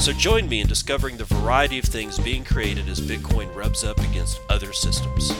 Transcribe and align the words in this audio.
So 0.00 0.14
join 0.14 0.48
me 0.48 0.62
in 0.62 0.66
discovering 0.66 1.18
the 1.18 1.24
variety 1.24 1.78
of 1.78 1.84
things 1.84 2.18
being 2.18 2.42
created 2.42 2.88
as 2.88 2.98
Bitcoin 2.98 3.54
rubs 3.54 3.84
up 3.84 3.98
against 3.98 4.40
other 4.48 4.72
systems. 4.72 5.30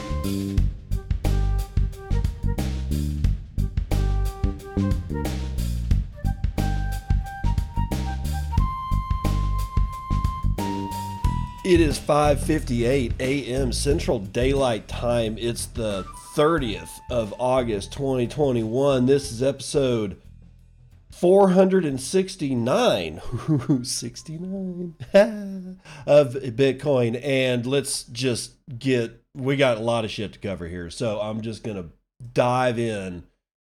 It 11.64 11.80
is 11.80 11.98
5:58 11.98 13.14
a.m. 13.20 13.72
Central 13.72 14.18
Daylight 14.18 14.86
Time. 14.86 15.38
It's 15.38 15.64
the 15.66 16.04
30th 16.34 16.90
of 17.10 17.32
August 17.38 17.92
2021. 17.92 19.06
This 19.06 19.32
is 19.32 19.42
episode 19.42 20.20
469 21.18 23.20
69 23.84 24.94
of 26.06 26.34
bitcoin 26.34 27.20
and 27.24 27.66
let's 27.66 28.04
just 28.04 28.52
get 28.78 29.22
we 29.34 29.56
got 29.56 29.78
a 29.78 29.80
lot 29.80 30.04
of 30.04 30.10
shit 30.10 30.32
to 30.32 30.38
cover 30.38 30.68
here 30.68 30.90
so 30.90 31.20
i'm 31.20 31.40
just 31.40 31.64
gonna 31.64 31.86
dive 32.32 32.78
in 32.78 33.24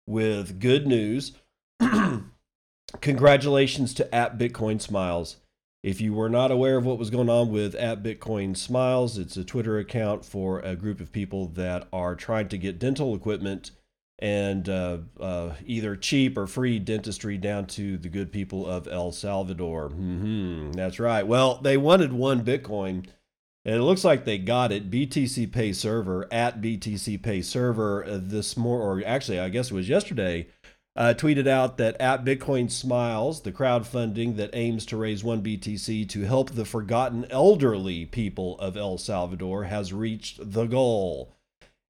with 0.08 0.60
good 0.60 0.88
news. 0.88 1.34
Congratulations 3.02 3.94
to 3.94 4.16
at 4.16 4.38
bitcoin 4.38 4.82
smiles. 4.82 5.38
If 5.84 6.02
you 6.02 6.14
were 6.14 6.30
not 6.30 6.52
aware 6.52 6.78
of 6.78 6.86
what 6.86 6.98
was 6.98 7.10
going 7.10 7.30
on 7.30 7.52
with 7.52 7.76
at 7.76 8.04
bitcoin 8.04 8.58
smiles 8.58 9.18
it's 9.18 9.38
a 9.38 9.46
twitter 9.46 9.80
account 9.80 10.26
for 10.26 10.60
a 10.60 10.76
group 10.76 11.00
of 11.00 11.14
people 11.14 11.48
that 11.48 11.88
are 11.94 12.16
trying 12.16 12.50
to 12.50 12.58
get 12.58 12.80
dental 12.80 13.16
equipment 13.16 13.72
and 14.20 14.68
uh, 14.68 14.98
uh, 15.20 15.54
either 15.66 15.96
cheap 15.96 16.38
or 16.38 16.46
free 16.46 16.78
dentistry 16.78 17.38
down 17.38 17.66
to 17.66 17.98
the 17.98 18.10
good 18.10 18.32
people 18.32 18.68
of 18.68 18.88
El 18.88 19.12
Salvador. 19.12 19.90
Mm-hmm, 19.90 20.74
that's 20.74 21.00
right. 21.00 21.26
Well, 21.26 21.60
they 21.62 21.78
wanted 21.78 22.12
one 22.12 22.44
Bitcoin, 22.44 23.08
and 23.64 23.76
it 23.76 23.82
looks 23.82 24.04
like 24.04 24.26
they 24.26 24.38
got 24.38 24.74
it. 24.74 24.92
BTC 24.92 25.52
Pay 25.52 25.72
Server 25.72 26.28
at 26.32 26.62
BTC 26.62 27.24
Pay 27.24 27.42
Server 27.42 28.04
uh, 28.04 28.20
this 28.22 28.58
more, 28.58 28.82
or 28.82 29.02
actually, 29.06 29.40
I 29.40 29.50
guess 29.50 29.72
it 29.72 29.76
was 29.76 29.90
yesterday. 29.90 30.48
Uh, 30.96 31.14
tweeted 31.14 31.48
out 31.48 31.78
that 31.78 31.96
at 32.02 32.26
Bitcoin 32.26 32.70
Smiles, 32.70 33.44
the 33.44 33.54
crowdfunding 33.54 34.36
that 34.36 34.50
aims 34.52 34.86
to 34.88 34.98
raise 34.98 35.24
one 35.24 35.42
BTC 35.42 36.10
to 36.10 36.22
help 36.24 36.50
the 36.50 36.66
forgotten 36.66 37.26
elderly 37.30 38.06
people 38.06 38.60
of 38.60 38.76
El 38.76 38.98
Salvador 38.98 39.64
has 39.64 39.94
reached 39.94 40.52
the 40.52 40.66
goal. 40.66 41.32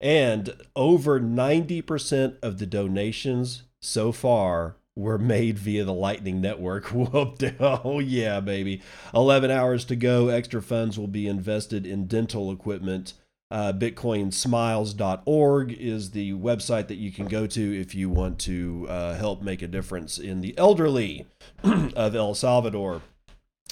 And 0.02 0.54
over 0.76 1.20
90% 1.20 2.38
of 2.42 2.58
the 2.58 2.66
donations 2.66 3.64
so 3.82 4.12
far 4.12 4.78
were 4.96 5.18
made 5.18 5.58
via 5.58 5.84
the 5.84 5.94
Lightning 5.94 6.42
Network. 6.42 6.86
Whooped. 6.94 7.44
Oh, 7.60 8.00
yeah, 8.00 8.40
baby. 8.40 8.82
11 9.14 9.52
hours 9.52 9.86
to 9.86 9.96
go. 9.96 10.28
Extra 10.30 10.62
funds 10.62 11.00
will 11.00 11.08
be 11.08 11.28
invested 11.28 11.86
in 11.86 12.08
dental 12.08 12.52
equipment. 12.52 13.14
Uh, 13.52 13.74
BitcoinSmiles.org 13.74 15.72
is 15.74 16.12
the 16.12 16.34
website 16.34 16.88
that 16.88 16.98
you 16.98 17.12
can 17.12 17.26
go 17.26 17.48
to 17.48 17.82
if 17.82 17.96
you 17.96 18.08
want 18.08 18.38
to 18.40 18.86
uh, 18.88 19.16
help 19.16 19.42
make 19.42 19.64
a 19.64 19.68
difference 19.68 20.20
in 20.20 20.42
the 20.42 20.56
elderly 20.56 21.26
of 21.64 22.16
El 22.16 22.36
Salvador. 22.36 23.02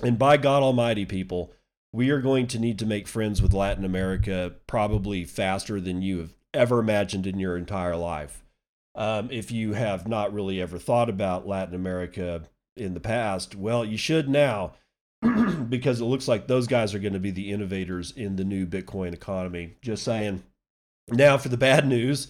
And 0.01 0.17
by 0.17 0.37
God 0.37 0.63
Almighty, 0.63 1.05
people, 1.05 1.53
we 1.93 2.09
are 2.09 2.21
going 2.21 2.47
to 2.47 2.59
need 2.59 2.79
to 2.79 2.85
make 2.85 3.07
friends 3.07 3.41
with 3.41 3.53
Latin 3.53 3.85
America 3.85 4.53
probably 4.67 5.23
faster 5.23 5.79
than 5.79 6.01
you 6.01 6.19
have 6.19 6.33
ever 6.53 6.79
imagined 6.79 7.25
in 7.25 7.39
your 7.39 7.57
entire 7.57 7.95
life. 7.95 8.43
Um, 8.95 9.29
if 9.31 9.51
you 9.51 9.73
have 9.73 10.07
not 10.07 10.33
really 10.33 10.61
ever 10.61 10.79
thought 10.79 11.09
about 11.09 11.47
Latin 11.47 11.75
America 11.75 12.43
in 12.75 12.93
the 12.93 12.99
past, 12.99 13.55
well, 13.55 13.85
you 13.85 13.97
should 13.97 14.27
now 14.27 14.73
because 15.69 16.01
it 16.01 16.05
looks 16.05 16.27
like 16.27 16.47
those 16.47 16.67
guys 16.67 16.93
are 16.93 16.99
going 16.99 17.13
to 17.13 17.19
be 17.19 17.31
the 17.31 17.51
innovators 17.51 18.11
in 18.11 18.35
the 18.35 18.43
new 18.43 18.65
Bitcoin 18.65 19.13
economy. 19.13 19.75
Just 19.81 20.03
saying. 20.03 20.43
Now, 21.09 21.37
for 21.37 21.47
the 21.47 21.57
bad 21.57 21.87
news, 21.87 22.27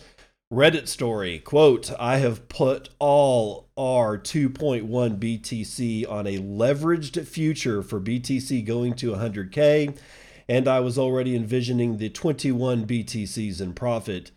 Reddit 0.51 0.87
story 0.87 1.39
quote, 1.39 1.91
I 1.99 2.19
have 2.19 2.47
put 2.47 2.89
all 2.99 3.67
our 3.75 4.17
2.1 4.17 4.87
BTC 4.87 6.09
on 6.09 6.25
a 6.25 6.37
leveraged 6.37 7.27
future 7.27 7.83
for 7.83 7.99
BTC 7.99 8.63
going 8.65 8.93
to 8.93 9.11
100K, 9.11 9.97
and 10.47 10.67
I 10.69 10.79
was 10.79 10.97
already 10.97 11.35
envisioning 11.35 11.97
the 11.97 12.09
21 12.09 12.87
BTCs 12.87 13.59
in 13.59 13.73
profit. 13.73 14.31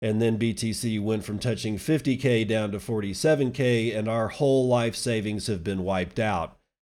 And 0.00 0.22
then 0.22 0.38
BTC 0.38 1.02
went 1.02 1.24
from 1.24 1.40
touching 1.40 1.78
50K 1.78 2.46
down 2.46 2.70
to 2.70 2.78
47K, 2.78 3.96
and 3.96 4.08
our 4.08 4.28
whole 4.28 4.68
life 4.68 4.94
savings 4.94 5.48
have 5.48 5.64
been 5.64 5.82
wiped 5.82 6.20
out. 6.20 6.56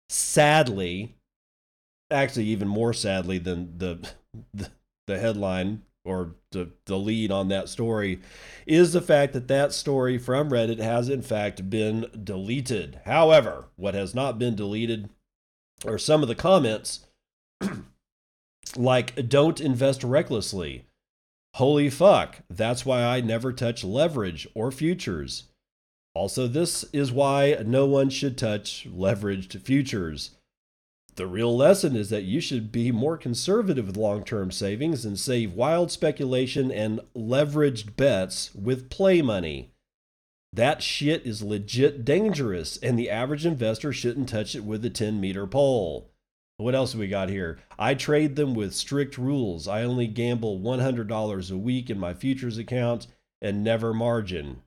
Sadly, 0.09 1.15
actually, 2.11 2.45
even 2.45 2.67
more 2.67 2.93
sadly 2.93 3.39
than 3.39 3.79
the, 3.79 4.07
the, 4.53 4.69
the 5.07 5.17
headline 5.17 5.81
or 6.09 6.35
the, 6.51 6.71
the 6.85 6.97
lead 6.97 7.31
on 7.31 7.49
that 7.49 7.69
story 7.69 8.19
is 8.65 8.93
the 8.93 9.01
fact 9.01 9.33
that 9.33 9.47
that 9.47 9.71
story 9.71 10.17
from 10.17 10.49
Reddit 10.49 10.79
has 10.79 11.07
in 11.07 11.21
fact 11.21 11.69
been 11.69 12.07
deleted. 12.23 12.99
However, 13.05 13.65
what 13.75 13.93
has 13.93 14.15
not 14.15 14.39
been 14.39 14.55
deleted 14.55 15.09
are 15.85 15.99
some 15.99 16.23
of 16.23 16.27
the 16.27 16.35
comments 16.35 17.05
like 18.75 19.29
don't 19.29 19.61
invest 19.61 20.03
recklessly. 20.03 20.85
Holy 21.55 21.89
fuck, 21.89 22.39
that's 22.49 22.85
why 22.85 23.03
I 23.03 23.21
never 23.21 23.53
touch 23.53 23.83
leverage 23.83 24.47
or 24.55 24.71
futures. 24.71 25.45
Also, 26.15 26.47
this 26.47 26.83
is 26.91 27.11
why 27.11 27.55
no 27.65 27.85
one 27.85 28.09
should 28.09 28.37
touch 28.37 28.87
leveraged 28.89 29.61
futures. 29.61 30.31
The 31.19 31.27
real 31.27 31.53
lesson 31.53 31.97
is 31.97 32.09
that 32.11 32.23
you 32.23 32.39
should 32.39 32.71
be 32.71 32.93
more 32.93 33.17
conservative 33.17 33.87
with 33.87 33.97
long 33.97 34.23
term 34.23 34.51
savings 34.51 35.03
and 35.03 35.19
save 35.19 35.51
wild 35.51 35.91
speculation 35.91 36.71
and 36.71 37.01
leveraged 37.13 37.97
bets 37.97 38.55
with 38.55 38.89
play 38.89 39.21
money. 39.21 39.73
That 40.53 40.81
shit 40.81 41.25
is 41.25 41.43
legit 41.43 42.05
dangerous, 42.05 42.77
and 42.77 42.97
the 42.97 43.09
average 43.09 43.45
investor 43.45 43.91
shouldn't 43.91 44.29
touch 44.29 44.55
it 44.55 44.63
with 44.63 44.85
a 44.85 44.89
10 44.89 45.19
meter 45.19 45.45
pole. 45.45 46.09
What 46.55 46.73
else 46.73 46.95
we 46.95 47.09
got 47.09 47.27
here? 47.27 47.59
I 47.77 47.95
trade 47.95 48.37
them 48.37 48.53
with 48.53 48.73
strict 48.73 49.17
rules. 49.17 49.67
I 49.67 49.83
only 49.83 50.07
gamble 50.07 50.61
$100 50.61 51.51
a 51.51 51.57
week 51.57 51.89
in 51.89 51.99
my 51.99 52.13
futures 52.13 52.57
account 52.57 53.07
and 53.41 53.61
never 53.61 53.93
margin. 53.93 54.61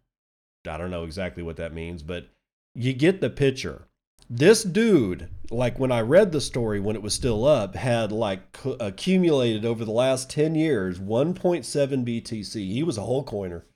I 0.69 0.77
don't 0.77 0.91
know 0.91 1.05
exactly 1.05 1.43
what 1.43 1.57
that 1.57 1.73
means, 1.73 2.03
but 2.03 2.29
you 2.75 2.93
get 2.93 3.23
the 3.23 3.31
picture 3.31 3.89
this 4.35 4.63
dude 4.63 5.29
like 5.51 5.79
when 5.79 5.93
i 5.93 6.01
read 6.01 6.33
the 6.33 6.41
story 6.41 6.81
when 6.81 6.97
it 6.97 7.03
was 7.03 7.13
still 7.13 7.45
up 7.45 7.75
had 7.75 8.11
like 8.11 8.59
accumulated 8.81 9.67
over 9.67 9.85
the 9.85 9.93
last 9.93 10.31
10 10.31 10.55
years 10.55 10.99
1.7 10.99 11.63
btc 11.63 12.55
he 12.55 12.83
was 12.83 12.97
a 12.97 13.03
whole 13.03 13.25
coiner. 13.25 13.67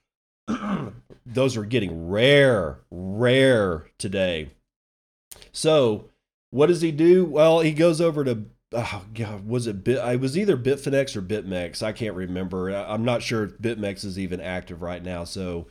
Those 1.27 1.59
are 1.59 1.65
getting 1.65 2.09
rare 2.09 2.79
rare 2.91 3.91
today. 3.99 4.53
So 5.53 6.09
what 6.51 6.69
does 6.69 6.81
he 6.81 6.91
do? 6.91 7.27
Well 7.27 7.61
he 7.61 7.73
goes 7.73 8.01
over 8.01 8.25
to 8.25 8.47
oh 8.73 9.05
god 9.13 9.47
was 9.47 9.67
it 9.67 9.85
bit 9.85 9.99
i 9.99 10.17
was 10.17 10.39
either 10.39 10.57
bitfinex 10.57 11.17
or 11.17 11.23
bitmex. 11.23 11.83
I 11.83 11.93
can't 11.93 12.15
remember. 12.15 12.71
I'm 12.71 13.05
not 13.05 13.23
sure 13.23 13.45
if 13.45 13.59
bitmex 13.59 14.07
is 14.07 14.19
even 14.19 14.41
active 14.41 14.81
right 14.81 15.03
now. 15.03 15.25
So 15.25 15.67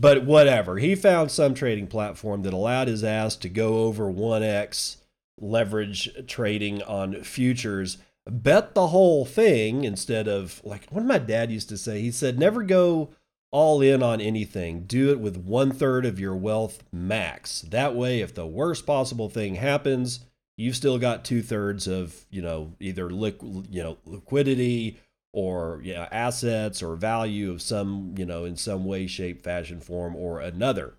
but 0.00 0.24
whatever. 0.24 0.78
He 0.78 0.94
found 0.94 1.30
some 1.30 1.52
trading 1.52 1.86
platform 1.86 2.42
that 2.42 2.54
allowed 2.54 2.88
his 2.88 3.04
ass 3.04 3.36
to 3.36 3.48
go 3.50 3.84
over 3.84 4.04
1x 4.04 4.96
leverage 5.38 6.08
trading 6.26 6.82
on 6.82 7.22
futures, 7.22 7.98
bet 8.26 8.74
the 8.74 8.88
whole 8.88 9.26
thing 9.26 9.84
instead 9.84 10.26
of 10.26 10.62
like 10.64 10.88
what 10.90 11.04
my 11.04 11.18
dad 11.18 11.50
used 11.50 11.68
to 11.68 11.76
say. 11.76 12.00
He 12.00 12.10
said, 12.10 12.38
never 12.38 12.62
go 12.62 13.10
all 13.50 13.82
in 13.82 14.02
on 14.02 14.20
anything. 14.20 14.84
Do 14.84 15.10
it 15.10 15.20
with 15.20 15.36
one 15.36 15.70
third 15.70 16.06
of 16.06 16.18
your 16.18 16.36
wealth 16.36 16.82
max. 16.92 17.60
That 17.62 17.94
way, 17.94 18.20
if 18.20 18.34
the 18.34 18.46
worst 18.46 18.86
possible 18.86 19.28
thing 19.28 19.56
happens, 19.56 20.20
you've 20.56 20.76
still 20.76 20.98
got 20.98 21.24
two 21.24 21.42
thirds 21.42 21.86
of, 21.86 22.24
you 22.30 22.40
know, 22.40 22.74
either 22.80 23.10
liquid, 23.10 23.66
you 23.70 23.82
know, 23.82 23.98
liquidity 24.06 24.98
or 25.32 25.80
you 25.82 25.94
know, 25.94 26.06
assets 26.10 26.82
or 26.82 26.96
value 26.96 27.50
of 27.50 27.62
some, 27.62 28.14
you 28.16 28.24
know, 28.24 28.44
in 28.44 28.56
some 28.56 28.84
way, 28.84 29.06
shape, 29.06 29.42
fashion, 29.42 29.80
form, 29.80 30.16
or 30.16 30.40
another. 30.40 30.94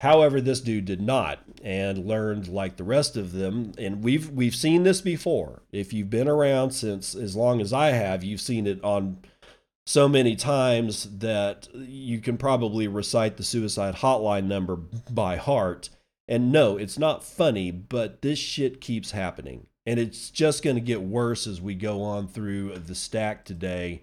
However, 0.00 0.40
this 0.40 0.60
dude 0.60 0.86
did 0.86 1.02
not 1.02 1.40
and 1.62 2.06
learned 2.06 2.48
like 2.48 2.76
the 2.76 2.84
rest 2.84 3.16
of 3.16 3.32
them 3.32 3.72
and 3.76 4.02
we've 4.02 4.30
we've 4.30 4.54
seen 4.54 4.82
this 4.82 5.00
before. 5.00 5.62
If 5.72 5.92
you've 5.92 6.10
been 6.10 6.28
around 6.28 6.70
since 6.70 7.14
as 7.14 7.36
long 7.36 7.60
as 7.60 7.72
I 7.72 7.90
have, 7.90 8.24
you've 8.24 8.40
seen 8.40 8.66
it 8.66 8.82
on 8.82 9.18
so 9.86 10.08
many 10.08 10.36
times 10.36 11.18
that 11.18 11.68
you 11.74 12.20
can 12.20 12.38
probably 12.38 12.86
recite 12.88 13.36
the 13.36 13.42
suicide 13.42 13.96
hotline 13.96 14.44
number 14.44 14.76
by 15.10 15.36
heart. 15.36 15.90
And 16.28 16.52
no, 16.52 16.76
it's 16.76 16.98
not 16.98 17.24
funny, 17.24 17.70
but 17.70 18.22
this 18.22 18.38
shit 18.38 18.80
keeps 18.80 19.10
happening. 19.10 19.66
And 19.86 19.98
it's 19.98 20.30
just 20.30 20.62
going 20.62 20.76
to 20.76 20.82
get 20.82 21.02
worse 21.02 21.46
as 21.46 21.60
we 21.60 21.74
go 21.74 22.02
on 22.02 22.28
through 22.28 22.76
the 22.78 22.94
stack 22.94 23.44
today. 23.44 24.02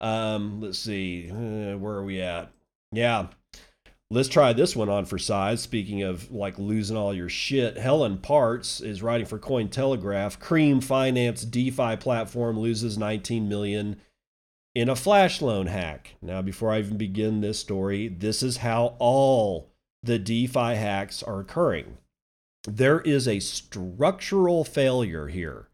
Um, 0.00 0.60
let's 0.60 0.78
see, 0.78 1.30
uh, 1.30 1.76
where 1.76 1.94
are 1.94 2.04
we 2.04 2.20
at? 2.20 2.50
Yeah, 2.92 3.26
Let's 4.10 4.30
try 4.30 4.54
this 4.54 4.74
one 4.74 4.88
on 4.88 5.04
for 5.04 5.18
size. 5.18 5.60
Speaking 5.60 6.02
of 6.02 6.30
like 6.32 6.58
losing 6.58 6.96
all 6.96 7.12
your 7.12 7.28
shit, 7.28 7.76
Helen 7.76 8.16
Partz 8.16 8.80
is 8.80 9.02
writing 9.02 9.26
for 9.26 9.38
Cointelegraph. 9.38 10.40
Cream 10.40 10.80
Finance 10.80 11.44
DeFi 11.44 11.96
platform 11.96 12.58
loses 12.58 12.96
19 12.96 13.50
million 13.50 14.00
in 14.74 14.88
a 14.88 14.96
flash 14.96 15.42
loan 15.42 15.66
hack. 15.66 16.14
Now, 16.22 16.40
before 16.40 16.72
I 16.72 16.78
even 16.78 16.96
begin 16.96 17.42
this 17.42 17.58
story, 17.58 18.08
this 18.08 18.42
is 18.42 18.58
how 18.58 18.96
all 18.98 19.68
the 20.02 20.18
DeFi 20.18 20.74
hacks 20.74 21.22
are 21.22 21.40
occurring. 21.40 21.98
There 22.64 23.00
is 23.00 23.28
a 23.28 23.40
structural 23.40 24.64
failure 24.64 25.28
here. 25.28 25.68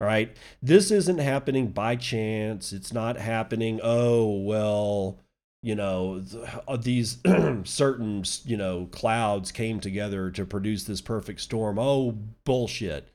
All 0.00 0.06
right. 0.06 0.36
This 0.62 0.90
isn't 0.90 1.18
happening 1.18 1.68
by 1.68 1.96
chance. 1.96 2.72
It's 2.72 2.92
not 2.92 3.16
happening, 3.16 3.80
oh, 3.82 4.40
well, 4.40 5.18
you 5.66 5.74
know 5.74 6.22
uh, 6.68 6.76
these 6.76 7.18
certain 7.64 8.22
you 8.44 8.56
know 8.56 8.86
clouds 8.92 9.50
came 9.50 9.80
together 9.80 10.30
to 10.30 10.46
produce 10.46 10.84
this 10.84 11.00
perfect 11.00 11.40
storm 11.40 11.76
oh 11.76 12.16
bullshit 12.44 13.12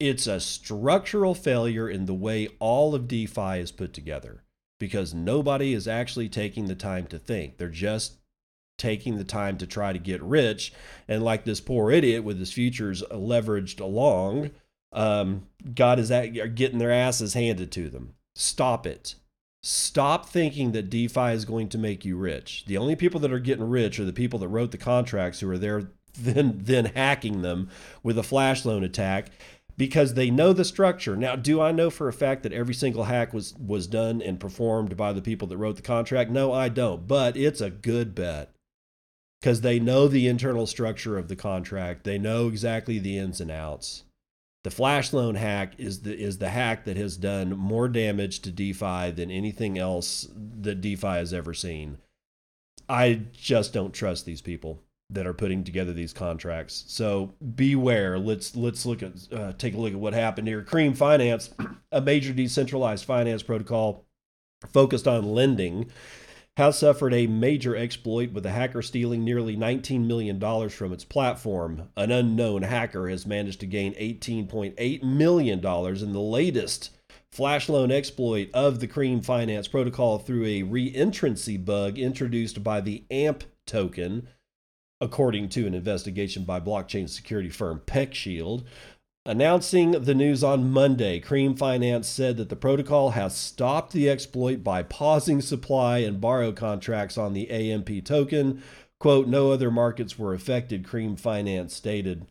it's 0.00 0.26
a 0.26 0.40
structural 0.40 1.36
failure 1.36 1.88
in 1.88 2.06
the 2.06 2.14
way 2.14 2.48
all 2.58 2.96
of 2.96 3.06
defi 3.06 3.60
is 3.60 3.70
put 3.70 3.92
together 3.92 4.42
because 4.80 5.14
nobody 5.14 5.72
is 5.72 5.86
actually 5.86 6.28
taking 6.28 6.66
the 6.66 6.74
time 6.74 7.06
to 7.06 7.16
think 7.16 7.58
they're 7.58 7.68
just 7.68 8.16
taking 8.76 9.16
the 9.16 9.24
time 9.24 9.56
to 9.56 9.66
try 9.66 9.92
to 9.92 9.98
get 9.98 10.22
rich 10.22 10.72
and 11.08 11.22
like 11.22 11.44
this 11.44 11.60
poor 11.60 11.90
idiot 11.90 12.24
with 12.24 12.38
his 12.38 12.52
futures 12.52 13.02
leveraged 13.10 13.80
along 13.80 14.50
um, 14.92 15.46
god 15.74 15.98
is 15.98 16.08
that 16.08 16.54
getting 16.54 16.78
their 16.78 16.92
asses 16.92 17.34
handed 17.34 17.70
to 17.70 17.88
them 17.88 18.14
stop 18.34 18.86
it 18.86 19.14
Stop 19.66 20.28
thinking 20.28 20.72
that 20.72 20.90
DeFi 20.90 21.32
is 21.32 21.46
going 21.46 21.70
to 21.70 21.78
make 21.78 22.04
you 22.04 22.18
rich. 22.18 22.64
The 22.66 22.76
only 22.76 22.94
people 22.94 23.18
that 23.20 23.32
are 23.32 23.38
getting 23.38 23.66
rich 23.66 23.98
are 23.98 24.04
the 24.04 24.12
people 24.12 24.38
that 24.40 24.48
wrote 24.48 24.72
the 24.72 24.76
contracts 24.76 25.40
who 25.40 25.50
are 25.50 25.56
there 25.56 25.88
then 26.20 26.60
then 26.62 26.84
hacking 26.84 27.40
them 27.40 27.70
with 28.02 28.18
a 28.18 28.22
flash 28.22 28.66
loan 28.66 28.84
attack 28.84 29.30
because 29.78 30.12
they 30.12 30.30
know 30.30 30.52
the 30.52 30.66
structure. 30.66 31.16
Now, 31.16 31.34
do 31.34 31.62
I 31.62 31.72
know 31.72 31.88
for 31.88 32.08
a 32.08 32.12
fact 32.12 32.42
that 32.42 32.52
every 32.52 32.74
single 32.74 33.04
hack 33.04 33.32
was 33.32 33.54
was 33.54 33.86
done 33.86 34.20
and 34.20 34.38
performed 34.38 34.98
by 34.98 35.14
the 35.14 35.22
people 35.22 35.48
that 35.48 35.56
wrote 35.56 35.76
the 35.76 35.82
contract? 35.82 36.30
No, 36.30 36.52
I 36.52 36.68
don't, 36.68 37.08
but 37.08 37.34
it's 37.34 37.62
a 37.62 37.70
good 37.70 38.14
bet. 38.14 38.53
Cuz 39.44 39.60
they 39.60 39.78
know 39.78 40.08
the 40.08 40.26
internal 40.26 40.66
structure 40.66 41.18
of 41.18 41.28
the 41.28 41.36
contract. 41.36 42.04
They 42.04 42.16
know 42.16 42.48
exactly 42.48 42.98
the 42.98 43.18
ins 43.18 43.42
and 43.42 43.50
outs. 43.50 44.04
The 44.62 44.70
flash 44.70 45.12
loan 45.12 45.34
hack 45.34 45.74
is 45.76 46.00
the 46.00 46.18
is 46.18 46.38
the 46.38 46.48
hack 46.48 46.86
that 46.86 46.96
has 46.96 47.18
done 47.18 47.50
more 47.50 47.86
damage 47.86 48.40
to 48.40 48.50
DeFi 48.50 49.10
than 49.10 49.30
anything 49.30 49.76
else 49.78 50.26
that 50.34 50.80
DeFi 50.80 51.06
has 51.06 51.34
ever 51.34 51.52
seen. 51.52 51.98
I 52.88 53.20
just 53.32 53.74
don't 53.74 53.92
trust 53.92 54.24
these 54.24 54.40
people 54.40 54.80
that 55.10 55.26
are 55.26 55.34
putting 55.34 55.64
together 55.64 55.92
these 55.92 56.14
contracts. 56.14 56.84
So 56.88 57.34
beware. 57.54 58.18
Let's 58.18 58.56
let's 58.56 58.86
look 58.86 59.02
at 59.02 59.12
uh, 59.30 59.52
take 59.58 59.74
a 59.74 59.78
look 59.78 59.92
at 59.92 59.98
what 59.98 60.14
happened 60.14 60.48
here. 60.48 60.62
Cream 60.62 60.94
Finance, 60.94 61.50
a 61.92 62.00
major 62.00 62.32
decentralized 62.32 63.04
finance 63.04 63.42
protocol 63.42 64.06
focused 64.72 65.06
on 65.06 65.34
lending, 65.34 65.90
has 66.56 66.78
suffered 66.78 67.12
a 67.12 67.26
major 67.26 67.74
exploit 67.74 68.32
with 68.32 68.46
a 68.46 68.50
hacker 68.50 68.80
stealing 68.80 69.24
nearly 69.24 69.56
$19 69.56 70.06
million 70.06 70.38
from 70.68 70.92
its 70.92 71.04
platform. 71.04 71.88
An 71.96 72.12
unknown 72.12 72.62
hacker 72.62 73.08
has 73.08 73.26
managed 73.26 73.60
to 73.60 73.66
gain 73.66 73.92
$18.8 73.94 75.02
million 75.02 75.58
in 75.58 76.12
the 76.12 76.20
latest 76.20 76.90
flash 77.32 77.68
loan 77.68 77.90
exploit 77.90 78.48
of 78.54 78.78
the 78.78 78.86
Cream 78.86 79.20
Finance 79.20 79.66
protocol 79.66 80.18
through 80.18 80.44
a 80.44 80.62
reentrancy 80.62 81.62
bug 81.62 81.98
introduced 81.98 82.62
by 82.62 82.80
the 82.80 83.02
AMP 83.10 83.42
token, 83.66 84.28
according 85.00 85.48
to 85.48 85.66
an 85.66 85.74
investigation 85.74 86.44
by 86.44 86.60
blockchain 86.60 87.08
security 87.08 87.50
firm 87.50 87.80
PeckShield. 87.84 88.64
Announcing 89.26 89.92
the 89.92 90.14
news 90.14 90.44
on 90.44 90.70
Monday, 90.70 91.18
Cream 91.18 91.56
Finance 91.56 92.06
said 92.06 92.36
that 92.36 92.50
the 92.50 92.56
protocol 92.56 93.12
has 93.12 93.34
stopped 93.34 93.94
the 93.94 94.06
exploit 94.10 94.62
by 94.62 94.82
pausing 94.82 95.40
supply 95.40 95.98
and 95.98 96.20
borrow 96.20 96.52
contracts 96.52 97.16
on 97.16 97.32
the 97.32 97.48
AMP 97.50 98.04
token. 98.04 98.62
Quote, 99.00 99.26
no 99.26 99.50
other 99.50 99.70
markets 99.70 100.18
were 100.18 100.34
affected, 100.34 100.86
Cream 100.86 101.16
Finance 101.16 101.74
stated. 101.74 102.26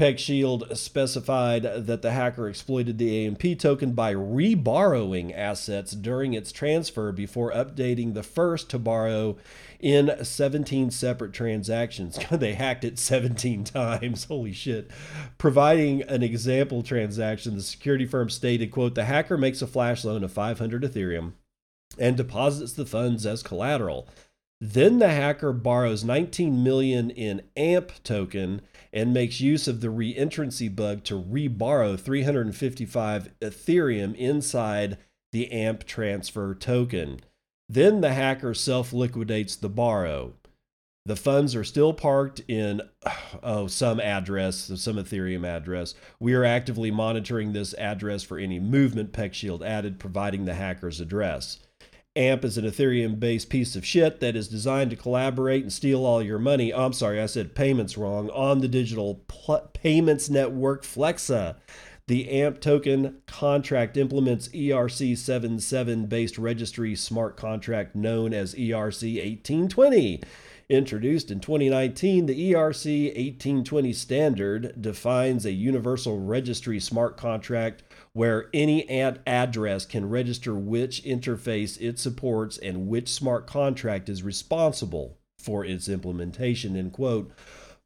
PeckShield 0.00 0.78
specified 0.78 1.64
that 1.64 2.00
the 2.00 2.12
hacker 2.12 2.48
exploited 2.48 2.96
the 2.96 3.26
AMP 3.26 3.58
token 3.58 3.92
by 3.92 4.14
reborrowing 4.14 5.36
assets 5.36 5.92
during 5.92 6.32
its 6.32 6.52
transfer 6.52 7.12
before 7.12 7.52
updating 7.52 8.14
the 8.14 8.22
first 8.22 8.70
to 8.70 8.78
borrow 8.78 9.36
in 9.80 10.12
17 10.22 10.90
separate 10.90 11.32
transactions. 11.32 12.18
they 12.30 12.54
hacked 12.54 12.84
it 12.84 12.98
17 12.98 13.64
times. 13.64 14.24
Holy 14.24 14.52
shit. 14.52 14.90
Providing 15.38 16.02
an 16.02 16.22
example 16.22 16.82
transaction, 16.82 17.56
the 17.56 17.62
security 17.62 18.06
firm 18.06 18.30
stated, 18.30 18.70
quote, 18.70 18.94
the 18.94 19.04
hacker 19.04 19.36
makes 19.36 19.62
a 19.62 19.66
flash 19.66 20.04
loan 20.04 20.22
of 20.22 20.32
500 20.32 20.82
Ethereum 20.82 21.32
and 21.98 22.16
deposits 22.16 22.72
the 22.72 22.86
funds 22.86 23.26
as 23.26 23.42
collateral. 23.42 24.08
Then 24.60 24.98
the 24.98 25.08
hacker 25.08 25.52
borrows 25.52 26.04
19 26.04 26.62
million 26.62 27.10
in 27.10 27.42
AMP 27.56 27.92
token 28.04 28.60
and 28.92 29.14
makes 29.14 29.40
use 29.40 29.66
of 29.66 29.80
the 29.80 29.88
reentrancy 29.88 30.74
bug 30.74 31.02
to 31.04 31.20
reborrow 31.20 31.98
355 31.98 33.30
Ethereum 33.40 34.14
inside 34.16 34.98
the 35.32 35.50
AMP 35.50 35.84
transfer 35.84 36.54
token. 36.54 37.20
Then 37.72 38.00
the 38.00 38.12
hacker 38.12 38.52
self 38.52 38.92
liquidates 38.92 39.54
the 39.54 39.68
borrow. 39.68 40.32
The 41.06 41.14
funds 41.14 41.54
are 41.54 41.62
still 41.62 41.92
parked 41.92 42.40
in 42.48 42.82
oh 43.44 43.68
some 43.68 44.00
address, 44.00 44.72
some 44.74 44.96
Ethereum 44.96 45.46
address. 45.46 45.94
We 46.18 46.34
are 46.34 46.44
actively 46.44 46.90
monitoring 46.90 47.52
this 47.52 47.72
address 47.74 48.24
for 48.24 48.38
any 48.38 48.58
movement 48.58 49.12
PeckShield 49.12 49.64
added, 49.64 50.00
providing 50.00 50.46
the 50.46 50.54
hacker's 50.54 51.00
address. 51.00 51.60
AMP 52.16 52.44
is 52.44 52.58
an 52.58 52.64
Ethereum 52.64 53.20
based 53.20 53.48
piece 53.48 53.76
of 53.76 53.86
shit 53.86 54.18
that 54.18 54.34
is 54.34 54.48
designed 54.48 54.90
to 54.90 54.96
collaborate 54.96 55.62
and 55.62 55.72
steal 55.72 56.04
all 56.04 56.20
your 56.20 56.40
money. 56.40 56.72
Oh, 56.72 56.86
I'm 56.86 56.92
sorry, 56.92 57.20
I 57.20 57.26
said 57.26 57.54
payments 57.54 57.96
wrong. 57.96 58.30
On 58.30 58.58
the 58.58 58.66
digital 58.66 59.22
pl- 59.28 59.70
payments 59.74 60.28
network 60.28 60.82
Flexa. 60.82 61.54
The 62.06 62.28
AMP 62.28 62.60
token 62.60 63.22
contract 63.26 63.96
implements 63.96 64.48
ERC777 64.48 66.08
based 66.08 66.38
registry 66.38 66.96
smart 66.96 67.36
contract 67.36 67.94
known 67.94 68.34
as 68.34 68.54
ERC 68.54 69.14
1820. 69.14 70.20
Introduced 70.70 71.32
in 71.32 71.40
2019, 71.40 72.26
the 72.26 72.52
ERC 72.52 73.06
1820 73.06 73.92
standard 73.92 74.80
defines 74.80 75.44
a 75.44 75.50
universal 75.50 76.20
registry 76.20 76.78
smart 76.78 77.16
contract 77.16 77.82
where 78.12 78.48
any 78.54 78.88
ad 78.88 79.20
address 79.26 79.84
can 79.84 80.08
register 80.08 80.54
which 80.54 81.02
interface 81.02 81.76
it 81.80 81.98
supports 81.98 82.56
and 82.58 82.86
which 82.86 83.08
smart 83.08 83.48
contract 83.48 84.08
is 84.08 84.22
responsible 84.22 85.18
for 85.40 85.64
its 85.64 85.88
implementation. 85.88 86.76
End 86.76 86.92
quote. 86.92 87.32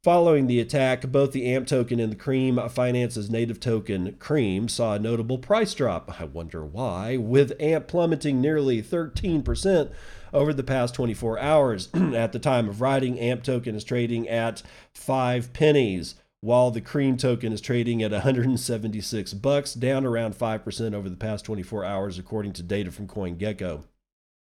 Following 0.05 0.45
the 0.45 0.59
attack, 0.59 1.07
both 1.07 1.31
the 1.31 1.51
AMP 1.51 1.65
token 1.65 1.99
and 1.99 2.11
the 2.11 2.15
Cream 2.15 2.59
Finance's 2.69 3.27
native 3.27 3.59
token, 3.59 4.15
Cream, 4.19 4.69
saw 4.69 4.93
a 4.93 4.99
notable 4.99 5.39
price 5.39 5.73
drop. 5.73 6.21
I 6.21 6.25
wonder 6.25 6.63
why, 6.63 7.17
with 7.17 7.59
AMP 7.59 7.87
plummeting 7.87 8.39
nearly 8.39 8.83
13% 8.83 9.91
over 10.31 10.53
the 10.53 10.61
past 10.61 10.93
24 10.93 11.39
hours. 11.39 11.89
at 11.95 12.33
the 12.33 12.37
time 12.37 12.69
of 12.69 12.81
writing, 12.81 13.19
AMP 13.19 13.43
token 13.43 13.73
is 13.73 13.83
trading 13.83 14.29
at 14.29 14.61
5 14.93 15.53
pennies, 15.53 16.13
while 16.39 16.69
the 16.69 16.81
Cream 16.81 17.17
token 17.17 17.51
is 17.51 17.59
trading 17.59 18.03
at 18.03 18.11
176 18.11 19.33
bucks, 19.33 19.73
down 19.73 20.05
around 20.05 20.37
5% 20.37 20.93
over 20.93 21.09
the 21.09 21.15
past 21.15 21.45
24 21.45 21.83
hours 21.83 22.19
according 22.19 22.53
to 22.53 22.61
data 22.61 22.91
from 22.91 23.07
CoinGecko. 23.07 23.85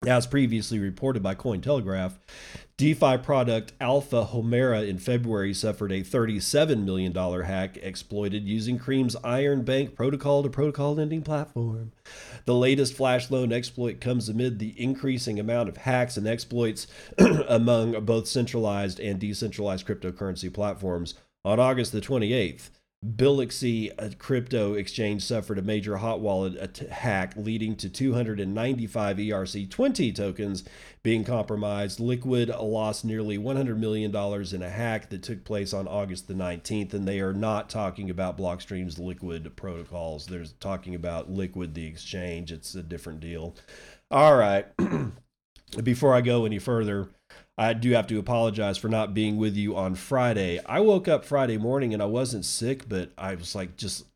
As 0.06 0.26
previously 0.26 0.78
reported 0.78 1.22
by 1.22 1.34
Cointelegraph, 1.34 2.18
DeFi 2.76 3.18
product 3.18 3.72
Alpha 3.80 4.28
Homora 4.30 4.86
in 4.86 4.98
February 4.98 5.54
suffered 5.54 5.92
a 5.92 6.02
$37 6.02 6.84
million 6.84 7.14
hack 7.14 7.78
exploited 7.78 8.44
using 8.46 8.78
Cream's 8.78 9.16
Iron 9.24 9.62
Bank 9.62 9.94
protocol 9.94 10.42
to 10.42 10.50
protocol 10.50 10.96
lending 10.96 11.22
platform. 11.22 11.92
The 12.44 12.54
latest 12.54 12.94
flash 12.94 13.30
loan 13.30 13.50
exploit 13.50 14.00
comes 14.00 14.28
amid 14.28 14.58
the 14.58 14.74
increasing 14.76 15.40
amount 15.40 15.70
of 15.70 15.78
hacks 15.78 16.18
and 16.18 16.26
exploits 16.26 16.86
among 17.48 18.04
both 18.04 18.28
centralized 18.28 19.00
and 19.00 19.18
decentralized 19.18 19.86
cryptocurrency 19.86 20.52
platforms. 20.52 21.14
On 21.46 21.58
August 21.58 21.92
the 21.92 22.00
28th, 22.00 22.70
Bilaxy 23.04 23.90
a 23.98 24.14
crypto 24.14 24.72
exchange 24.72 25.22
suffered 25.22 25.58
a 25.58 25.62
major 25.62 25.98
hot 25.98 26.20
wallet 26.20 26.78
hack, 26.78 27.34
leading 27.36 27.76
to 27.76 27.90
295 27.90 29.16
ERC20 29.18 30.14
tokens 30.14 30.64
being 31.02 31.22
compromised. 31.22 32.00
Liquid 32.00 32.48
lost 32.48 33.04
nearly 33.04 33.36
$100 33.36 33.76
million 33.76 34.14
in 34.54 34.62
a 34.62 34.70
hack 34.70 35.10
that 35.10 35.22
took 35.22 35.44
place 35.44 35.74
on 35.74 35.86
August 35.86 36.28
the 36.28 36.34
19th, 36.34 36.94
and 36.94 37.06
they 37.06 37.20
are 37.20 37.34
not 37.34 37.68
talking 37.68 38.08
about 38.08 38.38
Blockstream's 38.38 38.98
Liquid 38.98 39.54
protocols. 39.54 40.26
They're 40.26 40.46
talking 40.58 40.94
about 40.94 41.30
Liquid, 41.30 41.74
the 41.74 41.86
exchange. 41.86 42.52
It's 42.52 42.74
a 42.74 42.82
different 42.82 43.20
deal. 43.20 43.54
All 44.10 44.36
right. 44.36 44.66
Before 45.82 46.14
I 46.14 46.22
go 46.22 46.46
any 46.46 46.58
further, 46.58 47.10
I 47.56 47.72
do 47.72 47.92
have 47.92 48.08
to 48.08 48.18
apologize 48.18 48.78
for 48.78 48.88
not 48.88 49.14
being 49.14 49.36
with 49.36 49.54
you 49.56 49.76
on 49.76 49.94
Friday. 49.94 50.60
I 50.66 50.80
woke 50.80 51.06
up 51.06 51.24
Friday 51.24 51.56
morning 51.56 51.92
and 51.92 52.02
I 52.02 52.06
wasn't 52.06 52.44
sick, 52.44 52.88
but 52.88 53.12
I 53.16 53.34
was 53.36 53.54
like, 53.54 53.76
just, 53.76 54.06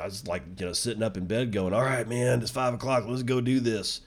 I 0.00 0.06
was 0.06 0.26
like, 0.26 0.42
you 0.58 0.66
know, 0.66 0.72
sitting 0.72 1.02
up 1.02 1.16
in 1.16 1.26
bed 1.26 1.52
going, 1.52 1.74
all 1.74 1.82
right, 1.82 2.08
man, 2.08 2.40
it's 2.40 2.50
five 2.50 2.72
o'clock. 2.72 3.04
Let's 3.06 3.22
go 3.22 3.40
do 3.40 3.60
this. 3.60 4.00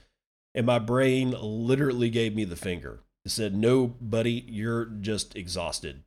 And 0.56 0.66
my 0.66 0.80
brain 0.80 1.34
literally 1.40 2.10
gave 2.10 2.34
me 2.34 2.44
the 2.44 2.56
finger. 2.56 3.00
It 3.24 3.30
said, 3.30 3.54
no, 3.54 3.86
buddy, 3.86 4.44
you're 4.48 4.86
just 4.86 5.36
exhausted. 5.36 6.02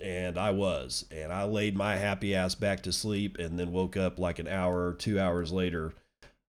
And 0.00 0.38
I 0.38 0.50
was. 0.50 1.04
And 1.10 1.32
I 1.32 1.44
laid 1.44 1.76
my 1.76 1.96
happy 1.96 2.36
ass 2.36 2.54
back 2.54 2.82
to 2.84 2.92
sleep 2.92 3.38
and 3.38 3.58
then 3.58 3.72
woke 3.72 3.96
up 3.96 4.18
like 4.18 4.38
an 4.38 4.48
hour, 4.48 4.94
two 4.94 5.18
hours 5.18 5.50
later 5.50 5.92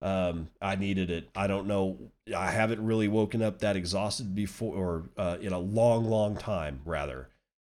um, 0.04 0.50
I 0.62 0.76
needed 0.76 1.10
it. 1.10 1.30
I 1.34 1.48
don't 1.48 1.66
know. 1.66 1.98
I 2.36 2.52
haven't 2.52 2.86
really 2.86 3.08
woken 3.08 3.42
up 3.42 3.60
that 3.60 3.78
exhausted 3.78 4.36
before, 4.36 4.76
or 4.76 5.10
uh, 5.18 5.38
in 5.40 5.54
a 5.54 5.60
long, 5.60 6.06
long 6.06 6.36
time. 6.36 6.82
Rather, 6.86 7.30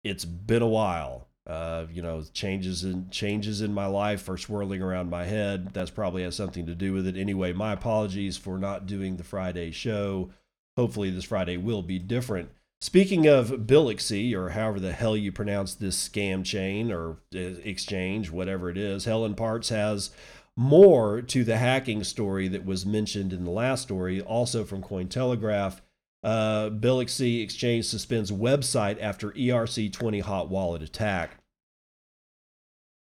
it's 0.03 0.25
been 0.25 0.63
a 0.63 0.67
while. 0.67 1.27
Uh, 1.48 1.86
you 1.94 2.01
know, 2.01 2.24
changes 2.34 2.84
in 2.84 3.08
changes 3.12 3.62
in 3.62 3.72
my 3.72 3.86
life 3.86 4.27
are 4.27 4.38
swirling 4.38 4.82
around 4.82 5.12
my 5.12 5.25
head. 5.25 5.70
That's 5.74 5.91
probably 5.91 6.24
has 6.24 6.36
something 6.36 6.65
to 6.65 6.74
do 6.74 6.94
with 6.94 7.05
it. 7.05 7.15
Anyway, 7.15 7.53
my 7.53 7.74
apologies 7.74 8.38
for 8.38 8.58
not 8.58 8.88
doing 8.88 9.17
the 9.17 9.24
Friday 9.24 9.70
show. 9.70 10.32
Hopefully, 10.75 11.12
this 11.12 11.25
Friday 11.25 11.58
will 11.58 11.84
be 11.84 12.00
different. 12.00 12.50
Speaking 12.82 13.27
of 13.27 13.50
Bilaxy, 13.67 14.34
or 14.34 14.50
however 14.50 14.79
the 14.79 14.91
hell 14.91 15.15
you 15.15 15.32
pronounce 15.32 15.75
this 15.75 16.10
scam 16.10 16.44
chain 16.44 16.91
or 16.91 17.17
uh, 17.36 17.39
exchange, 17.63 18.32
whatever 18.32 18.72
it 18.72 18.77
is, 18.77 19.05
Helen 19.05 19.36
Partz 19.36 19.70
has 19.70 20.10
more 20.57 21.21
to 21.21 21.43
the 21.43 21.57
hacking 21.57 22.03
story 22.03 22.47
that 22.47 22.65
was 22.65 22.85
mentioned 22.85 23.33
in 23.33 23.43
the 23.43 23.51
last 23.51 23.83
story, 23.83 24.21
also 24.21 24.63
from 24.63 24.81
Cointelegraph. 24.81 25.81
Uh, 26.24 26.69
Bilaxy 26.69 27.43
Exchange 27.43 27.85
suspends 27.85 28.31
website 28.31 28.97
after 29.01 29.31
ERC20 29.31 30.21
hot 30.21 30.50
wallet 30.50 30.81
attack. 30.81 31.38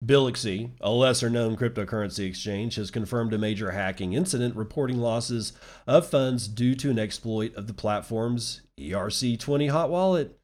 Bilaxy, 0.04 0.72
a 0.80 0.90
lesser 0.90 1.30
known 1.30 1.56
cryptocurrency 1.56 2.26
exchange, 2.28 2.74
has 2.74 2.90
confirmed 2.90 3.32
a 3.32 3.38
major 3.38 3.70
hacking 3.70 4.12
incident, 4.12 4.54
reporting 4.54 4.98
losses 4.98 5.52
of 5.86 6.06
funds 6.06 6.48
due 6.48 6.74
to 6.74 6.90
an 6.90 6.98
exploit 6.98 7.54
of 7.54 7.66
the 7.66 7.72
platform's 7.72 8.62
ERC20 8.78 9.70
hot 9.70 9.90
wallet. 9.90 10.35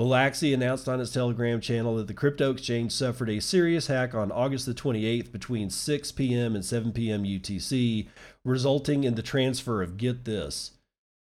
Bilaxy 0.00 0.52
announced 0.54 0.88
on 0.88 0.98
its 0.98 1.12
Telegram 1.12 1.60
channel 1.60 1.96
that 1.96 2.06
the 2.06 2.14
crypto 2.14 2.50
exchange 2.50 2.90
suffered 2.90 3.28
a 3.28 3.38
serious 3.38 3.88
hack 3.88 4.14
on 4.14 4.32
August 4.32 4.64
the 4.64 4.72
28th 4.72 5.30
between 5.30 5.68
6 5.68 6.12
p.m. 6.12 6.54
and 6.54 6.64
7 6.64 6.92
p.m. 6.92 7.24
UTC, 7.24 8.08
resulting 8.42 9.04
in 9.04 9.14
the 9.14 9.20
transfer 9.20 9.82
of 9.82 9.98
get 9.98 10.24
this 10.24 10.70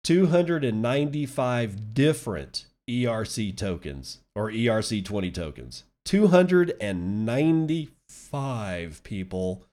295 0.04 1.96
different 1.96 2.68
ERC 2.88 3.58
tokens 3.58 4.20
or 4.36 4.52
ERC20 4.52 5.34
tokens. 5.34 5.86
295 6.06 9.04
people 9.04 9.66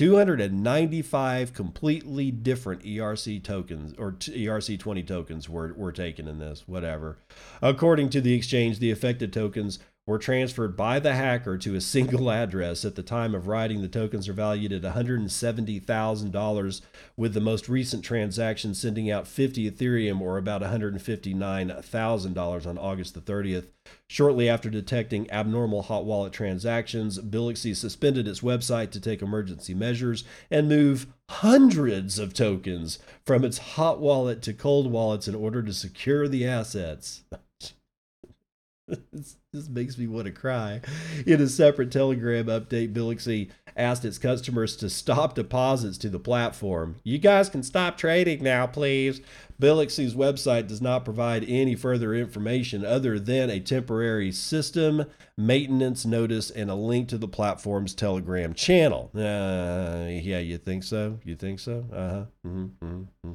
295 0.00 1.52
completely 1.52 2.30
different 2.30 2.82
ERC 2.84 3.42
tokens 3.44 3.92
or 3.98 4.12
ERC20 4.12 5.06
tokens 5.06 5.46
were, 5.46 5.74
were 5.74 5.92
taken 5.92 6.26
in 6.26 6.38
this, 6.38 6.66
whatever. 6.66 7.18
According 7.60 8.08
to 8.08 8.22
the 8.22 8.32
exchange, 8.32 8.78
the 8.78 8.90
affected 8.90 9.30
tokens 9.30 9.78
were 10.10 10.18
transferred 10.18 10.76
by 10.76 10.98
the 10.98 11.14
hacker 11.14 11.56
to 11.56 11.76
a 11.76 11.80
single 11.80 12.28
address. 12.32 12.84
At 12.84 12.96
the 12.96 13.02
time 13.02 13.32
of 13.32 13.46
writing, 13.46 13.80
the 13.80 13.86
tokens 13.86 14.28
are 14.28 14.32
valued 14.32 14.72
at 14.72 14.82
$170,000, 14.82 16.80
with 17.16 17.32
the 17.32 17.40
most 17.40 17.68
recent 17.68 18.04
transaction 18.04 18.74
sending 18.74 19.08
out 19.08 19.28
50 19.28 19.70
Ethereum 19.70 20.20
or 20.20 20.36
about 20.36 20.62
$159,000 20.62 22.66
on 22.66 22.76
August 22.76 23.14
the 23.14 23.20
30th. 23.20 23.66
Shortly 24.08 24.48
after 24.48 24.68
detecting 24.68 25.30
abnormal 25.30 25.82
hot 25.82 26.04
wallet 26.04 26.32
transactions, 26.32 27.20
Bilaxy 27.20 27.76
suspended 27.76 28.26
its 28.26 28.40
website 28.40 28.90
to 28.90 29.00
take 29.00 29.22
emergency 29.22 29.74
measures 29.74 30.24
and 30.50 30.68
move 30.68 31.06
hundreds 31.28 32.18
of 32.18 32.34
tokens 32.34 32.98
from 33.24 33.44
its 33.44 33.58
hot 33.58 34.00
wallet 34.00 34.42
to 34.42 34.52
cold 34.52 34.90
wallets 34.90 35.28
in 35.28 35.36
order 35.36 35.62
to 35.62 35.72
secure 35.72 36.26
the 36.26 36.44
assets. 36.44 37.22
this 39.52 39.68
makes 39.68 39.98
me 39.98 40.06
want 40.06 40.26
to 40.26 40.32
cry. 40.32 40.80
In 41.26 41.40
a 41.40 41.48
separate 41.48 41.90
Telegram 41.90 42.46
update, 42.46 42.92
Bilaxy 42.92 43.50
asked 43.76 44.04
its 44.04 44.18
customers 44.18 44.76
to 44.76 44.90
stop 44.90 45.34
deposits 45.34 45.98
to 45.98 46.08
the 46.08 46.18
platform. 46.18 46.96
You 47.04 47.18
guys 47.18 47.48
can 47.48 47.62
stop 47.62 47.96
trading 47.96 48.42
now, 48.42 48.66
please. 48.66 49.20
Bilaxy's 49.60 50.14
website 50.14 50.66
does 50.66 50.80
not 50.80 51.04
provide 51.04 51.44
any 51.46 51.74
further 51.74 52.14
information 52.14 52.84
other 52.84 53.18
than 53.18 53.50
a 53.50 53.60
temporary 53.60 54.32
system 54.32 55.04
maintenance 55.36 56.06
notice 56.06 56.50
and 56.50 56.70
a 56.70 56.74
link 56.74 57.08
to 57.08 57.18
the 57.18 57.28
platform's 57.28 57.94
Telegram 57.94 58.54
channel. 58.54 59.10
Uh, 59.14 60.06
yeah, 60.08 60.38
you 60.38 60.56
think 60.56 60.82
so? 60.82 61.18
You 61.24 61.36
think 61.36 61.60
so? 61.60 61.84
Uh 61.92 62.08
huh. 62.08 62.24
Mm-hmm, 62.46 62.84
mm-hmm. 62.84 63.32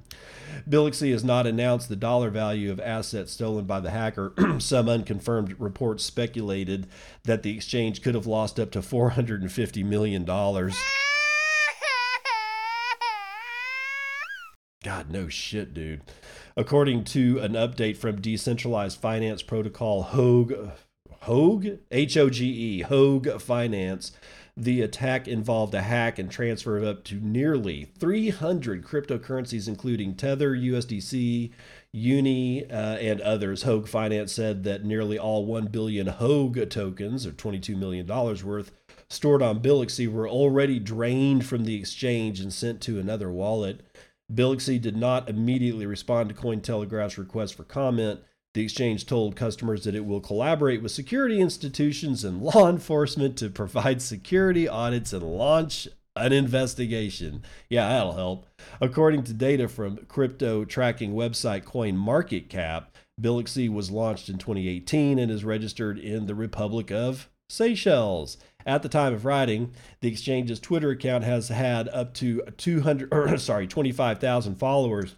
Bilaxy 0.67 1.11
has 1.11 1.23
not 1.23 1.45
announced 1.45 1.89
the 1.89 1.95
dollar 1.95 2.31
value 2.31 2.71
of 2.71 2.79
assets 2.79 3.31
stolen 3.31 3.65
by 3.65 3.79
the 3.79 3.91
hacker. 3.91 4.33
Some 4.59 4.89
unconfirmed 4.89 5.59
reports 5.59 6.03
speculated 6.03 6.87
that 7.23 7.43
the 7.43 7.55
exchange 7.55 8.01
could 8.01 8.15
have 8.15 8.25
lost 8.25 8.59
up 8.59 8.71
to 8.71 8.79
$450 8.79 9.85
million. 9.85 10.25
God, 14.85 15.09
no 15.09 15.27
shit, 15.27 15.73
dude. 15.73 16.03
According 16.55 17.05
to 17.05 17.39
an 17.39 17.53
update 17.53 17.97
from 17.97 18.21
decentralized 18.21 18.99
finance 18.99 19.41
protocol 19.41 20.03
Hoge, 20.03 20.53
Hoge, 21.21 21.79
H 21.89 22.15
O 22.17 22.29
G 22.29 22.45
E, 22.45 22.81
Hoge 22.83 23.41
Finance, 23.41 24.11
the 24.55 24.83
attack 24.83 25.27
involved 25.27 25.73
a 25.73 25.81
hack 25.81 26.19
and 26.19 26.29
transfer 26.29 26.77
of 26.77 26.83
up 26.83 27.03
to 27.05 27.15
nearly 27.15 27.85
300 27.97 28.85
cryptocurrencies, 28.85 29.67
including 29.67 30.13
Tether, 30.13 30.55
USDC, 30.55 31.49
Uni, 31.91 32.69
uh, 32.69 32.97
and 32.97 33.21
others. 33.21 33.63
Hoge 33.63 33.89
Finance 33.89 34.33
said 34.33 34.63
that 34.65 34.85
nearly 34.85 35.17
all 35.17 35.47
1 35.47 35.65
billion 35.69 36.05
Hoge 36.05 36.69
tokens, 36.69 37.25
or 37.25 37.31
$22 37.31 37.75
million 37.75 38.05
worth, 38.05 38.71
stored 39.09 39.41
on 39.41 39.61
Bilaxy 39.61 40.07
were 40.07 40.29
already 40.29 40.77
drained 40.77 41.43
from 41.43 41.65
the 41.65 41.75
exchange 41.75 42.39
and 42.39 42.53
sent 42.53 42.81
to 42.81 42.99
another 42.99 43.31
wallet. 43.31 43.81
Bilaxy 44.33 44.81
did 44.81 44.97
not 44.97 45.29
immediately 45.29 45.85
respond 45.85 46.29
to 46.29 46.35
Cointelegraph's 46.35 47.17
request 47.17 47.55
for 47.55 47.63
comment. 47.63 48.21
The 48.53 48.63
exchange 48.63 49.05
told 49.05 49.35
customers 49.35 49.83
that 49.83 49.95
it 49.95 50.05
will 50.05 50.21
collaborate 50.21 50.81
with 50.81 50.91
security 50.91 51.39
institutions 51.39 52.23
and 52.23 52.41
law 52.41 52.69
enforcement 52.69 53.37
to 53.37 53.49
provide 53.49 54.01
security 54.01 54.67
audits 54.67 55.13
and 55.13 55.23
launch 55.23 55.87
an 56.15 56.31
investigation. 56.31 57.43
Yeah, 57.69 57.89
that'll 57.89 58.13
help. 58.13 58.47
According 58.79 59.23
to 59.25 59.33
data 59.33 59.67
from 59.67 59.97
crypto 60.07 60.63
tracking 60.63 61.13
website 61.13 61.65
CoinMarketCap, 61.65 62.85
Bilaxy 63.21 63.69
was 63.69 63.91
launched 63.91 64.29
in 64.29 64.37
2018 64.37 65.19
and 65.19 65.31
is 65.31 65.43
registered 65.43 65.99
in 65.99 66.25
the 66.25 66.35
Republic 66.35 66.91
of 66.91 67.29
Seychelles. 67.49 68.37
At 68.65 68.81
the 68.81 68.89
time 68.89 69.13
of 69.13 69.25
writing, 69.25 69.73
the 70.01 70.07
exchange's 70.07 70.59
Twitter 70.59 70.89
account 70.89 71.23
has 71.23 71.49
had 71.49 71.87
up 71.89 72.13
to 72.15 72.41
200 72.57 73.13
or 73.13 73.37
sorry, 73.37 73.67
25,000 73.67 74.55
followers 74.55 75.15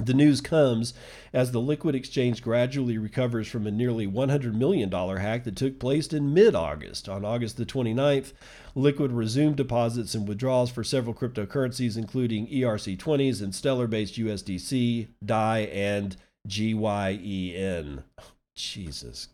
The 0.00 0.14
news 0.14 0.40
comes 0.40 0.94
as 1.32 1.50
the 1.50 1.60
liquid 1.60 1.96
exchange 1.96 2.40
gradually 2.40 2.96
recovers 2.96 3.48
from 3.48 3.66
a 3.66 3.72
nearly 3.72 4.06
$100 4.06 4.54
million 4.54 4.92
hack 4.92 5.42
that 5.42 5.56
took 5.56 5.80
place 5.80 6.06
in 6.12 6.32
mid 6.32 6.54
August. 6.54 7.08
On 7.08 7.24
August 7.24 7.56
the 7.56 7.66
29th, 7.66 8.32
Liquid 8.76 9.10
resumed 9.10 9.56
deposits 9.56 10.14
and 10.14 10.28
withdrawals 10.28 10.70
for 10.70 10.84
several 10.84 11.14
cryptocurrencies, 11.14 11.98
including 11.98 12.46
ERC20s 12.46 13.42
and 13.42 13.52
Stellar 13.52 13.88
based 13.88 14.14
USDC, 14.14 15.08
DAI, 15.24 15.58
and 15.72 16.16
GYEN. 16.46 18.04
Oh, 18.20 18.22
Jesus. 18.54 19.30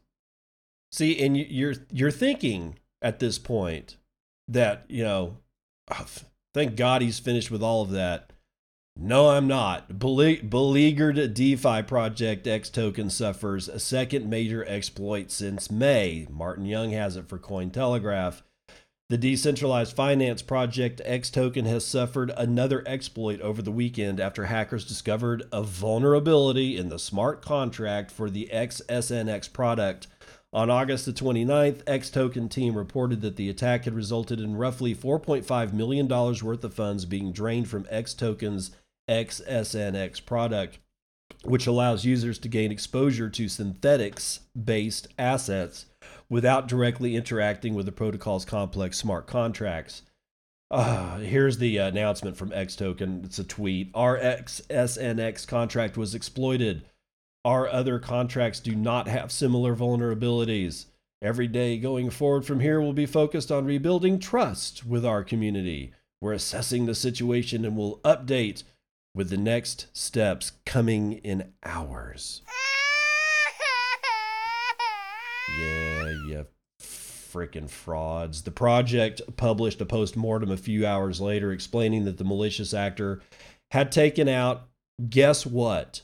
See, 0.90 1.22
and 1.22 1.36
you're, 1.36 1.74
you're 1.92 2.10
thinking 2.10 2.76
at 3.04 3.20
this 3.20 3.38
point 3.38 3.96
that, 4.48 4.84
you 4.88 5.04
know, 5.04 5.36
oh, 5.92 6.06
thank 6.52 6.74
God 6.74 7.02
he's 7.02 7.20
finished 7.20 7.50
with 7.50 7.62
all 7.62 7.82
of 7.82 7.90
that 7.90 8.32
no, 8.96 9.30
I'm 9.30 9.48
not. 9.48 9.98
beleaguered 9.98 11.34
DeFi 11.34 11.82
project 11.82 12.46
X 12.46 12.70
token 12.70 13.10
suffers 13.10 13.68
a 13.68 13.80
second 13.80 14.30
major 14.30 14.64
exploit 14.66 15.32
since 15.32 15.68
May. 15.68 16.28
Martin 16.30 16.64
Young 16.64 16.92
has 16.92 17.16
it 17.16 17.28
for 17.28 17.38
Cointelegraph. 17.38 18.42
The 19.10 19.18
decentralized 19.18 19.96
finance 19.96 20.42
project 20.42 21.00
X 21.04 21.28
token 21.28 21.64
has 21.64 21.84
suffered 21.84 22.32
another 22.36 22.84
exploit 22.86 23.40
over 23.40 23.60
the 23.60 23.72
weekend 23.72 24.20
after 24.20 24.44
hackers 24.44 24.84
discovered 24.84 25.42
a 25.52 25.62
vulnerability 25.62 26.76
in 26.76 26.88
the 26.88 26.98
smart 26.98 27.42
contract 27.42 28.12
for 28.12 28.30
the 28.30 28.48
XSNX 28.52 29.52
product. 29.52 30.06
On 30.54 30.70
August 30.70 31.04
the 31.04 31.12
29th, 31.12 31.82
X 31.84 32.10
Token 32.10 32.48
team 32.48 32.78
reported 32.78 33.22
that 33.22 33.34
the 33.34 33.50
attack 33.50 33.86
had 33.86 33.94
resulted 33.94 34.38
in 34.38 34.56
roughly 34.56 34.94
$4.5 34.94 35.72
million 35.72 36.06
worth 36.06 36.62
of 36.62 36.72
funds 36.72 37.04
being 37.04 37.32
drained 37.32 37.68
from 37.68 37.88
X 37.90 38.14
Token's 38.14 38.70
XSNX 39.10 40.24
product, 40.24 40.78
which 41.42 41.66
allows 41.66 42.04
users 42.04 42.38
to 42.38 42.46
gain 42.46 42.70
exposure 42.70 43.28
to 43.28 43.46
Synthetix 43.46 44.38
based 44.64 45.08
assets 45.18 45.86
without 46.28 46.68
directly 46.68 47.16
interacting 47.16 47.74
with 47.74 47.86
the 47.86 47.92
protocol's 47.92 48.44
complex 48.44 48.96
smart 48.96 49.26
contracts. 49.26 50.02
Uh, 50.70 51.18
here's 51.18 51.58
the 51.58 51.78
announcement 51.78 52.36
from 52.36 52.52
X 52.52 52.76
Token. 52.76 53.22
It's 53.24 53.40
a 53.40 53.44
tweet. 53.44 53.90
Our 53.92 54.16
XSNX 54.18 55.48
contract 55.48 55.96
was 55.96 56.14
exploited. 56.14 56.84
Our 57.44 57.68
other 57.68 57.98
contracts 57.98 58.58
do 58.58 58.74
not 58.74 59.06
have 59.06 59.30
similar 59.30 59.76
vulnerabilities. 59.76 60.86
Every 61.20 61.46
day 61.46 61.78
going 61.78 62.08
forward 62.08 62.46
from 62.46 62.60
here 62.60 62.80
will 62.80 62.94
be 62.94 63.06
focused 63.06 63.52
on 63.52 63.66
rebuilding 63.66 64.18
trust 64.18 64.86
with 64.86 65.04
our 65.04 65.22
community. 65.22 65.92
We're 66.22 66.32
assessing 66.32 66.86
the 66.86 66.94
situation 66.94 67.66
and 67.66 67.76
will 67.76 67.98
update 67.98 68.62
with 69.14 69.28
the 69.28 69.36
next 69.36 69.86
steps 69.92 70.52
coming 70.64 71.12
in 71.12 71.52
hours. 71.64 72.40
yeah, 75.58 76.04
you 76.26 76.46
freaking 76.80 77.68
frauds. 77.68 78.42
The 78.42 78.50
project 78.50 79.20
published 79.36 79.80
a 79.80 79.86
post 79.86 80.16
mortem 80.16 80.50
a 80.50 80.56
few 80.56 80.86
hours 80.86 81.20
later 81.20 81.52
explaining 81.52 82.04
that 82.06 82.16
the 82.16 82.24
malicious 82.24 82.72
actor 82.72 83.20
had 83.70 83.92
taken 83.92 84.28
out, 84.28 84.68
guess 85.10 85.44
what? 85.44 86.02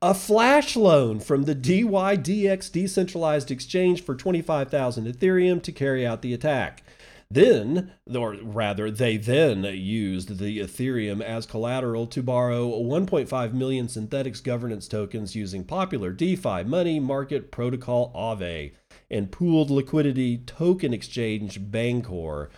A 0.00 0.14
flash 0.14 0.76
loan 0.76 1.18
from 1.18 1.42
the 1.42 1.56
DYDX 1.56 2.70
decentralized 2.70 3.50
exchange 3.50 4.04
for 4.04 4.14
25,000 4.14 5.06
Ethereum 5.12 5.60
to 5.64 5.72
carry 5.72 6.06
out 6.06 6.22
the 6.22 6.32
attack. 6.32 6.84
Then, 7.28 7.90
or 8.14 8.36
rather, 8.40 8.92
they 8.92 9.16
then 9.16 9.64
used 9.64 10.38
the 10.38 10.60
Ethereum 10.60 11.20
as 11.20 11.46
collateral 11.46 12.06
to 12.06 12.22
borrow 12.22 12.68
1.5 12.68 13.52
million 13.52 13.88
Synthetix 13.88 14.40
governance 14.40 14.86
tokens 14.86 15.34
using 15.34 15.64
popular 15.64 16.12
DeFi 16.12 16.62
money 16.62 17.00
market 17.00 17.50
protocol 17.50 18.12
Aave 18.14 18.74
and 19.10 19.32
pooled 19.32 19.68
liquidity 19.68 20.38
token 20.38 20.94
exchange 20.94 21.60
Bancor. 21.60 22.50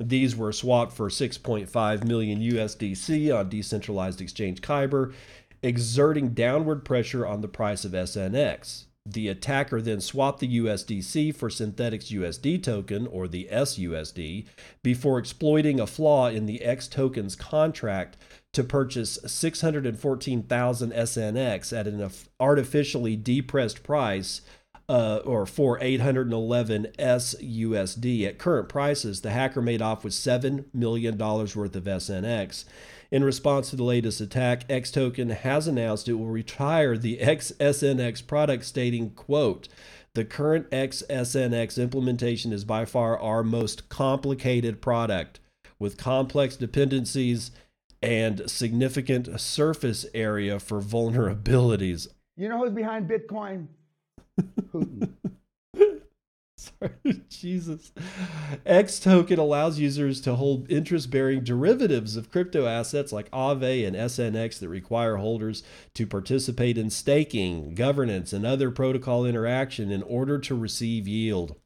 These 0.00 0.36
were 0.36 0.52
swapped 0.52 0.92
for 0.92 1.08
6.5 1.08 2.04
million 2.04 2.40
USDC 2.40 3.36
on 3.36 3.48
decentralized 3.48 4.20
exchange 4.20 4.60
Kyber, 4.62 5.12
exerting 5.62 6.30
downward 6.30 6.84
pressure 6.84 7.26
on 7.26 7.40
the 7.40 7.48
price 7.48 7.84
of 7.84 7.92
SNX. 7.92 8.84
The 9.06 9.28
attacker 9.28 9.80
then 9.80 10.00
swapped 10.00 10.40
the 10.40 10.58
USDC 10.58 11.34
for 11.34 11.48
Synthetix 11.48 12.12
USD 12.12 12.62
token, 12.62 13.06
or 13.06 13.26
the 13.26 13.48
SUSD, 13.50 14.46
before 14.82 15.18
exploiting 15.18 15.80
a 15.80 15.86
flaw 15.86 16.28
in 16.28 16.44
the 16.44 16.62
X 16.62 16.86
token's 16.88 17.34
contract 17.34 18.18
to 18.52 18.62
purchase 18.62 19.18
614,000 19.24 20.92
SNX 20.92 21.78
at 21.78 21.86
an 21.86 22.10
artificially 22.38 23.16
depressed 23.16 23.82
price 23.82 24.42
uh, 24.90 25.20
or 25.24 25.46
for 25.46 25.78
811 25.80 26.88
SUSD. 26.98 28.26
At 28.26 28.38
current 28.38 28.68
prices, 28.68 29.20
the 29.20 29.30
hacker 29.30 29.62
made 29.62 29.82
off 29.82 30.04
with 30.04 30.12
$7 30.12 30.64
million 30.74 31.16
worth 31.16 31.56
of 31.56 31.84
SNX. 31.84 32.64
In 33.10 33.24
response 33.24 33.70
to 33.70 33.76
the 33.76 33.84
latest 33.84 34.20
attack, 34.20 34.64
X 34.68 34.90
Token 34.90 35.30
has 35.30 35.66
announced 35.66 36.08
it 36.08 36.14
will 36.14 36.26
retire 36.26 36.98
the 36.98 37.18
XSNX 37.18 38.26
product, 38.26 38.64
stating, 38.64 39.10
quote, 39.10 39.68
the 40.14 40.24
current 40.24 40.70
XSNX 40.70 41.80
implementation 41.80 42.52
is 42.52 42.64
by 42.64 42.84
far 42.84 43.18
our 43.18 43.42
most 43.42 43.88
complicated 43.88 44.82
product 44.82 45.40
with 45.78 45.96
complex 45.96 46.56
dependencies 46.56 47.50
and 48.02 48.50
significant 48.50 49.40
surface 49.40 50.06
area 50.14 50.58
for 50.58 50.80
vulnerabilities. 50.80 52.08
You 52.36 52.48
know 52.48 52.58
who's 52.58 52.72
behind 52.72 53.08
Bitcoin? 53.08 53.68
Putin. 54.72 55.10
Jesus. 57.28 57.92
X 58.64 59.00
token 59.00 59.38
allows 59.38 59.78
users 59.78 60.20
to 60.22 60.34
hold 60.34 60.70
interest 60.70 61.10
bearing 61.10 61.42
derivatives 61.42 62.16
of 62.16 62.30
crypto 62.30 62.66
assets 62.66 63.12
like 63.12 63.30
Aave 63.30 63.86
and 63.86 63.96
SNX 63.96 64.58
that 64.60 64.68
require 64.68 65.16
holders 65.16 65.62
to 65.94 66.06
participate 66.06 66.78
in 66.78 66.90
staking, 66.90 67.74
governance, 67.74 68.32
and 68.32 68.46
other 68.46 68.70
protocol 68.70 69.24
interaction 69.24 69.90
in 69.90 70.02
order 70.04 70.38
to 70.38 70.54
receive 70.54 71.08
yield. 71.08 71.56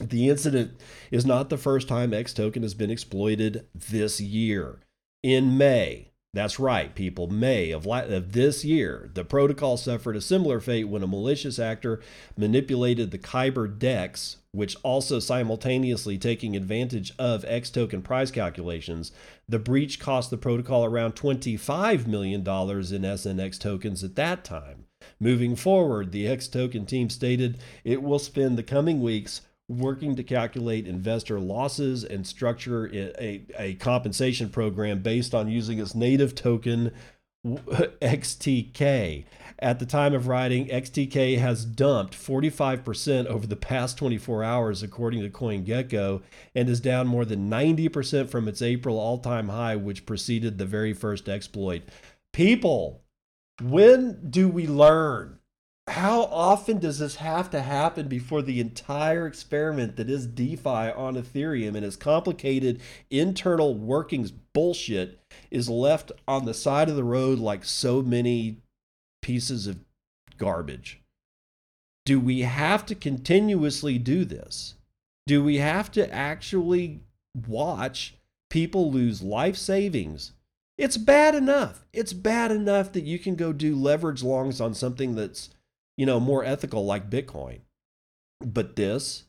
The 0.00 0.28
incident 0.28 0.80
is 1.10 1.26
not 1.26 1.50
the 1.50 1.58
first 1.58 1.88
time 1.88 2.14
X 2.14 2.32
token 2.32 2.62
has 2.62 2.74
been 2.74 2.90
exploited 2.90 3.66
this 3.74 4.20
year. 4.20 4.80
In 5.22 5.58
May, 5.58 6.12
that's 6.38 6.60
right, 6.60 6.94
people. 6.94 7.26
May 7.26 7.72
of, 7.72 7.86
of 7.86 8.32
this 8.32 8.64
year, 8.64 9.10
the 9.12 9.24
protocol 9.24 9.76
suffered 9.76 10.14
a 10.14 10.20
similar 10.20 10.60
fate 10.60 10.84
when 10.84 11.02
a 11.02 11.08
malicious 11.08 11.58
actor 11.58 12.00
manipulated 12.36 13.10
the 13.10 13.18
Kyber 13.18 13.76
DEX, 13.76 14.36
which 14.52 14.76
also 14.84 15.18
simultaneously 15.18 16.16
taking 16.16 16.54
advantage 16.54 17.12
of 17.18 17.44
X 17.46 17.70
token 17.70 18.02
price 18.02 18.30
calculations. 18.30 19.10
The 19.48 19.58
breach 19.58 19.98
cost 19.98 20.30
the 20.30 20.36
protocol 20.36 20.84
around 20.84 21.16
$25 21.16 22.06
million 22.06 22.40
in 22.40 22.44
SNX 22.44 23.58
tokens 23.58 24.04
at 24.04 24.14
that 24.14 24.44
time. 24.44 24.84
Moving 25.18 25.56
forward, 25.56 26.12
the 26.12 26.28
X 26.28 26.46
token 26.46 26.86
team 26.86 27.10
stated 27.10 27.58
it 27.82 28.02
will 28.02 28.18
spend 28.20 28.56
the 28.56 28.62
coming 28.62 29.00
weeks 29.00 29.40
working 29.68 30.16
to 30.16 30.22
calculate 30.22 30.86
investor 30.86 31.38
losses 31.38 32.02
and 32.02 32.26
structure 32.26 32.86
a, 32.94 33.44
a 33.58 33.74
compensation 33.74 34.48
program 34.48 35.02
based 35.02 35.34
on 35.34 35.48
using 35.48 35.78
its 35.78 35.94
native 35.94 36.34
token 36.34 36.92
XTK. 37.46 39.24
At 39.60 39.78
the 39.80 39.86
time 39.86 40.14
of 40.14 40.28
writing, 40.28 40.68
XTK 40.68 41.38
has 41.38 41.64
dumped 41.64 42.14
45% 42.14 43.26
over 43.26 43.46
the 43.46 43.56
past 43.56 43.98
24 43.98 44.44
hours, 44.44 44.82
according 44.82 45.22
to 45.22 45.30
CoinGecko, 45.30 46.22
and 46.54 46.68
is 46.68 46.80
down 46.80 47.06
more 47.08 47.24
than 47.24 47.50
90% 47.50 48.30
from 48.30 48.46
its 48.48 48.62
April 48.62 48.98
all 48.98 49.18
time 49.18 49.48
high, 49.48 49.76
which 49.76 50.06
preceded 50.06 50.58
the 50.58 50.64
very 50.64 50.92
first 50.92 51.28
exploit. 51.28 51.82
People, 52.32 53.02
when 53.60 54.30
do 54.30 54.48
we 54.48 54.66
learn? 54.66 55.37
How 55.88 56.22
often 56.24 56.78
does 56.78 56.98
this 56.98 57.16
have 57.16 57.50
to 57.50 57.60
happen 57.60 58.08
before 58.08 58.42
the 58.42 58.60
entire 58.60 59.26
experiment 59.26 59.96
that 59.96 60.10
is 60.10 60.26
DeFi 60.26 60.68
on 60.68 61.16
Ethereum 61.16 61.74
and 61.74 61.84
its 61.84 61.96
complicated 61.96 62.80
internal 63.10 63.74
workings 63.74 64.30
bullshit 64.30 65.20
is 65.50 65.68
left 65.68 66.12
on 66.26 66.44
the 66.44 66.54
side 66.54 66.88
of 66.88 66.96
the 66.96 67.04
road 67.04 67.38
like 67.38 67.64
so 67.64 68.02
many 68.02 68.58
pieces 69.22 69.66
of 69.66 69.78
garbage? 70.36 71.00
Do 72.06 72.18
we 72.18 72.40
have 72.40 72.86
to 72.86 72.94
continuously 72.94 73.98
do 73.98 74.24
this? 74.24 74.74
Do 75.26 75.44
we 75.44 75.56
have 75.58 75.90
to 75.92 76.10
actually 76.12 77.00
watch 77.46 78.14
people 78.48 78.90
lose 78.90 79.22
life 79.22 79.56
savings? 79.56 80.32
It's 80.78 80.96
bad 80.96 81.34
enough. 81.34 81.84
It's 81.92 82.12
bad 82.12 82.50
enough 82.50 82.92
that 82.92 83.04
you 83.04 83.18
can 83.18 83.34
go 83.34 83.52
do 83.52 83.76
leverage 83.76 84.22
longs 84.22 84.60
on 84.60 84.74
something 84.74 85.16
that's 85.16 85.50
you 85.98 86.06
know, 86.06 86.20
more 86.20 86.44
ethical 86.44 86.86
like 86.86 87.10
Bitcoin. 87.10 87.58
But 88.40 88.76
this, 88.76 89.24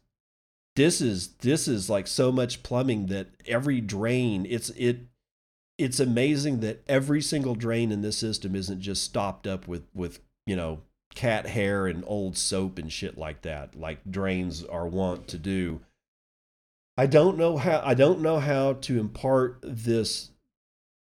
this 0.76 1.02
is 1.02 1.30
this 1.40 1.68
is 1.68 1.90
like 1.90 2.08
so 2.08 2.32
much 2.32 2.64
plumbing 2.64 3.08
that 3.08 3.28
every 3.46 3.82
drain, 3.82 4.46
it's 4.48 4.70
it 4.70 5.00
it's 5.80 6.00
amazing 6.00 6.60
that 6.60 6.84
every 6.88 7.22
single 7.22 7.56
drain 7.56 7.92
in 7.92 8.02
this 8.02 8.18
system 8.18 8.56
isn't 8.56 8.82
just 8.82 9.04
stopped 9.04 9.48
up 9.48 9.68
with 9.68 9.88
with 9.96 10.20
you 10.46 10.56
know 10.56 10.82
cat 11.16 11.48
hair 11.48 11.88
and 11.88 12.04
old 12.06 12.38
soap 12.38 12.78
and 12.78 12.94
shit 12.94 13.18
like 13.18 13.42
that, 13.42 13.76
like 13.76 14.00
drains 14.10 14.64
are 14.64 14.88
wont 14.88 15.28
to 15.30 15.40
do. 15.40 15.82
I 16.96 17.08
don't 17.08 17.38
know 17.38 17.58
how 17.58 17.82
I 17.84 17.96
don't 17.96 18.22
know 18.22 18.40
how 18.40 18.74
to 18.74 19.00
impart 19.00 19.58
this 19.64 20.30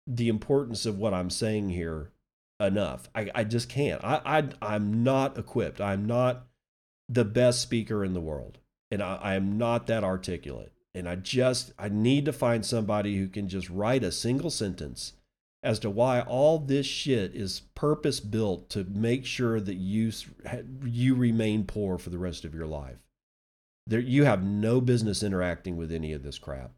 the 0.06 0.28
importance 0.30 0.86
of 0.86 1.00
what 1.00 1.16
I'm 1.16 1.32
saying 1.32 1.72
here 1.72 2.12
enough. 2.60 3.10
I, 3.14 3.30
I 3.36 3.44
just 3.44 3.70
can't. 3.70 4.04
I, 4.04 4.22
I 4.26 4.50
I'm 4.62 5.04
not 5.04 5.38
equipped. 5.38 5.82
I'm 5.82 6.06
not 6.06 6.48
the 7.10 7.26
best 7.26 7.62
speaker 7.62 8.04
in 8.04 8.14
the 8.14 8.22
world. 8.22 8.60
And 8.92 9.02
I, 9.02 9.16
I 9.16 9.36
am 9.36 9.58
not 9.58 9.88
that 9.88 10.04
articulate. 10.04 10.72
And 10.94 11.10
I 11.10 11.16
just 11.16 11.74
I 11.78 11.90
need 11.90 12.26
to 12.26 12.34
find 12.34 12.66
somebody 12.66 13.18
who 13.18 13.28
can 13.28 13.50
just 13.50 13.70
write 13.70 14.04
a 14.04 14.12
single 14.12 14.50
sentence 14.50 15.14
as 15.62 15.80
to 15.80 15.90
why 15.90 16.22
all 16.22 16.60
this 16.60 16.86
shit 16.86 17.36
is 17.36 17.62
purpose 17.74 18.20
built 18.20 18.70
to 18.70 18.84
make 18.86 19.26
sure 19.26 19.60
that 19.60 19.76
you 19.76 20.12
you 20.86 21.16
remain 21.16 21.66
poor 21.66 21.98
for 21.98 22.12
the 22.12 22.20
rest 22.20 22.46
of 22.46 22.54
your 22.54 22.68
life. 22.68 22.98
There, 23.88 24.00
you 24.00 24.24
have 24.24 24.44
no 24.44 24.80
business 24.80 25.22
interacting 25.22 25.76
with 25.76 25.92
any 25.92 26.14
of 26.14 26.24
this 26.24 26.40
crap. 26.40 26.72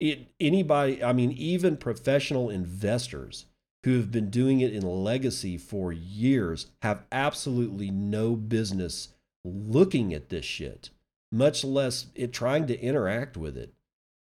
It, 0.00 0.28
anybody, 0.40 1.02
I 1.02 1.12
mean, 1.12 1.32
even 1.32 1.76
professional 1.76 2.50
investors 2.50 3.46
who 3.86 3.96
have 3.96 4.12
been 4.12 4.28
doing 4.28 4.60
it 4.60 4.74
in 4.74 4.82
legacy 4.82 5.56
for 5.56 5.92
years 5.92 6.66
have 6.82 7.06
absolutely 7.10 7.90
no 7.90 8.36
business 8.36 9.08
looking 9.44 10.12
at 10.12 10.28
this 10.28 10.44
shit, 10.44 10.90
much 11.32 11.64
less 11.64 12.06
it 12.14 12.32
trying 12.32 12.66
to 12.66 12.78
interact 12.78 13.38
with 13.38 13.56
it. 13.56 13.72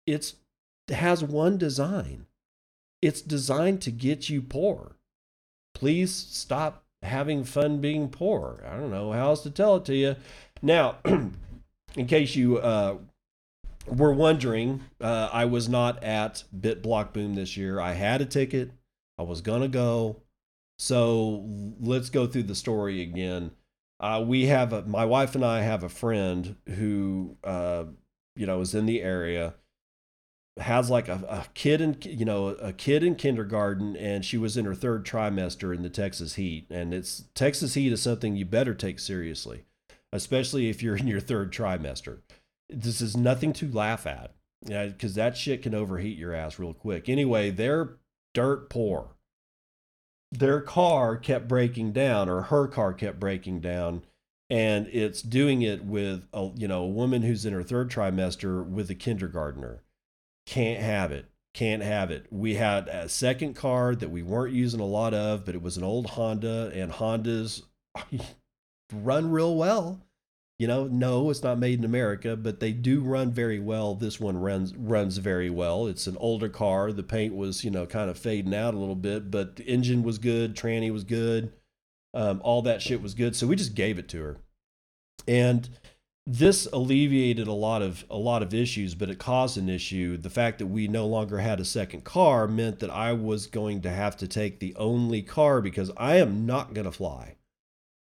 It's 0.06 0.36
it 0.88 0.94
has 0.94 1.24
one 1.24 1.58
design 1.58 2.28
it's 3.06 3.22
designed 3.22 3.82
to 3.84 3.92
get 3.92 4.30
you 4.30 4.42
poor. 4.42 4.96
Please 5.76 6.12
stop 6.12 6.84
having 7.04 7.44
fun 7.44 7.80
being 7.80 8.10
poor. 8.10 8.64
I 8.68 8.76
don't 8.78 8.90
know 8.90 9.12
how 9.12 9.28
else 9.28 9.44
to 9.44 9.52
tell 9.52 9.76
it 9.76 9.86
to 9.86 9.96
you. 9.96 10.16
Now, 10.64 10.98
in 11.06 12.08
case 12.08 12.36
you 12.36 12.58
uh, 12.58 12.98
were 13.86 14.14
wondering, 14.14 14.82
uh, 15.00 15.30
I 15.32 15.46
was 15.46 15.70
not 15.70 16.04
at 16.04 16.46
BitBlock 16.58 17.14
Boom 17.14 17.36
this 17.36 17.56
year. 17.56 17.80
I 17.80 17.94
had 17.94 18.22
a 18.22 18.26
ticket. 18.26 18.72
I 19.18 19.24
was 19.24 19.42
gonna 19.42 19.68
go. 19.68 20.22
So 20.78 21.46
let's 21.80 22.10
go 22.10 22.28
through 22.28 22.44
the 22.44 22.56
story 22.56 23.02
again. 23.02 23.52
Uh, 24.00 24.24
we 24.26 24.48
have 24.48 24.74
a, 24.74 24.82
my 24.84 25.06
wife 25.06 25.36
and 25.36 25.46
I 25.46 25.62
have 25.62 25.84
a 25.84 25.90
friend 25.90 26.58
who, 26.68 27.38
uh, 27.46 27.86
you 28.36 28.46
know, 28.46 28.60
is 28.60 28.76
in 28.76 28.86
the 28.86 29.02
area 29.02 29.54
has 30.58 30.90
like 30.90 31.08
a, 31.08 31.16
a 31.28 31.46
kid 31.54 31.82
in 31.82 31.98
you 32.02 32.24
know 32.24 32.48
a 32.48 32.72
kid 32.72 33.04
in 33.04 33.16
kindergarten 33.16 33.96
and 33.98 34.24
she 34.24 34.38
was 34.38 34.56
in 34.56 34.66
her 34.66 34.76
third 34.76 35.06
trimester 35.06 35.76
in 35.76 35.82
the 35.82 35.90
texas 35.90 36.36
heat 36.36 36.66
and 36.70 36.94
it's 36.94 37.26
texas 37.34 37.74
heat 37.74 37.92
is 37.92 38.02
something 38.02 38.36
you 38.36 38.46
better 38.46 38.74
take 38.74 39.00
seriously 39.00 39.66
especially 40.14 40.70
if 40.70 40.82
you're 40.82 40.96
in 40.96 41.08
your 41.08 41.20
third 41.20 41.52
trimester 41.52 42.20
this 42.70 43.02
is 43.02 43.18
nothing 43.18 43.52
to 43.52 43.70
laugh 43.70 44.08
at 44.08 44.34
because 44.66 45.16
that 45.16 45.36
shit 45.36 45.62
can 45.62 45.76
overheat 45.76 46.18
your 46.18 46.34
ass 46.34 46.58
real 46.58 46.74
quick 46.74 47.10
anyway 47.10 47.50
they're 47.50 47.98
dirt 48.36 48.70
poor 48.70 49.16
their 50.32 50.62
car 50.62 51.18
kept 51.18 51.48
breaking 51.48 51.92
down 51.92 52.30
or 52.30 52.44
her 52.44 52.68
car 52.68 52.94
kept 52.94 53.20
breaking 53.20 53.60
down 53.60 54.04
and 54.52 54.88
it's 54.92 55.24
doing 55.24 55.64
it 55.64 55.84
with 55.84 56.28
a 56.34 56.52
you 56.56 56.68
know 56.68 56.84
a 56.84 56.88
woman 56.88 57.24
who's 57.24 57.46
in 57.46 57.54
her 57.54 57.64
third 57.64 57.90
trimester 57.90 58.64
with 58.64 58.92
a 58.92 58.96
kindergartner 58.96 59.82
can't 60.46 60.82
have 60.82 61.12
it. 61.12 61.26
Can't 61.54 61.82
have 61.82 62.12
it. 62.12 62.28
We 62.32 62.56
had 62.56 62.88
a 62.88 63.08
second 63.10 63.56
car 63.56 63.96
that 63.96 64.10
we 64.10 64.22
weren't 64.22 64.54
using 64.54 64.80
a 64.80 64.86
lot 64.86 65.14
of, 65.14 65.46
but 65.46 65.56
it 65.56 65.62
was 65.62 65.78
an 65.78 65.84
old 65.84 66.12
Honda, 66.12 66.72
and 66.74 66.92
Hondas 66.92 67.64
run 68.94 69.32
real 69.32 69.56
well. 69.56 70.02
You 70.58 70.68
know, 70.68 70.88
no, 70.88 71.30
it's 71.30 71.44
not 71.44 71.60
made 71.60 71.80
in 71.80 71.86
America, 71.86 72.38
but 72.38 72.62
they 72.62 72.72
do 72.72 73.02
run 73.02 73.32
very 73.32 73.60
well. 73.60 73.94
This 73.94 74.22
one 74.22 74.38
runs 74.38 74.74
runs 74.76 75.18
very 75.18 75.50
well. 75.50 75.88
It's 75.88 76.08
an 76.08 76.16
older 76.18 76.48
car. 76.48 76.94
The 76.94 77.04
paint 77.04 77.36
was, 77.36 77.66
you 77.66 77.72
know, 77.72 77.86
kind 77.86 78.10
of 78.10 78.18
fading 78.18 78.56
out 78.56 78.74
a 78.74 78.78
little 78.78 78.96
bit, 78.96 79.30
but 79.30 79.58
the 79.58 79.66
engine 79.66 80.02
was 80.02 80.18
good. 80.18 80.56
Tranny 80.56 80.92
was 80.94 81.04
good. 81.04 81.52
Um, 82.14 82.40
all 82.42 82.62
that 82.62 82.82
shit 82.82 83.02
was 83.02 83.14
good. 83.14 83.36
So 83.36 83.48
we 83.48 83.58
just 83.58 83.76
gave 83.76 84.00
it 84.00 84.08
to 84.10 84.22
her, 84.22 84.38
and 85.28 85.68
this 86.28 86.68
alleviated 86.72 87.48
a 87.48 87.54
lot 87.54 87.82
of 87.82 88.06
a 88.10 88.18
lot 88.18 88.42
of 88.42 88.54
issues, 88.54 88.96
but 88.96 89.10
it 89.10 89.20
caused 89.20 89.58
an 89.58 89.70
issue. 89.70 90.16
The 90.16 90.30
fact 90.30 90.60
that 90.60 90.68
we 90.68 90.88
no 90.88 91.06
longer 91.06 91.40
had 91.40 91.60
a 91.60 91.66
second 91.66 92.06
car 92.06 92.48
meant 92.48 92.80
that 92.80 92.90
I 92.90 93.12
was 93.12 93.46
going 93.48 93.82
to 93.82 93.92
have 93.92 94.16
to 94.18 94.28
take 94.28 94.60
the 94.60 94.76
only 94.76 95.22
car 95.22 95.62
because 95.62 95.92
I 95.98 96.16
am 96.16 96.46
not 96.46 96.74
going 96.74 96.86
to 96.86 96.92
fly. 96.92 97.36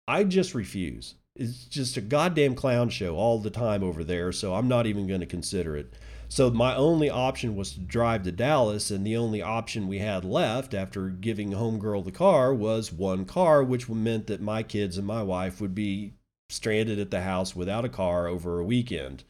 I 0.07 0.23
just 0.23 0.53
refuse. 0.53 1.15
It's 1.35 1.65
just 1.65 1.97
a 1.97 2.01
goddamn 2.01 2.53
clown 2.53 2.89
show 2.89 3.15
all 3.15 3.39
the 3.39 3.49
time 3.49 3.83
over 3.83 4.03
there, 4.03 4.31
so 4.31 4.53
I'm 4.53 4.67
not 4.67 4.85
even 4.85 5.07
going 5.07 5.21
to 5.21 5.25
consider 5.25 5.75
it. 5.75 5.93
So 6.29 6.51
my 6.51 6.75
only 6.75 7.09
option 7.09 7.55
was 7.55 7.73
to 7.73 7.79
drive 7.79 8.23
to 8.23 8.31
Dallas, 8.31 8.91
and 8.91 9.05
the 9.05 9.17
only 9.17 9.41
option 9.41 9.87
we 9.87 9.99
had 9.99 10.25
left 10.25 10.73
after 10.73 11.09
giving 11.09 11.51
homegirl 11.51 12.05
the 12.05 12.11
car 12.11 12.53
was 12.53 12.91
one 12.91 13.25
car, 13.25 13.63
which 13.63 13.89
meant 13.89 14.27
that 14.27 14.41
my 14.41 14.63
kids 14.63 14.97
and 14.97 15.07
my 15.07 15.23
wife 15.23 15.59
would 15.59 15.73
be 15.73 16.13
stranded 16.49 16.99
at 16.99 17.11
the 17.11 17.21
house 17.21 17.55
without 17.55 17.85
a 17.85 17.89
car 17.89 18.27
over 18.27 18.59
a 18.59 18.65
weekend. 18.65 19.23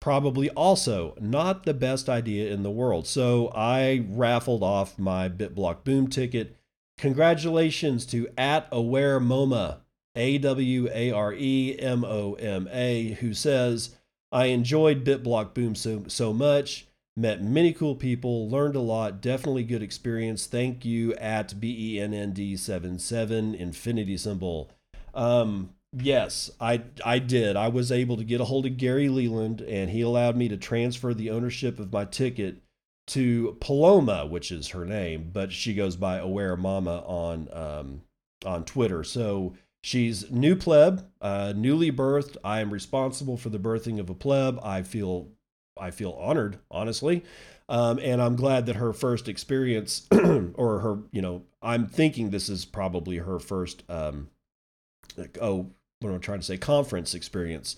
Probably 0.00 0.50
also 0.50 1.14
not 1.20 1.64
the 1.64 1.74
best 1.74 2.08
idea 2.08 2.50
in 2.52 2.62
the 2.62 2.70
world. 2.70 3.06
So 3.06 3.52
I 3.54 4.04
raffled 4.08 4.62
off 4.62 4.98
my 4.98 5.28
BitBlock 5.28 5.84
Boom 5.84 6.08
ticket. 6.08 6.56
Congratulations 6.98 8.04
to 8.06 8.28
at 8.36 8.68
Aware 8.72 9.20
MoMA, 9.20 9.81
A 10.14 10.38
W 10.38 10.88
A 10.92 11.10
R 11.10 11.32
E 11.32 11.76
M 11.78 12.04
O 12.04 12.34
M 12.34 12.68
A, 12.70 13.12
who 13.20 13.34
says, 13.34 13.96
I 14.30 14.46
enjoyed 14.46 15.04
BitBlock 15.04 15.54
Boom 15.54 15.74
so, 15.74 16.04
so 16.08 16.32
much, 16.32 16.86
met 17.16 17.42
many 17.42 17.72
cool 17.72 17.94
people, 17.94 18.48
learned 18.48 18.76
a 18.76 18.80
lot, 18.80 19.20
definitely 19.20 19.64
good 19.64 19.82
experience. 19.82 20.46
Thank 20.46 20.84
you 20.84 21.14
at 21.14 21.58
B 21.60 21.96
E 21.96 22.00
N 22.00 22.14
N 22.14 22.32
D 22.32 22.56
77 22.56 23.54
infinity 23.54 24.16
symbol. 24.16 24.70
Um, 25.14 25.74
Yes, 25.94 26.50
I 26.58 26.84
I 27.04 27.18
did. 27.18 27.54
I 27.54 27.68
was 27.68 27.92
able 27.92 28.16
to 28.16 28.24
get 28.24 28.40
a 28.40 28.46
hold 28.46 28.64
of 28.64 28.78
Gary 28.78 29.10
Leland, 29.10 29.60
and 29.60 29.90
he 29.90 30.00
allowed 30.00 30.36
me 30.36 30.48
to 30.48 30.56
transfer 30.56 31.12
the 31.12 31.30
ownership 31.30 31.78
of 31.78 31.92
my 31.92 32.06
ticket 32.06 32.62
to 33.08 33.58
Paloma, 33.60 34.26
which 34.26 34.50
is 34.50 34.68
her 34.68 34.86
name, 34.86 35.30
but 35.32 35.52
she 35.52 35.74
goes 35.74 35.96
by 35.96 36.16
Aware 36.16 36.56
Mama 36.56 37.00
on 37.00 37.48
um, 37.52 38.02
on 38.46 38.64
Twitter. 38.64 39.04
So 39.04 39.54
she's 39.82 40.30
new 40.30 40.56
pleb, 40.56 41.06
uh, 41.20 41.52
newly 41.56 41.92
birthed. 41.92 42.36
I 42.44 42.60
am 42.60 42.72
responsible 42.72 43.36
for 43.36 43.48
the 43.48 43.58
birthing 43.58 43.98
of 43.98 44.10
a 44.10 44.14
pleb. 44.14 44.58
I 44.62 44.82
feel 44.82 45.28
I 45.78 45.90
feel 45.90 46.12
honored, 46.12 46.58
honestly. 46.70 47.24
Um, 47.68 47.98
and 47.98 48.20
I'm 48.20 48.36
glad 48.36 48.66
that 48.66 48.76
her 48.76 48.92
first 48.92 49.28
experience, 49.28 50.06
or 50.54 50.80
her, 50.80 50.98
you 51.12 51.22
know, 51.22 51.42
I'm 51.62 51.86
thinking 51.86 52.30
this 52.30 52.48
is 52.48 52.64
probably 52.64 53.16
her 53.16 53.38
first 53.38 53.82
um, 53.88 54.28
oh 55.40 55.70
what 56.02 56.10
am 56.10 56.16
I'm 56.16 56.20
trying 56.20 56.40
to 56.40 56.44
say, 56.44 56.56
conference 56.58 57.14
experience. 57.14 57.76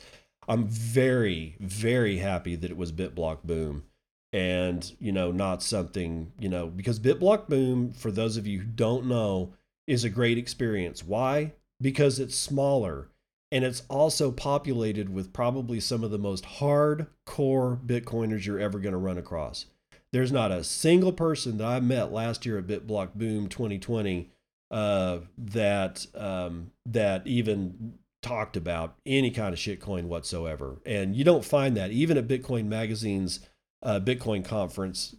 I'm 0.48 0.66
very, 0.66 1.56
very 1.60 2.18
happy 2.18 2.56
that 2.56 2.70
it 2.70 2.76
was 2.76 2.92
BitBlock 2.92 3.42
Boom 3.44 3.84
and, 4.32 4.90
you 4.98 5.12
know, 5.12 5.30
not 5.30 5.62
something, 5.62 6.32
you 6.38 6.48
know, 6.48 6.66
because 6.66 6.98
BitBlock 6.98 7.48
Boom, 7.48 7.92
for 7.92 8.10
those 8.10 8.36
of 8.36 8.46
you 8.46 8.60
who 8.60 8.66
don't 8.66 9.06
know, 9.06 9.54
is 9.86 10.04
a 10.04 10.10
great 10.10 10.38
experience. 10.38 11.04
Why? 11.04 11.52
Because 11.84 12.18
it's 12.18 12.34
smaller 12.34 13.10
and 13.52 13.62
it's 13.62 13.82
also 13.90 14.30
populated 14.30 15.12
with 15.12 15.34
probably 15.34 15.80
some 15.80 16.02
of 16.02 16.10
the 16.10 16.18
most 16.18 16.44
hardcore 16.44 17.78
Bitcoiners 17.86 18.46
you're 18.46 18.58
ever 18.58 18.78
going 18.78 18.94
to 18.94 18.98
run 18.98 19.18
across. 19.18 19.66
There's 20.10 20.32
not 20.32 20.50
a 20.50 20.64
single 20.64 21.12
person 21.12 21.58
that 21.58 21.66
I 21.66 21.80
met 21.80 22.10
last 22.10 22.46
year 22.46 22.56
at 22.56 22.66
BitBlock 22.66 23.14
Boom 23.14 23.48
2020 23.48 24.30
uh, 24.70 25.18
that 25.36 26.06
um, 26.14 26.70
that 26.86 27.26
even 27.26 27.98
talked 28.22 28.56
about 28.56 28.96
any 29.04 29.30
kind 29.30 29.52
of 29.52 29.58
shitcoin 29.58 30.04
whatsoever. 30.04 30.78
And 30.86 31.14
you 31.14 31.22
don't 31.22 31.44
find 31.44 31.76
that 31.76 31.90
even 31.90 32.16
at 32.16 32.26
Bitcoin 32.26 32.64
Magazine's 32.64 33.40
uh, 33.82 34.00
Bitcoin 34.00 34.42
conference. 34.42 35.16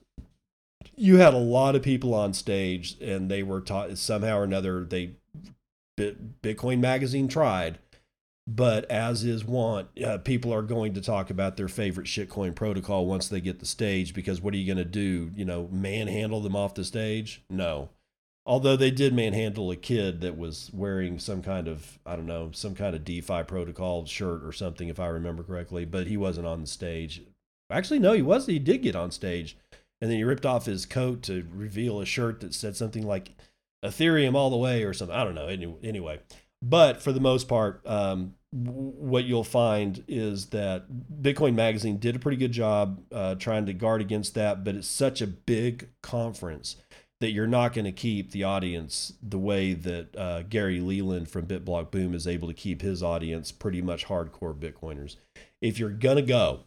You 0.95 1.17
had 1.17 1.35
a 1.35 1.37
lot 1.37 1.75
of 1.75 1.83
people 1.83 2.15
on 2.15 2.33
stage, 2.33 2.97
and 2.99 3.29
they 3.29 3.43
were 3.43 3.61
taught 3.61 3.95
somehow 3.97 4.39
or 4.39 4.43
another. 4.43 4.83
They 4.83 5.11
Bitcoin 5.97 6.79
Magazine 6.79 7.27
tried, 7.27 7.79
but 8.47 8.89
as 8.91 9.23
is 9.23 9.45
want, 9.45 9.87
uh, 10.03 10.17
people 10.19 10.53
are 10.53 10.61
going 10.61 10.93
to 10.93 11.01
talk 11.01 11.29
about 11.29 11.57
their 11.57 11.67
favorite 11.67 12.07
shitcoin 12.07 12.53
protocol 12.53 13.05
once 13.05 13.27
they 13.27 13.41
get 13.41 13.59
the 13.59 13.65
stage. 13.65 14.13
Because 14.13 14.41
what 14.41 14.53
are 14.53 14.57
you 14.57 14.65
going 14.65 14.83
to 14.83 14.89
do? 14.89 15.31
You 15.35 15.45
know, 15.45 15.67
manhandle 15.71 16.41
them 16.41 16.55
off 16.55 16.75
the 16.75 16.83
stage? 16.83 17.43
No. 17.49 17.89
Although 18.45 18.75
they 18.75 18.91
did 18.91 19.13
manhandle 19.13 19.71
a 19.71 19.75
kid 19.75 20.21
that 20.21 20.37
was 20.37 20.69
wearing 20.71 21.17
some 21.17 21.41
kind 21.41 21.67
of, 21.67 21.97
I 22.05 22.15
don't 22.15 22.27
know, 22.27 22.51
some 22.53 22.75
kind 22.75 22.95
of 22.95 23.03
DeFi 23.03 23.43
protocol 23.43 24.05
shirt 24.05 24.43
or 24.43 24.51
something, 24.51 24.87
if 24.87 24.99
I 24.99 25.07
remember 25.07 25.41
correctly, 25.41 25.83
but 25.85 26.05
he 26.05 26.15
wasn't 26.15 26.45
on 26.45 26.61
the 26.61 26.67
stage. 26.67 27.23
Actually, 27.71 27.97
no, 27.97 28.13
he 28.13 28.21
was. 28.21 28.45
He 28.45 28.59
did 28.59 28.83
get 28.83 28.95
on 28.95 29.09
stage 29.09 29.57
and 30.01 30.11
then 30.11 30.17
he 30.17 30.23
ripped 30.23 30.45
off 30.45 30.65
his 30.65 30.85
coat 30.85 31.23
to 31.23 31.47
reveal 31.53 31.99
a 31.99 32.05
shirt 32.05 32.41
that 32.41 32.53
said 32.53 32.75
something 32.75 33.05
like 33.05 33.31
Ethereum 33.85 34.35
all 34.35 34.49
the 34.49 34.57
way 34.57 34.83
or 34.83 34.93
something. 34.93 35.15
I 35.15 35.23
don't 35.23 35.35
know. 35.35 35.47
Anyway, 35.83 36.19
but 36.61 37.01
for 37.01 37.11
the 37.11 37.19
most 37.19 37.47
part, 37.47 37.85
um, 37.85 38.35
what 38.51 39.25
you'll 39.25 39.43
find 39.43 40.03
is 40.07 40.47
that 40.47 40.85
Bitcoin 41.21 41.55
Magazine 41.55 41.97
did 41.97 42.15
a 42.15 42.19
pretty 42.19 42.37
good 42.37 42.51
job 42.53 43.01
uh, 43.11 43.35
trying 43.35 43.65
to 43.65 43.73
guard 43.73 44.01
against 44.01 44.33
that, 44.35 44.63
but 44.63 44.75
it's 44.75 44.87
such 44.87 45.21
a 45.21 45.27
big 45.27 45.89
conference 46.01 46.77
that 47.21 47.31
you're 47.31 47.47
not 47.47 47.73
going 47.73 47.85
to 47.85 47.91
keep 47.91 48.31
the 48.31 48.43
audience 48.43 49.13
the 49.21 49.39
way 49.39 49.73
that 49.73 50.15
uh, 50.17 50.43
Gary 50.43 50.79
Leland 50.79 51.29
from 51.29 51.45
BitBlock 51.45 51.91
Boom 51.91 52.13
is 52.13 52.27
able 52.27 52.47
to 52.47 52.53
keep 52.53 52.81
his 52.81 53.01
audience 53.01 53.51
pretty 53.51 53.81
much 53.81 54.05
hardcore 54.05 54.57
Bitcoiners. 54.57 55.15
If 55.61 55.79
you're 55.79 55.89
going 55.89 56.17
to 56.17 56.21
go, 56.21 56.61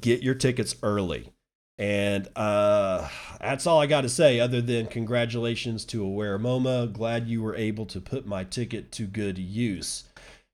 get 0.00 0.22
your 0.22 0.34
tickets 0.34 0.76
early. 0.82 1.32
And 1.78 2.28
uh, 2.34 3.06
that's 3.38 3.66
all 3.66 3.80
I 3.80 3.86
got 3.86 4.00
to 4.00 4.08
say, 4.08 4.40
other 4.40 4.62
than 4.62 4.86
congratulations 4.86 5.84
to 5.86 6.02
Aware 6.02 6.38
MoMA. 6.38 6.90
Glad 6.92 7.28
you 7.28 7.42
were 7.42 7.54
able 7.54 7.84
to 7.86 8.00
put 8.00 8.26
my 8.26 8.44
ticket 8.44 8.90
to 8.92 9.06
good 9.06 9.36
use. 9.36 10.04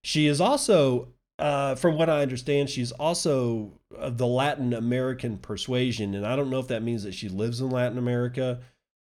She 0.02 0.26
is 0.26 0.40
also, 0.40 1.08
uh, 1.38 1.76
from 1.76 1.96
what 1.96 2.10
I 2.10 2.22
understand, 2.22 2.70
she's 2.70 2.90
also 2.92 3.70
of 3.96 4.18
the 4.18 4.26
Latin 4.26 4.72
American 4.72 5.38
persuasion. 5.38 6.14
And 6.14 6.26
I 6.26 6.34
don't 6.34 6.50
know 6.50 6.58
if 6.58 6.68
that 6.68 6.82
means 6.82 7.04
that 7.04 7.14
she 7.14 7.28
lives 7.28 7.60
in 7.60 7.70
Latin 7.70 7.98
America 7.98 8.58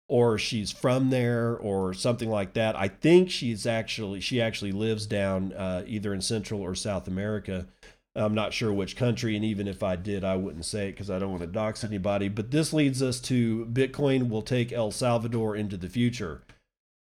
or 0.08 0.38
she's 0.38 0.70
from 0.70 1.10
there 1.10 1.56
or 1.56 1.92
something 1.92 2.30
like 2.30 2.52
that. 2.52 2.76
I 2.76 2.86
think 2.86 3.30
she's 3.30 3.66
actually, 3.66 4.20
she 4.20 4.40
actually 4.40 4.72
lives 4.72 5.06
down 5.06 5.54
uh, 5.54 5.82
either 5.86 6.14
in 6.14 6.20
Central 6.20 6.60
or 6.60 6.74
South 6.76 7.08
America. 7.08 7.66
I'm 8.14 8.34
not 8.34 8.52
sure 8.52 8.72
which 8.72 8.96
country, 8.96 9.34
and 9.36 9.44
even 9.44 9.66
if 9.66 9.82
I 9.82 9.96
did, 9.96 10.22
I 10.22 10.36
wouldn't 10.36 10.66
say 10.66 10.88
it 10.88 10.92
because 10.92 11.10
I 11.10 11.18
don't 11.18 11.30
want 11.30 11.40
to 11.42 11.46
dox 11.46 11.82
anybody. 11.82 12.28
But 12.28 12.50
this 12.50 12.72
leads 12.72 13.02
us 13.02 13.18
to 13.20 13.66
Bitcoin 13.66 14.28
will 14.28 14.42
take 14.42 14.72
El 14.72 14.90
Salvador 14.90 15.56
into 15.56 15.78
the 15.78 15.88
future. 15.88 16.42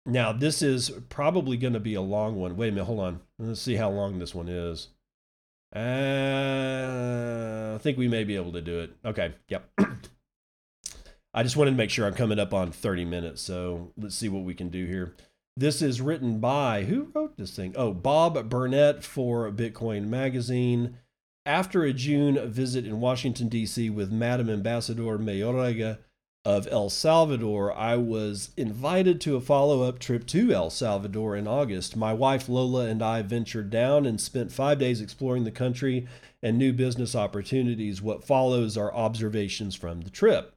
Now, 0.06 0.32
this 0.32 0.62
is 0.62 0.90
probably 1.08 1.56
going 1.56 1.72
to 1.72 1.80
be 1.80 1.94
a 1.94 2.00
long 2.00 2.36
one. 2.36 2.56
Wait 2.56 2.68
a 2.68 2.72
minute, 2.72 2.84
hold 2.84 3.00
on. 3.00 3.20
Let's 3.38 3.60
see 3.60 3.74
how 3.76 3.90
long 3.90 4.18
this 4.18 4.34
one 4.34 4.48
is. 4.48 4.88
Uh, 5.74 5.80
I 7.74 7.78
think 7.78 7.98
we 7.98 8.06
may 8.06 8.22
be 8.22 8.36
able 8.36 8.52
to 8.52 8.60
do 8.60 8.78
it. 8.80 8.92
Okay, 9.04 9.34
yep. 9.48 9.68
I 11.34 11.42
just 11.42 11.56
wanted 11.56 11.72
to 11.72 11.76
make 11.76 11.90
sure 11.90 12.06
I'm 12.06 12.14
coming 12.14 12.38
up 12.38 12.54
on 12.54 12.70
30 12.70 13.04
minutes, 13.06 13.42
so 13.42 13.90
let's 13.96 14.14
see 14.14 14.28
what 14.28 14.44
we 14.44 14.54
can 14.54 14.68
do 14.68 14.86
here. 14.86 15.14
This 15.56 15.80
is 15.80 16.00
written 16.00 16.40
by 16.40 16.84
who 16.84 17.10
wrote 17.14 17.36
this 17.36 17.54
thing? 17.54 17.74
Oh, 17.76 17.92
Bob 17.92 18.48
Burnett 18.48 19.04
for 19.04 19.50
Bitcoin 19.52 20.08
Magazine. 20.08 20.98
After 21.46 21.84
a 21.84 21.92
June 21.92 22.50
visit 22.50 22.86
in 22.86 23.00
Washington, 23.00 23.48
D.C. 23.48 23.90
with 23.90 24.10
Madam 24.10 24.50
Ambassador 24.50 25.18
Mayorga, 25.18 25.98
of 26.44 26.68
El 26.70 26.90
Salvador, 26.90 27.72
I 27.72 27.96
was 27.96 28.50
invited 28.56 29.20
to 29.22 29.36
a 29.36 29.40
follow 29.40 29.82
up 29.82 29.98
trip 29.98 30.26
to 30.26 30.52
El 30.52 30.68
Salvador 30.68 31.36
in 31.36 31.46
August. 31.46 31.96
My 31.96 32.12
wife 32.12 32.50
Lola 32.50 32.86
and 32.86 33.02
I 33.02 33.22
ventured 33.22 33.70
down 33.70 34.04
and 34.04 34.20
spent 34.20 34.52
five 34.52 34.78
days 34.78 35.00
exploring 35.00 35.44
the 35.44 35.50
country 35.50 36.06
and 36.42 36.58
new 36.58 36.74
business 36.74 37.14
opportunities. 37.14 38.02
What 38.02 38.24
follows 38.24 38.76
are 38.76 38.92
observations 38.92 39.74
from 39.74 40.02
the 40.02 40.10
trip. 40.10 40.52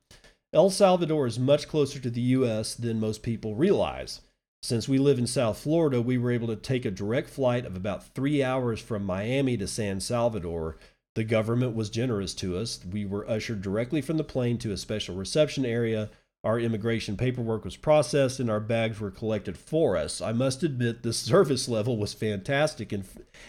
El 0.51 0.69
Salvador 0.69 1.25
is 1.25 1.39
much 1.39 1.69
closer 1.69 1.99
to 1.99 2.09
the 2.09 2.21
U.S. 2.21 2.75
than 2.75 2.99
most 2.99 3.23
people 3.23 3.55
realize. 3.55 4.21
Since 4.61 4.89
we 4.89 4.97
live 4.97 5.19
in 5.19 5.27
South 5.27 5.59
Florida, 5.59 6.01
we 6.01 6.17
were 6.17 6.31
able 6.31 6.47
to 6.47 6.55
take 6.55 6.85
a 6.85 6.91
direct 6.91 7.29
flight 7.29 7.65
of 7.65 7.75
about 7.75 8.13
three 8.13 8.43
hours 8.43 8.79
from 8.79 9.05
Miami 9.05 9.55
to 9.57 9.67
San 9.67 9.99
Salvador 9.99 10.77
the 11.17 11.23
government 11.23 11.75
was 11.75 11.89
generous 11.89 12.35
to 12.35 12.59
us. 12.59 12.79
We 12.87 13.03
were 13.03 13.27
ushered 13.27 13.63
directly 13.63 14.01
from 14.01 14.17
the 14.17 14.23
plane 14.23 14.59
to 14.59 14.71
a 14.71 14.77
special 14.77 15.15
reception 15.15 15.65
area. 15.65 16.11
Our 16.43 16.59
immigration 16.59 17.17
paperwork 17.17 17.65
was 17.65 17.75
processed 17.75 18.39
and 18.39 18.51
our 18.51 18.59
bags 18.59 18.99
were 18.99 19.09
collected 19.09 19.57
for 19.57 19.97
us. 19.97 20.21
I 20.21 20.31
must 20.31 20.61
admit, 20.61 21.01
the 21.01 21.13
service 21.31 21.67
level 21.67 21.97
was 21.97 22.13
fantastic 22.13 22.91
and, 22.91 23.03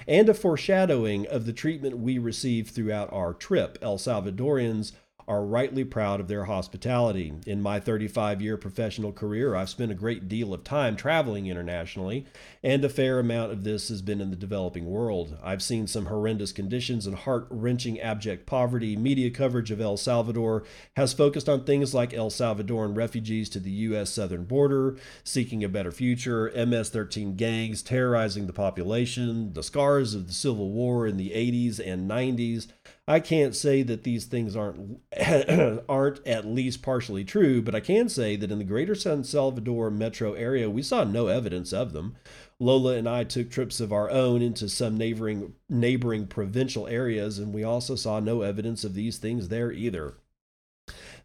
and 0.07 0.31
a 0.31 0.35
foreshadowing 0.35 1.27
of 1.27 1.45
the 1.45 1.53
treatment 1.53 1.99
we 1.99 2.17
received 2.17 2.71
throughout 2.71 3.13
our 3.13 3.35
trip. 3.35 3.77
El 3.83 3.99
Salvadorians 3.99 4.93
are 5.29 5.45
rightly 5.45 5.85
proud 5.85 6.21
of 6.21 6.27
their 6.27 6.47
hospitality. 6.47 7.35
In 7.47 7.61
my 7.61 7.79
35 7.79 8.41
year 8.41 8.57
professional 8.57 9.13
career, 9.13 9.55
I've 9.55 9.69
spent 9.69 9.93
a 9.93 9.95
great 9.95 10.27
deal 10.27 10.55
of 10.55 10.65
time 10.65 10.97
traveling 10.97 11.47
internationally, 11.47 12.25
and 12.63 12.83
a 12.83 12.89
fair 12.89 13.19
amount 13.19 13.53
of 13.53 13.63
this 13.63 13.91
has 13.91 14.01
been 14.01 14.23
in 14.23 14.31
the 14.31 14.37
developing 14.37 14.87
world. 14.87 15.37
I've 15.43 15.63
seen 15.63 15.87
some 15.87 16.07
horrendous 16.07 16.51
conditions 16.51 17.07
and 17.07 17.15
heart 17.15 17.47
wrenching 17.51 18.01
abject 18.01 18.47
poverty. 18.47 18.97
Media 18.97 19.31
coverage 19.31 19.71
of 19.71 19.83
El 19.83 19.99
Salvador 19.99 20.65
has 20.97 21.13
focused 21.13 21.49
on 21.49 21.65
things 21.65 21.93
like 21.93 22.15
El 22.15 22.31
Salvadoran 22.31 22.97
refugees 22.97 23.51
to 23.51 23.61
the 23.61 23.71
U.S. 23.71 24.11
southern 24.11 24.45
border, 24.45 24.97
seeking 25.25 25.63
a 25.63 25.69
better 25.69 25.93
future, 25.93 26.51
MS 26.57 26.89
13 26.89 27.37
gangs 27.37 27.83
terrorizing 27.83 28.47
the 28.47 28.53
population, 28.55 29.53
the 29.53 29.63
scars 29.63 30.15
of 30.15 30.27
the 30.27 30.33
Civil 30.33 30.73
War 30.73 31.07
in 31.07 31.19
the 31.19 31.31
80s 31.31 31.79
and 31.85 32.11
90s. 32.11 32.69
I 33.07 33.21
can't 33.21 33.57
say 33.57 33.83
that 33.85 34.05
these 34.05 34.27
things 34.27 34.55
aren't 34.55 35.01
aren't 35.89 36.27
at 36.27 36.45
least 36.45 36.83
partially 36.83 37.25
true, 37.25 37.63
but 37.63 37.75
I 37.75 37.81
can 37.81 38.09
say 38.09 38.37
that 38.37 38.51
in 38.51 38.59
the 38.59 38.65
greater 38.65 38.95
San 38.95 39.25
Salvador 39.25 39.91
metro 39.91 40.35
area, 40.35 40.69
we 40.69 40.83
saw 40.83 41.05
no 41.05 41.29
evidence 41.29 41.73
of 41.73 41.93
them. 41.93 42.17
Lola 42.61 42.97
and 42.97 43.09
I 43.09 43.25
took 43.25 43.51
trips 43.51 43.81
of 43.81 43.93
our 43.93 44.11
own 44.11 44.43
into 44.43 44.69
some 44.69 44.97
neighboring 44.99 45.55
neighboring 45.69 46.27
provincial 46.27 46.87
areas, 46.87 47.39
and 47.39 47.55
we 47.55 47.65
also 47.65 47.95
saw 47.95 48.21
no 48.21 48.43
evidence 48.43 48.85
of 48.85 48.95
these 48.95 49.17
things 49.17 49.49
there 49.49 49.73
either. 49.73 50.15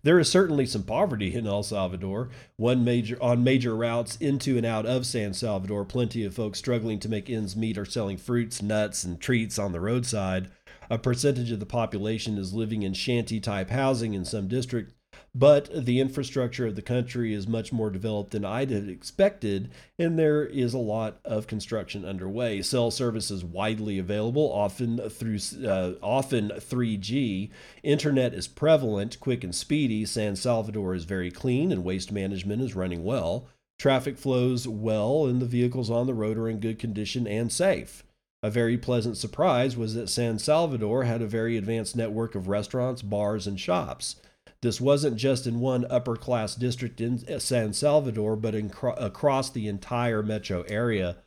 There 0.03 0.19
is 0.19 0.29
certainly 0.29 0.65
some 0.65 0.83
poverty 0.83 1.33
in 1.33 1.47
El 1.47 1.63
Salvador. 1.63 2.29
One 2.57 2.83
major 2.83 3.17
on 3.21 3.43
major 3.43 3.73
routes 3.73 4.17
into 4.17 4.57
and 4.57 4.65
out 4.65 4.85
of 4.85 5.05
San 5.05 5.33
Salvador, 5.33 5.85
plenty 5.85 6.25
of 6.25 6.35
folks 6.35 6.59
struggling 6.59 6.99
to 6.99 7.09
make 7.09 7.29
ends 7.29 7.55
meet 7.55 7.77
are 7.77 7.85
selling 7.85 8.17
fruits, 8.17 8.61
nuts, 8.61 9.05
and 9.05 9.19
treats 9.19 9.57
on 9.57 9.71
the 9.71 9.79
roadside. 9.79 10.49
A 10.89 10.97
percentage 10.97 11.51
of 11.51 11.59
the 11.59 11.65
population 11.65 12.37
is 12.37 12.53
living 12.53 12.83
in 12.83 12.93
shanty 12.93 13.39
type 13.39 13.69
housing 13.69 14.13
in 14.13 14.25
some 14.25 14.47
districts, 14.47 14.93
but 15.35 15.85
the 15.85 15.99
infrastructure 15.99 16.67
of 16.67 16.75
the 16.75 16.81
country 16.81 17.33
is 17.33 17.47
much 17.47 17.71
more 17.73 17.89
developed 17.89 18.31
than 18.31 18.45
I'd 18.45 18.69
have 18.69 18.87
expected, 18.87 19.71
and 19.97 20.17
there 20.17 20.45
is 20.45 20.73
a 20.73 20.79
lot 20.79 21.19
of 21.25 21.47
construction 21.47 22.05
underway. 22.05 22.61
Cell 22.61 22.91
service 22.91 23.31
is 23.31 23.43
widely 23.43 23.97
available, 23.97 24.51
often 24.51 24.97
through 25.09 25.39
uh, 25.65 25.93
often 26.01 26.49
3G. 26.49 27.49
Internet 27.81 28.33
is 28.33 28.47
prevalent, 28.47 29.19
quick 29.19 29.43
and 29.43 29.55
speedy. 29.55 30.05
San 30.05 30.35
Salvador 30.35 30.93
is 30.93 31.05
very 31.05 31.31
clean, 31.31 31.71
and 31.71 31.83
waste 31.83 32.11
management 32.11 32.61
is 32.61 32.75
running 32.75 33.03
well. 33.03 33.47
Traffic 33.79 34.17
flows 34.17 34.67
well, 34.67 35.25
and 35.25 35.41
the 35.41 35.47
vehicles 35.47 35.89
on 35.89 36.05
the 36.05 36.13
road 36.13 36.37
are 36.37 36.49
in 36.49 36.59
good 36.59 36.77
condition 36.77 37.25
and 37.25 37.51
safe. 37.51 38.03
A 38.43 38.49
very 38.49 38.77
pleasant 38.77 39.15
surprise 39.15 39.77
was 39.77 39.93
that 39.93 40.09
San 40.09 40.37
Salvador 40.37 41.05
had 41.05 41.21
a 41.21 41.27
very 41.27 41.55
advanced 41.55 41.95
network 41.95 42.35
of 42.35 42.49
restaurants, 42.49 43.01
bars, 43.01 43.47
and 43.47 43.57
shops. 43.57 44.17
This 44.61 44.81
wasn't 44.81 45.15
just 45.15 45.47
in 45.47 45.61
one 45.61 45.85
upper 45.89 46.17
class 46.17 46.53
district 46.53 46.99
in 46.99 47.39
San 47.39 47.71
Salvador, 47.71 48.35
but 48.35 48.53
in, 48.53 48.69
across 48.97 49.49
the 49.49 49.69
entire 49.69 50.21
metro 50.21 50.63
area. 50.63 51.17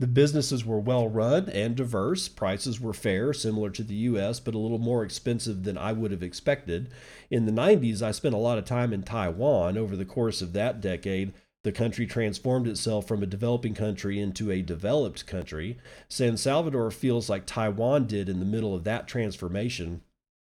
The 0.00 0.08
businesses 0.08 0.64
were 0.64 0.80
well 0.80 1.08
run 1.08 1.48
and 1.48 1.76
diverse. 1.76 2.28
Prices 2.28 2.80
were 2.80 2.92
fair, 2.92 3.32
similar 3.32 3.70
to 3.70 3.84
the 3.84 3.94
US, 3.94 4.40
but 4.40 4.56
a 4.56 4.58
little 4.58 4.78
more 4.78 5.04
expensive 5.04 5.62
than 5.62 5.78
I 5.78 5.92
would 5.92 6.10
have 6.10 6.24
expected. 6.24 6.90
In 7.30 7.46
the 7.46 7.52
90s, 7.52 8.02
I 8.02 8.10
spent 8.10 8.34
a 8.34 8.38
lot 8.38 8.58
of 8.58 8.64
time 8.64 8.92
in 8.92 9.04
Taiwan. 9.04 9.78
Over 9.78 9.94
the 9.94 10.04
course 10.04 10.42
of 10.42 10.52
that 10.54 10.80
decade, 10.80 11.32
the 11.64 11.72
country 11.72 12.06
transformed 12.06 12.68
itself 12.68 13.08
from 13.08 13.22
a 13.22 13.26
developing 13.26 13.74
country 13.74 14.20
into 14.20 14.50
a 14.50 14.62
developed 14.62 15.26
country. 15.26 15.78
San 16.08 16.36
Salvador 16.36 16.90
feels 16.90 17.28
like 17.28 17.46
Taiwan 17.46 18.06
did 18.06 18.28
in 18.28 18.38
the 18.38 18.44
middle 18.44 18.74
of 18.74 18.84
that 18.84 19.08
transformation. 19.08 20.02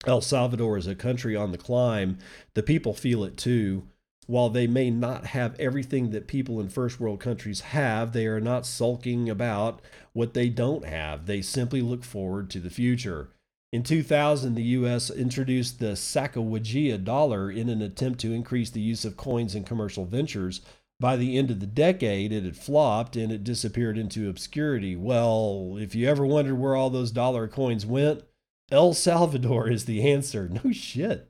El 0.05 0.21
Salvador 0.21 0.77
is 0.77 0.87
a 0.87 0.95
country 0.95 1.35
on 1.35 1.51
the 1.51 1.57
climb. 1.57 2.17
The 2.55 2.63
people 2.63 2.93
feel 2.93 3.23
it 3.23 3.37
too. 3.37 3.87
While 4.27 4.49
they 4.49 4.65
may 4.65 4.89
not 4.89 5.27
have 5.27 5.59
everything 5.59 6.09
that 6.09 6.27
people 6.27 6.59
in 6.59 6.69
first 6.69 6.99
world 6.99 7.19
countries 7.19 7.61
have, 7.61 8.11
they 8.11 8.25
are 8.25 8.41
not 8.41 8.65
sulking 8.65 9.29
about 9.29 9.81
what 10.13 10.33
they 10.33 10.49
don't 10.49 10.85
have. 10.85 11.27
They 11.27 11.43
simply 11.43 11.81
look 11.81 12.03
forward 12.03 12.49
to 12.49 12.59
the 12.59 12.71
future. 12.71 13.29
In 13.71 13.83
2000, 13.83 14.55
the 14.55 14.63
U.S. 14.63 15.11
introduced 15.11 15.79
the 15.79 15.95
Sacagawea 15.95 17.03
dollar 17.03 17.51
in 17.51 17.69
an 17.69 17.83
attempt 17.83 18.19
to 18.21 18.33
increase 18.33 18.71
the 18.71 18.81
use 18.81 19.05
of 19.05 19.17
coins 19.17 19.53
in 19.53 19.63
commercial 19.63 20.05
ventures. 20.05 20.61
By 20.99 21.17
the 21.17 21.37
end 21.37 21.51
of 21.51 21.59
the 21.59 21.65
decade, 21.65 22.31
it 22.31 22.45
had 22.45 22.55
flopped 22.55 23.15
and 23.15 23.31
it 23.31 23.43
disappeared 23.43 23.97
into 23.97 24.29
obscurity. 24.29 24.95
Well, 24.95 25.75
if 25.77 25.93
you 25.93 26.07
ever 26.07 26.25
wondered 26.25 26.55
where 26.55 26.75
all 26.75 26.89
those 26.89 27.11
dollar 27.11 27.47
coins 27.47 27.85
went, 27.85 28.23
El 28.71 28.93
Salvador 28.93 29.69
is 29.69 29.85
the 29.85 30.09
answer. 30.09 30.49
No 30.63 30.71
shit. 30.71 31.29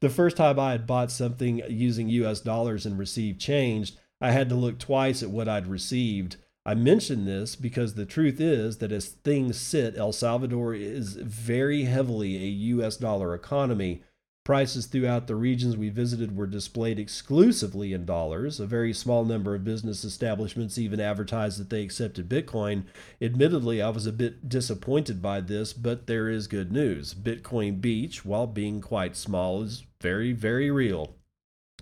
The 0.00 0.08
first 0.08 0.36
time 0.36 0.58
I 0.58 0.72
had 0.72 0.86
bought 0.86 1.10
something 1.10 1.60
using 1.68 2.08
US 2.08 2.40
dollars 2.40 2.86
and 2.86 2.98
received 2.98 3.40
change, 3.40 3.94
I 4.20 4.30
had 4.30 4.48
to 4.48 4.54
look 4.54 4.78
twice 4.78 5.22
at 5.22 5.30
what 5.30 5.48
I'd 5.48 5.66
received. 5.66 6.36
I 6.64 6.74
mention 6.74 7.24
this 7.24 7.56
because 7.56 7.94
the 7.94 8.06
truth 8.06 8.40
is 8.40 8.78
that 8.78 8.92
as 8.92 9.08
things 9.08 9.58
sit, 9.58 9.96
El 9.96 10.12
Salvador 10.12 10.74
is 10.74 11.16
very 11.16 11.84
heavily 11.84 12.36
a 12.36 12.48
US 12.76 12.96
dollar 12.96 13.34
economy 13.34 14.02
Prices 14.44 14.86
throughout 14.86 15.26
the 15.26 15.36
regions 15.36 15.76
we 15.76 15.90
visited 15.90 16.34
were 16.34 16.46
displayed 16.46 16.98
exclusively 16.98 17.92
in 17.92 18.06
dollars. 18.06 18.58
A 18.58 18.66
very 18.66 18.92
small 18.92 19.24
number 19.24 19.54
of 19.54 19.64
business 19.64 20.02
establishments 20.02 20.78
even 20.78 20.98
advertised 20.98 21.60
that 21.60 21.68
they 21.68 21.82
accepted 21.82 22.28
Bitcoin. 22.28 22.84
Admittedly, 23.20 23.82
I 23.82 23.90
was 23.90 24.06
a 24.06 24.12
bit 24.12 24.48
disappointed 24.48 25.20
by 25.20 25.42
this, 25.42 25.74
but 25.74 26.06
there 26.06 26.28
is 26.30 26.46
good 26.46 26.72
news. 26.72 27.12
Bitcoin 27.12 27.82
Beach, 27.82 28.24
while 28.24 28.46
being 28.46 28.80
quite 28.80 29.14
small, 29.14 29.62
is 29.62 29.84
very, 30.00 30.32
very 30.32 30.70
real. 30.70 31.16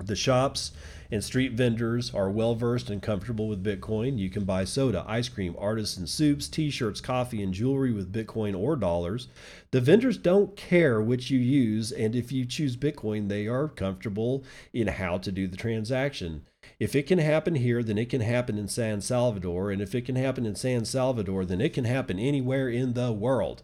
The 0.05 0.17
shops 0.17 0.73
and 1.11 1.25
street 1.25 1.53
vendors 1.53 2.15
are 2.15 2.31
well 2.31 2.55
versed 2.55 2.89
and 2.91 3.03
comfortable 3.03 3.49
with 3.49 3.65
Bitcoin. 3.65 4.19
You 4.19 4.31
can 4.31 4.45
buy 4.45 4.65
soda, 4.65 5.05
ice 5.09 5.29
cream, 5.29 5.57
artisan 5.59 6.07
soups, 6.07 6.49
t 6.49 6.71
shirts, 6.71 7.01
coffee, 7.01 7.43
and 7.43 7.53
jewelry 7.53 7.93
with 7.93 8.13
Bitcoin 8.13 8.59
or 8.59 8.77
dollars. 8.77 9.29
The 9.71 9.81
vendors 9.81 10.17
don't 10.19 10.57
care 10.57 11.01
which 11.01 11.31
you 11.31 11.39
use, 11.39 11.91
and 11.91 12.15
if 12.15 12.31
you 12.31 12.45
choose 12.45 12.77
Bitcoin, 12.77 13.29
they 13.29 13.47
are 13.47 13.69
comfortable 13.69 14.45
in 14.73 14.87
how 14.87 15.19
to 15.19 15.33
do 15.33 15.49
the 15.49 15.57
transaction. 15.57 16.47
If 16.79 16.95
it 16.95 17.07
can 17.07 17.19
happen 17.19 17.57
here, 17.57 17.83
then 17.83 17.99
it 17.99 18.09
can 18.09 18.21
happen 18.21 18.59
in 18.59 18.69
San 18.69 19.01
Salvador. 19.01 19.71
And 19.71 19.81
if 19.81 19.95
it 19.95 20.03
can 20.03 20.17
happen 20.17 20.47
in 20.47 20.55
San 20.55 20.85
Salvador, 20.85 21.45
then 21.45 21.61
it 21.61 21.73
can 21.73 21.85
happen 21.85 22.19
anywhere 22.19 22.69
in 22.69 22.95
the 22.95 23.13
world. 23.13 23.63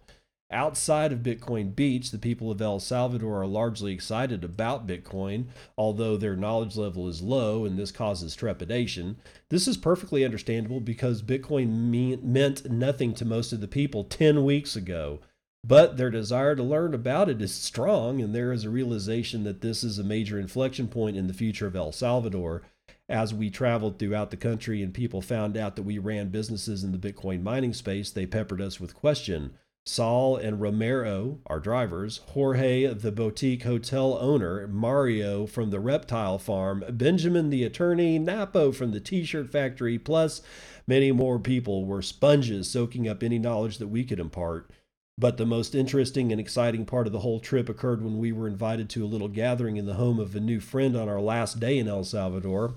Outside 0.55 1.13
of 1.13 1.19
Bitcoin 1.19 1.75
Beach, 1.75 2.13
the 2.13 2.19
people 2.19 2.49
of 2.49 2.63
El 2.63 2.79
Salvador 2.79 3.43
are 3.43 3.47
largely 3.47 3.93
excited 3.93 4.45
about 4.45 4.87
Bitcoin, 4.87 5.47
although 5.77 6.17
their 6.17 6.37
knowledge 6.37 6.77
level 6.77 7.09
is 7.09 7.21
low 7.21 7.65
and 7.65 7.77
this 7.77 7.91
causes 7.91 8.37
trepidation. 8.37 9.17
This 9.49 9.67
is 9.67 9.77
perfectly 9.77 10.25
understandable 10.25 10.79
because 10.79 11.23
Bitcoin 11.23 11.77
mean, 11.91 12.21
meant 12.23 12.71
nothing 12.71 13.15
to 13.15 13.25
most 13.25 13.53
of 13.53 13.61
the 13.61 13.67
people 13.67 14.05
10 14.05 14.45
weeks 14.45 14.77
ago. 14.77 15.19
But 15.67 15.97
their 15.97 16.11
desire 16.11 16.55
to 16.55 16.63
learn 16.63 16.95
about 16.95 17.29
it 17.29 17.43
is 17.43 17.53
strong, 17.53 18.21
and 18.21 18.33
there 18.33 18.53
is 18.53 18.63
a 18.63 18.71
realization 18.71 19.43
that 19.43 19.61
this 19.61 19.83
is 19.83 19.99
a 19.99 20.05
major 20.05 20.39
inflection 20.39 20.87
point 20.87 21.17
in 21.17 21.27
the 21.27 21.35
future 21.35 21.67
of 21.67 21.75
El 21.75 21.91
Salvador. 21.91 22.63
As 23.09 23.35
we 23.35 23.51
traveled 23.51 23.99
throughout 23.99 24.31
the 24.31 24.37
country 24.37 24.85
and 24.85 24.95
people 24.95 25.21
found 25.21 25.57
out 25.57 25.75
that 25.75 25.83
we 25.83 25.99
ran 25.99 26.29
businesses 26.29 26.85
in 26.85 26.93
the 26.93 27.13
Bitcoin 27.13 27.43
mining 27.43 27.75
space, 27.75 28.13
they 28.13 28.25
peppered 28.25 28.61
us 28.61 28.79
with 28.79 28.95
questions. 28.95 29.51
Saul 29.87 30.39
and 30.39 30.63
Romero 30.63 31.41
are 31.47 31.61
drivers, 31.61 32.23
Jorge, 32.29 32.87
the 32.87 33.13
boutique 33.13 33.65
hotel 33.65 34.17
owner, 34.19 34.67
Mario 34.67 35.47
from 35.47 35.69
the 35.69 35.79
reptile 35.79 36.39
farm, 36.39 36.83
Benjamin, 36.91 37.51
the 37.51 37.65
attorney, 37.65 38.19
Napo 38.19 38.73
from 38.73 38.93
the 38.93 39.01
t 39.01 39.25
shirt 39.25 39.53
factory, 39.53 39.99
plus 39.99 40.41
many 40.87 41.13
more 41.13 41.39
people 41.39 41.85
were 41.85 42.01
sponges 42.01 42.71
soaking 42.71 43.07
up 43.07 43.23
any 43.23 43.39
knowledge 43.39 43.77
that 43.77 43.89
we 43.89 44.05
could 44.05 44.19
impart. 44.19 44.71
But 45.19 45.37
the 45.37 45.45
most 45.45 45.75
interesting 45.75 46.33
and 46.33 46.41
exciting 46.41 46.87
part 46.87 47.07
of 47.07 47.13
the 47.13 47.21
whole 47.21 47.39
trip 47.39 47.69
occurred 47.69 48.03
when 48.03 48.17
we 48.17 48.33
were 48.33 48.49
invited 48.49 48.89
to 48.91 49.05
a 49.05 49.07
little 49.07 49.29
gathering 49.29 49.77
in 49.77 49.85
the 49.85 49.95
home 49.95 50.19
of 50.19 50.35
a 50.35 50.41
new 50.41 50.61
friend 50.61 50.97
on 50.97 51.11
our 51.11 51.21
last 51.21 51.61
day 51.61 51.79
in 51.79 51.89
El 51.89 52.05
Salvador. 52.05 52.75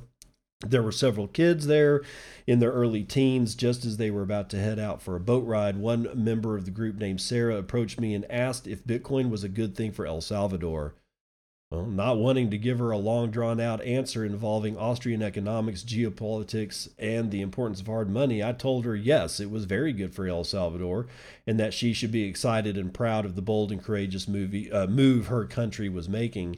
There 0.65 0.81
were 0.81 0.91
several 0.91 1.27
kids 1.27 1.67
there 1.67 2.01
in 2.47 2.59
their 2.59 2.71
early 2.71 3.03
teens. 3.03 3.53
Just 3.53 3.85
as 3.85 3.97
they 3.97 4.09
were 4.09 4.23
about 4.23 4.49
to 4.49 4.59
head 4.59 4.79
out 4.79 5.01
for 5.01 5.15
a 5.15 5.19
boat 5.19 5.45
ride, 5.45 5.77
one 5.77 6.09
member 6.15 6.55
of 6.55 6.65
the 6.65 6.71
group 6.71 6.95
named 6.95 7.21
Sarah 7.21 7.57
approached 7.57 7.99
me 7.99 8.15
and 8.15 8.29
asked 8.31 8.65
if 8.67 8.83
Bitcoin 8.83 9.29
was 9.29 9.43
a 9.43 9.49
good 9.49 9.75
thing 9.75 9.91
for 9.91 10.07
El 10.07 10.21
Salvador. 10.21 10.95
Well, 11.69 11.85
not 11.85 12.17
wanting 12.17 12.49
to 12.51 12.57
give 12.57 12.79
her 12.79 12.91
a 12.91 12.97
long 12.97 13.29
drawn 13.29 13.59
out 13.59 13.83
answer 13.83 14.23
involving 14.23 14.77
Austrian 14.77 15.21
economics, 15.21 15.83
geopolitics, 15.83 16.87
and 16.97 17.29
the 17.29 17.41
importance 17.41 17.81
of 17.81 17.87
hard 17.87 18.09
money, 18.09 18.41
I 18.41 18.53
told 18.53 18.85
her 18.85 18.95
yes, 18.95 19.41
it 19.41 19.51
was 19.51 19.65
very 19.65 19.91
good 19.91 20.15
for 20.15 20.27
El 20.27 20.45
Salvador 20.45 21.07
and 21.45 21.59
that 21.59 21.73
she 21.73 21.91
should 21.91 22.11
be 22.11 22.23
excited 22.23 22.77
and 22.77 22.93
proud 22.93 23.25
of 23.25 23.35
the 23.35 23.41
bold 23.41 23.73
and 23.73 23.83
courageous 23.83 24.29
movie, 24.29 24.71
uh, 24.71 24.87
move 24.87 25.27
her 25.27 25.43
country 25.43 25.89
was 25.89 26.07
making. 26.07 26.57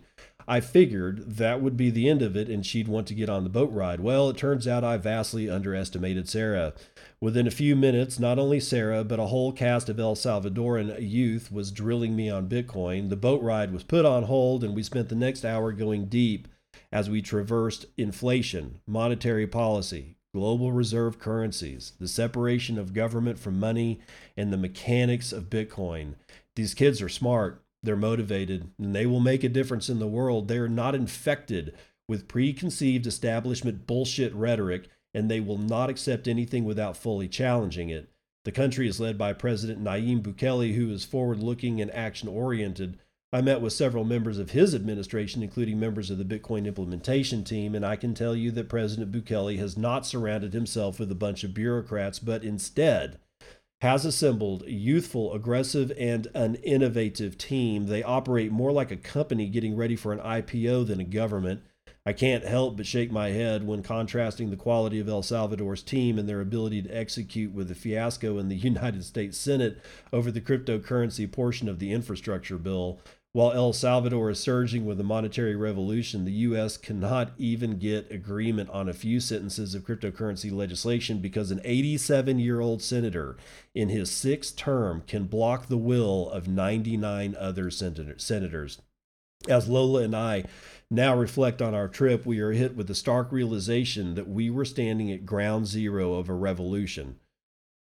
I 0.50 0.62
figured 0.62 1.36
that 1.36 1.62
would 1.62 1.78
be 1.78 1.92
the 1.92 2.10
end 2.10 2.24
of 2.24 2.36
it 2.36 2.50
and 2.50 2.66
she'd 2.66 2.88
want 2.88 3.06
to 3.08 3.14
get 3.14 3.30
on 3.30 3.44
the 3.44 3.52
boat 3.52 3.72
ride. 3.72 4.00
Well, 4.00 4.32
it 4.32 4.38
turns 4.38 4.68
out 4.68 4.84
I 4.84 4.98
vastly 4.98 5.48
underestimated 5.48 6.28
Sarah. 6.28 6.74
Within 7.22 7.46
a 7.46 7.52
few 7.52 7.76
minutes, 7.76 8.18
not 8.18 8.40
only 8.40 8.60
Sarah, 8.60 9.04
but 9.04 9.20
a 9.20 9.28
whole 9.28 9.52
cast 9.52 9.90
of 9.90 10.00
El 10.00 10.16
Salvadoran 10.16 11.08
youth 11.08 11.52
was 11.52 11.72
drilling 11.72 12.16
me 12.16 12.32
on 12.32 12.50
Bitcoin. 12.50 13.10
The 13.10 13.16
boat 13.16 13.44
ride 13.44 13.72
was 13.72 13.84
put 13.84 14.06
on 14.06 14.24
hold, 14.24 14.64
and 14.64 14.76
we 14.76 14.82
spent 14.82 15.10
the 15.10 15.16
next 15.16 15.46
hour 15.46 15.72
going 15.72 16.06
deep 16.08 16.48
as 16.92 17.12
we 17.12 17.22
traversed 17.22 17.86
inflation, 17.96 18.80
monetary 18.88 19.46
policy, 19.46 20.16
global 20.34 20.72
reserve 20.72 21.20
currencies, 21.20 21.94
the 22.00 22.08
separation 22.08 22.80
of 22.80 22.96
government 22.96 23.38
from 23.38 23.60
money, 23.60 24.00
and 24.36 24.52
the 24.52 24.58
mechanics 24.58 25.32
of 25.32 25.52
Bitcoin. 25.52 26.16
These 26.56 26.74
kids 26.74 27.04
are 27.04 27.10
smart. 27.10 27.64
They're 27.82 27.96
motivated 27.96 28.72
and 28.78 28.96
they 28.96 29.06
will 29.06 29.20
make 29.20 29.44
a 29.44 29.50
difference 29.50 29.90
in 29.90 30.00
the 30.00 30.08
world. 30.08 30.48
They 30.48 30.58
are 30.58 30.70
not 30.70 30.96
infected 30.96 31.76
with 32.08 32.28
preconceived 32.28 33.08
establishment 33.08 33.88
bullshit 33.88 34.34
rhetoric 34.34 34.90
and 35.14 35.30
they 35.30 35.40
will 35.40 35.58
not 35.58 35.90
accept 35.90 36.28
anything 36.28 36.66
without 36.66 36.98
fully 36.98 37.28
challenging 37.28 37.90
it. 37.90 38.10
The 38.46 38.52
country 38.52 38.88
is 38.88 39.00
led 39.00 39.18
by 39.18 39.34
President 39.34 39.84
Nayib 39.84 40.22
Bukele, 40.22 40.76
who 40.76 40.92
is 40.92 41.06
forward 41.06 41.40
looking 41.40 41.82
and 41.82 41.92
action 41.92 42.30
oriented. 42.30 43.00
I 43.32 43.42
met 43.42 43.62
with 43.62 43.74
several 43.74 44.04
members 44.04 44.40
of 44.40 44.52
his 44.52 44.74
administration, 44.74 45.44
including 45.44 45.80
members 45.80 46.10
of 46.10 46.18
the 46.18 46.26
Bitcoin 46.26 46.66
implementation 46.66 47.44
team, 47.44 47.76
and 47.76 47.86
I 47.86 47.96
can 47.96 48.14
tell 48.14 48.36
you 48.36 48.50
that 48.52 48.70
President 48.70 49.12
Bukele 49.12 49.58
has 49.60 49.78
not 49.78 50.06
surrounded 50.06 50.54
himself 50.54 51.00
with 51.00 51.12
a 51.12 51.16
bunch 51.16 51.44
of 51.44 51.54
bureaucrats, 51.54 52.18
but 52.18 52.44
instead 52.44 53.20
has 53.82 54.04
assembled 54.04 54.64
a 54.64 54.72
youthful, 54.72 55.34
aggressive, 55.34 55.92
and 55.98 56.28
an 56.34 56.56
innovative 56.56 57.38
team. 57.38 57.88
They 57.88 58.04
operate 58.04 58.52
more 58.52 58.72
like 58.72 58.92
a 58.92 58.98
company 58.98 59.48
getting 59.48 59.76
ready 59.76 59.96
for 59.96 60.12
an 60.12 60.20
IPO 60.20 60.88
than 60.88 61.00
a 61.00 61.06
government. 61.06 61.62
I 62.06 62.14
can't 62.14 62.44
help 62.44 62.76
but 62.76 62.88
shake 62.88 63.12
my 63.12 63.30
head 63.30 63.66
when 63.66 63.84
contrasting 63.84 64.50
the 64.50 64.56
quality 64.58 65.00
of 65.00 65.08
El 65.08 65.22
Salvador's 65.22 65.84
team 65.84 66.18
and 66.18 66.28
their 66.28 66.42
ability 66.42 66.82
to 66.82 66.90
execute 66.90 67.54
with 67.54 67.68
the 67.68 67.76
fiasco 67.76 68.38
in 68.38 68.50
the 68.50 68.56
United 68.72 69.04
States 69.06 69.38
Senate 69.38 69.82
over 70.12 70.32
the 70.32 70.42
cryptocurrency 70.42 71.32
portion 71.32 71.70
of 71.70 71.80
the 71.80 71.92
infrastructure 71.92 72.58
bill. 72.58 73.00
While 73.32 73.52
El 73.52 73.74
Salvador 73.74 74.32
is 74.32 74.40
surging 74.40 74.88
with 74.88 75.00
a 75.00 75.04
monetary 75.04 75.56
revolution, 75.56 76.26
the 76.26 76.32
U.S. 76.32 76.78
cannot 76.78 77.32
even 77.38 77.78
get 77.78 78.12
agreement 78.12 78.72
on 78.72 78.90
a 78.90 78.94
few 78.94 79.20
sentences 79.20 79.76
of 79.76 79.84
cryptocurrency 79.84 80.52
legislation 80.52 81.20
because 81.20 81.52
an 81.52 81.62
87 81.64 82.40
year 82.40 82.60
old 82.60 82.82
senator 82.82 83.38
in 83.76 83.90
his 83.90 84.10
sixth 84.10 84.56
term 84.56 85.04
can 85.06 85.26
block 85.26 85.68
the 85.68 85.78
will 85.78 86.28
of 86.32 86.48
99 86.48 87.36
other 87.40 87.70
senators. 87.70 88.82
As 89.48 89.70
Lola 89.70 90.02
and 90.02 90.16
I 90.16 90.46
now 90.90 91.16
reflect 91.16 91.62
on 91.62 91.76
our 91.76 91.88
trip, 91.88 92.26
we 92.26 92.40
are 92.40 92.54
hit 92.54 92.76
with 92.76 92.88
the 92.88 92.96
stark 92.96 93.32
realization 93.32 94.16
that 94.16 94.28
we 94.28 94.50
were 94.50 94.66
standing 94.66 95.12
at 95.12 95.28
ground 95.28 95.68
zero 95.68 96.16
of 96.16 96.30
a 96.30 96.34
revolution. 96.34 97.20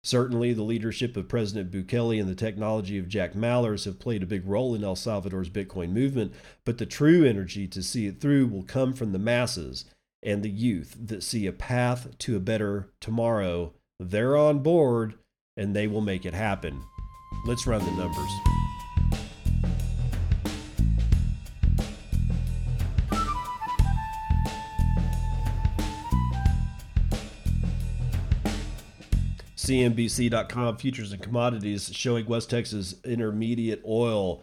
Certainly, 0.07 0.53
the 0.53 0.63
leadership 0.63 1.17
of 1.17 1.27
President 1.27 1.69
Bukele 1.69 2.17
and 2.17 2.29
the 2.29 2.33
technology 2.33 2.97
of 2.97 3.09
Jack 3.09 3.33
Mallers 3.33 3.83
have 3.83 3.99
played 3.99 4.23
a 4.23 4.25
big 4.25 4.47
role 4.47 4.73
in 4.73 4.81
El 4.81 4.95
Salvador's 4.95 5.49
Bitcoin 5.49 5.89
movement, 5.89 6.31
but 6.63 6.77
the 6.77 6.85
true 6.85 7.25
energy 7.25 7.67
to 7.67 7.83
see 7.83 8.07
it 8.07 8.21
through 8.21 8.47
will 8.47 8.63
come 8.63 8.93
from 8.93 9.11
the 9.11 9.19
masses 9.19 9.83
and 10.23 10.43
the 10.43 10.49
youth 10.49 10.95
that 10.97 11.23
see 11.23 11.45
a 11.45 11.51
path 11.51 12.17
to 12.19 12.37
a 12.37 12.39
better 12.39 12.89
tomorrow. 13.01 13.73
They're 13.99 14.37
on 14.37 14.59
board 14.59 15.15
and 15.57 15.75
they 15.75 15.87
will 15.87 15.99
make 15.99 16.25
it 16.25 16.33
happen. 16.33 16.81
Let's 17.45 17.67
run 17.67 17.83
the 17.83 17.91
numbers. 17.91 18.56
CNBC.com 29.67 30.77
futures 30.77 31.11
and 31.11 31.21
commodities 31.21 31.91
showing 31.93 32.25
West 32.25 32.49
Texas 32.49 32.95
intermediate 33.03 33.83
oil 33.85 34.41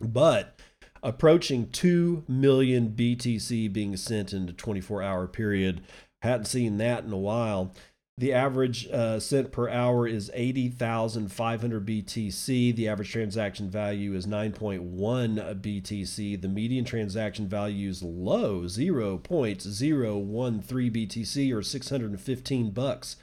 But 0.00 0.58
approaching 1.04 1.70
2 1.70 2.24
million 2.26 2.90
BTC 2.90 3.72
being 3.72 3.96
sent 3.96 4.32
in 4.32 4.48
a 4.48 4.52
24 4.52 5.02
hour 5.02 5.28
period. 5.28 5.82
Hadn't 6.22 6.46
seen 6.46 6.78
that 6.78 7.04
in 7.04 7.12
a 7.12 7.18
while. 7.18 7.72
The 8.16 8.32
average 8.32 8.88
uh, 8.90 9.18
cent 9.18 9.50
per 9.50 9.68
hour 9.68 10.06
is 10.06 10.30
80,500 10.32 11.84
BTC. 11.84 12.76
The 12.76 12.88
average 12.88 13.10
transaction 13.10 13.68
value 13.68 14.14
is 14.14 14.24
9.1 14.24 15.60
BTC. 15.60 16.40
The 16.40 16.48
median 16.48 16.84
transaction 16.84 17.48
value 17.48 17.90
is 17.90 18.04
low, 18.04 18.62
0.013 18.62 20.92
BTC 20.92 21.52
or 21.52 21.62
615 21.62 22.70
bucks. 22.70 23.16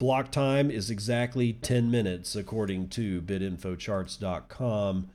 Block 0.00 0.32
time 0.32 0.72
is 0.72 0.90
exactly 0.90 1.52
10 1.52 1.88
minutes 1.88 2.34
according 2.34 2.88
to 2.88 3.22
bitinfocharts.com. 3.22 5.10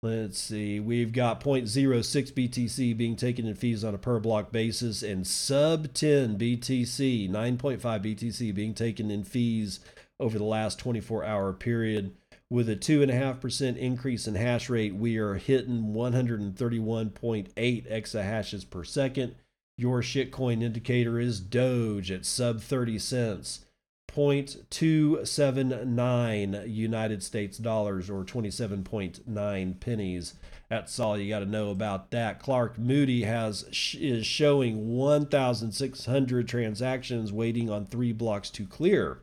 Let's 0.00 0.38
see. 0.38 0.78
We've 0.78 1.12
got 1.12 1.42
0.06 1.42 2.32
BTC 2.32 2.96
being 2.96 3.16
taken 3.16 3.48
in 3.48 3.56
fees 3.56 3.82
on 3.82 3.96
a 3.96 3.98
per 3.98 4.20
block 4.20 4.52
basis 4.52 5.02
and 5.02 5.26
sub 5.26 5.92
10 5.92 6.38
BTC, 6.38 7.28
9.5 7.28 7.80
BTC 7.80 8.54
being 8.54 8.74
taken 8.74 9.10
in 9.10 9.24
fees 9.24 9.80
over 10.20 10.38
the 10.38 10.44
last 10.44 10.78
24 10.78 11.24
hour 11.24 11.52
period. 11.52 12.14
With 12.48 12.68
a 12.68 12.76
2.5% 12.76 13.76
increase 13.76 14.28
in 14.28 14.36
hash 14.36 14.70
rate, 14.70 14.94
we 14.94 15.18
are 15.18 15.34
hitting 15.34 15.92
131.8 15.92 17.52
exahashes 17.56 18.70
per 18.70 18.84
second. 18.84 19.34
Your 19.76 20.00
shitcoin 20.00 20.62
indicator 20.62 21.18
is 21.18 21.40
Doge 21.40 22.12
at 22.12 22.24
sub 22.24 22.60
30 22.60 23.00
cents. 23.00 23.64
0.279 24.08 26.68
United 26.68 27.22
States 27.22 27.58
dollars 27.58 28.10
or 28.10 28.24
27.9 28.24 29.80
pennies. 29.80 30.34
That's 30.68 30.98
all 30.98 31.16
you 31.16 31.28
got 31.28 31.38
to 31.40 31.46
know 31.46 31.70
about 31.70 32.10
that. 32.10 32.40
Clark 32.40 32.78
Moody 32.78 33.22
has 33.22 33.94
is 33.94 34.26
showing 34.26 34.96
1,600 34.96 36.48
transactions 36.48 37.32
waiting 37.32 37.70
on 37.70 37.86
three 37.86 38.12
blocks 38.12 38.50
to 38.50 38.66
clear. 38.66 39.20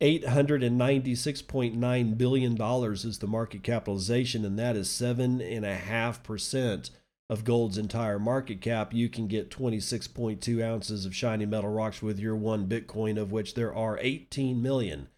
$896.9 0.00 2.18
billion 2.18 2.62
is 2.62 3.18
the 3.18 3.26
market 3.26 3.62
capitalization, 3.62 4.44
and 4.44 4.58
that 4.58 4.76
is 4.76 4.88
7.5% 4.88 6.90
of 7.28 7.44
gold's 7.44 7.78
entire 7.78 8.18
market 8.18 8.60
cap, 8.60 8.92
you 8.94 9.08
can 9.08 9.26
get 9.26 9.50
26.2 9.50 10.62
ounces 10.62 11.04
of 11.04 11.14
shiny 11.14 11.46
metal 11.46 11.70
rocks 11.70 12.02
with 12.02 12.18
your 12.18 12.36
one 12.36 12.68
Bitcoin, 12.68 13.18
of 13.18 13.32
which 13.32 13.54
there 13.54 13.74
are 13.74 13.98
18 14.00 14.62
million. 14.62 15.08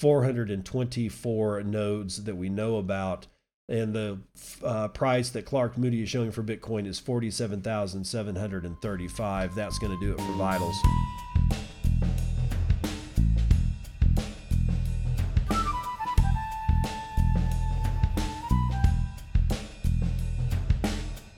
9,424 0.01 1.65
nodes 1.65 2.23
that 2.23 2.37
we 2.37 2.49
know 2.49 2.77
about. 2.77 3.27
And 3.69 3.93
the 3.93 4.21
uh, 4.65 4.87
price 4.89 5.29
that 5.31 5.45
Clark 5.45 5.77
Moody 5.77 6.03
is 6.03 6.09
showing 6.09 6.31
for 6.31 6.45
Bitcoin 6.45 6.87
is 6.87 7.01
47,735. 7.01 9.55
That's 9.57 9.79
going 9.79 9.93
to 9.93 10.01
do 10.01 10.13
it 10.13 10.21
for 10.21 10.33
Vitals. 10.35 10.77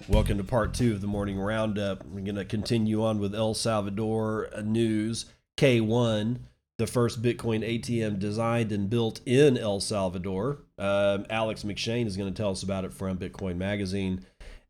Welcome 0.07 0.37
to 0.37 0.45
part 0.45 0.75
two 0.75 0.93
of 0.93 1.01
the 1.01 1.07
morning 1.07 1.39
roundup. 1.39 2.05
We're 2.05 2.21
going 2.21 2.35
to 2.35 2.45
continue 2.45 3.03
on 3.05 3.21
with 3.21 3.35
El 3.35 3.55
Salvador 3.55 4.51
news. 4.63 5.25
K1, 5.57 6.41
the 6.81 6.87
first 6.87 7.21
Bitcoin 7.21 7.63
ATM 7.63 8.19
designed 8.19 8.73
and 8.73 8.89
built 8.89 9.21
in 9.27 9.59
El 9.59 9.81
Salvador. 9.81 10.63
Um, 10.79 11.27
Alex 11.29 11.63
McShane 11.63 12.07
is 12.07 12.17
going 12.17 12.33
to 12.33 12.43
tell 12.43 12.53
us 12.53 12.63
about 12.63 12.87
it 12.87 12.95
from 12.95 13.19
Bitcoin 13.19 13.57
Magazine. 13.57 14.25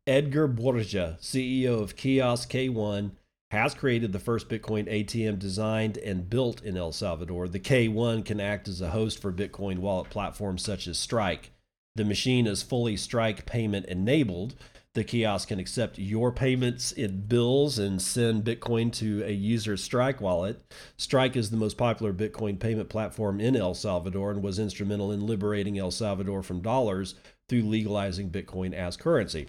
Edgar 0.08 0.48
Borgia, 0.48 1.18
CEO 1.20 1.80
of 1.80 1.94
Kiosk 1.94 2.50
K1, 2.50 3.12
has 3.52 3.74
created 3.74 4.12
the 4.12 4.18
first 4.18 4.48
Bitcoin 4.48 4.92
ATM 4.92 5.38
designed 5.38 5.98
and 5.98 6.28
built 6.28 6.64
in 6.64 6.76
El 6.76 6.90
Salvador. 6.90 7.46
The 7.46 7.60
K1 7.60 8.24
can 8.24 8.40
act 8.40 8.66
as 8.66 8.80
a 8.80 8.90
host 8.90 9.22
for 9.22 9.32
Bitcoin 9.32 9.78
wallet 9.78 10.10
platforms 10.10 10.64
such 10.64 10.88
as 10.88 10.98
Strike. 10.98 11.52
The 11.94 12.04
machine 12.04 12.48
is 12.48 12.64
fully 12.64 12.96
Strike 12.96 13.46
payment 13.46 13.86
enabled 13.86 14.56
the 14.94 15.04
kiosk 15.04 15.48
can 15.48 15.60
accept 15.60 15.98
your 15.98 16.32
payments 16.32 16.90
in 16.90 17.20
bills 17.26 17.78
and 17.78 18.02
send 18.02 18.44
Bitcoin 18.44 18.92
to 18.94 19.22
a 19.24 19.30
user's 19.30 19.84
Strike 19.84 20.20
wallet. 20.20 20.60
Strike 20.96 21.36
is 21.36 21.50
the 21.50 21.56
most 21.56 21.76
popular 21.76 22.12
Bitcoin 22.12 22.58
payment 22.58 22.88
platform 22.88 23.40
in 23.40 23.54
El 23.54 23.74
Salvador 23.74 24.32
and 24.32 24.42
was 24.42 24.58
instrumental 24.58 25.12
in 25.12 25.26
liberating 25.26 25.78
El 25.78 25.92
Salvador 25.92 26.42
from 26.42 26.60
dollars 26.60 27.14
through 27.48 27.62
legalizing 27.62 28.30
Bitcoin 28.30 28.72
as 28.74 28.96
currency. 28.96 29.46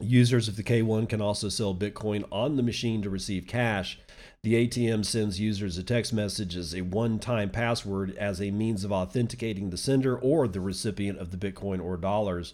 Users 0.00 0.48
of 0.48 0.56
the 0.56 0.62
K1 0.62 1.08
can 1.08 1.22
also 1.22 1.48
sell 1.48 1.74
Bitcoin 1.74 2.24
on 2.30 2.56
the 2.56 2.62
machine 2.62 3.00
to 3.02 3.10
receive 3.10 3.46
cash. 3.46 3.98
The 4.42 4.68
ATM 4.68 5.04
sends 5.04 5.40
users 5.40 5.78
a 5.78 5.82
text 5.82 6.12
message 6.12 6.54
as 6.56 6.74
a 6.74 6.82
one 6.82 7.18
time 7.18 7.50
password 7.50 8.14
as 8.16 8.40
a 8.40 8.50
means 8.50 8.84
of 8.84 8.92
authenticating 8.92 9.70
the 9.70 9.78
sender 9.78 10.16
or 10.16 10.46
the 10.46 10.60
recipient 10.60 11.18
of 11.18 11.30
the 11.30 11.38
Bitcoin 11.38 11.82
or 11.82 11.96
dollars. 11.96 12.52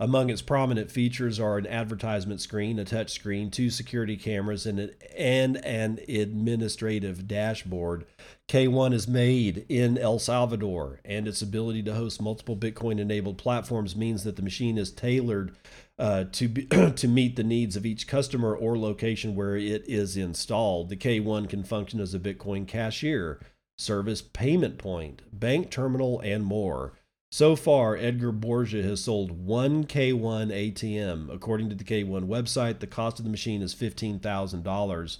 Among 0.00 0.30
its 0.30 0.42
prominent 0.42 0.90
features 0.90 1.38
are 1.38 1.58
an 1.58 1.66
advertisement 1.66 2.40
screen, 2.40 2.78
a 2.78 2.84
touch 2.84 3.12
screen, 3.12 3.50
two 3.50 3.70
security 3.70 4.16
cameras, 4.16 4.66
and 4.66 4.78
an, 4.80 4.90
and 5.16 5.56
an 5.58 6.00
administrative 6.08 7.28
dashboard. 7.28 8.04
K1 8.48 8.92
is 8.92 9.08
made 9.08 9.64
in 9.68 9.96
El 9.96 10.18
Salvador, 10.18 11.00
and 11.04 11.26
its 11.26 11.42
ability 11.42 11.82
to 11.84 11.94
host 11.94 12.20
multiple 12.20 12.56
Bitcoin 12.56 12.98
enabled 12.98 13.38
platforms 13.38 13.96
means 13.96 14.24
that 14.24 14.36
the 14.36 14.42
machine 14.42 14.76
is 14.76 14.90
tailored 14.90 15.54
uh, 15.98 16.24
to, 16.32 16.48
be, 16.48 16.66
to 16.96 17.08
meet 17.08 17.36
the 17.36 17.44
needs 17.44 17.76
of 17.76 17.86
each 17.86 18.06
customer 18.06 18.54
or 18.54 18.76
location 18.76 19.34
where 19.34 19.56
it 19.56 19.84
is 19.88 20.16
installed. 20.16 20.88
The 20.88 20.96
K1 20.96 21.48
can 21.48 21.62
function 21.62 22.00
as 22.00 22.14
a 22.14 22.18
Bitcoin 22.18 22.66
cashier, 22.66 23.40
service 23.78 24.22
payment 24.22 24.78
point, 24.78 25.22
bank 25.32 25.70
terminal, 25.70 26.20
and 26.20 26.44
more. 26.44 26.94
So 27.34 27.56
far, 27.56 27.96
Edgar 27.96 28.30
Borgia 28.30 28.84
has 28.84 29.02
sold 29.02 29.32
one 29.44 29.86
K1 29.86 30.52
ATM. 30.52 31.34
According 31.34 31.68
to 31.68 31.74
the 31.74 31.82
K1 31.82 32.28
website, 32.28 32.78
the 32.78 32.86
cost 32.86 33.18
of 33.18 33.24
the 33.24 33.30
machine 33.32 33.60
is 33.60 33.74
$15,000. 33.74 35.16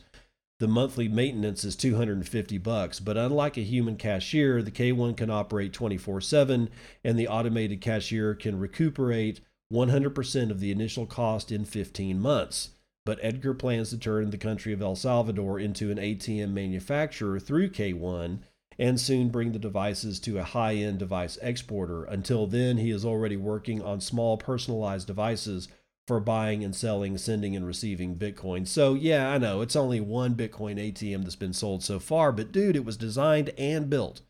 the 0.61 0.69
monthly 0.69 1.09
maintenance 1.09 1.65
is 1.65 1.75
250 1.75 2.59
bucks. 2.59 3.01
But 3.01 3.17
unlike 3.17 3.57
a 3.57 3.63
human 3.63 3.97
cashier, 3.97 4.63
the 4.63 4.71
K1 4.71 5.17
can 5.17 5.29
operate 5.29 5.73
24 5.73 6.21
7, 6.21 6.71
and 7.03 7.19
the 7.19 7.27
automated 7.27 7.81
cashier 7.81 8.37
can 8.37 8.61
recuperate 8.61 9.41
100% 9.73 10.51
of 10.53 10.61
the 10.61 10.71
initial 10.71 11.07
cost 11.07 11.51
in 11.51 11.65
15 11.65 12.21
months. 12.21 12.71
But 13.05 13.19
Edgar 13.23 13.55
plans 13.55 13.91
to 13.91 13.99
turn 13.99 14.31
the 14.31 14.39
country 14.39 14.73
of 14.73 14.81
El 14.81 14.95
Salvador 14.95 15.59
into 15.59 15.91
an 15.91 15.99
ATM 15.99 16.53
manufacturer 16.53 17.41
through 17.41 17.71
K1 17.71 18.39
and 18.79 19.01
soon 19.01 19.29
bring 19.29 19.53
the 19.53 19.59
devices 19.59 20.19
to 20.21 20.39
a 20.39 20.45
high 20.45 20.75
end 20.75 20.99
device 20.99 21.39
exporter. 21.43 22.05
Until 22.05 22.47
then, 22.47 22.79
he 22.79 22.91
is 22.91 23.05
already 23.05 23.37
working 23.37 23.83
on 23.83 24.01
small 24.01 24.37
personalized 24.37 25.07
devices 25.07 25.69
for 26.07 26.21
buying 26.21 26.63
and 26.63 26.77
selling, 26.77 27.17
sending 27.17 27.57
and 27.57 27.67
receiving 27.67 28.17
Bitcoin. 28.17 28.67
So, 28.69 28.95
yeah, 28.95 29.31
I 29.31 29.39
know 29.39 29.63
it's 29.63 29.77
only 29.77 30.01
one 30.01 30.35
Bitcoin 30.35 30.77
ATM 30.77 31.23
that's 31.23 31.37
been 31.37 31.55
sold 31.55 31.83
so 31.83 31.99
far, 31.99 32.31
but 32.31 32.53
dude, 32.53 32.77
it 32.77 32.85
was 32.85 32.97
designed 32.97 33.51
and 33.57 33.89
built 33.89 34.21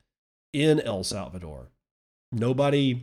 in 0.52 0.80
El 0.80 1.02
Salvador. 1.02 1.70
Nobody 2.30 3.02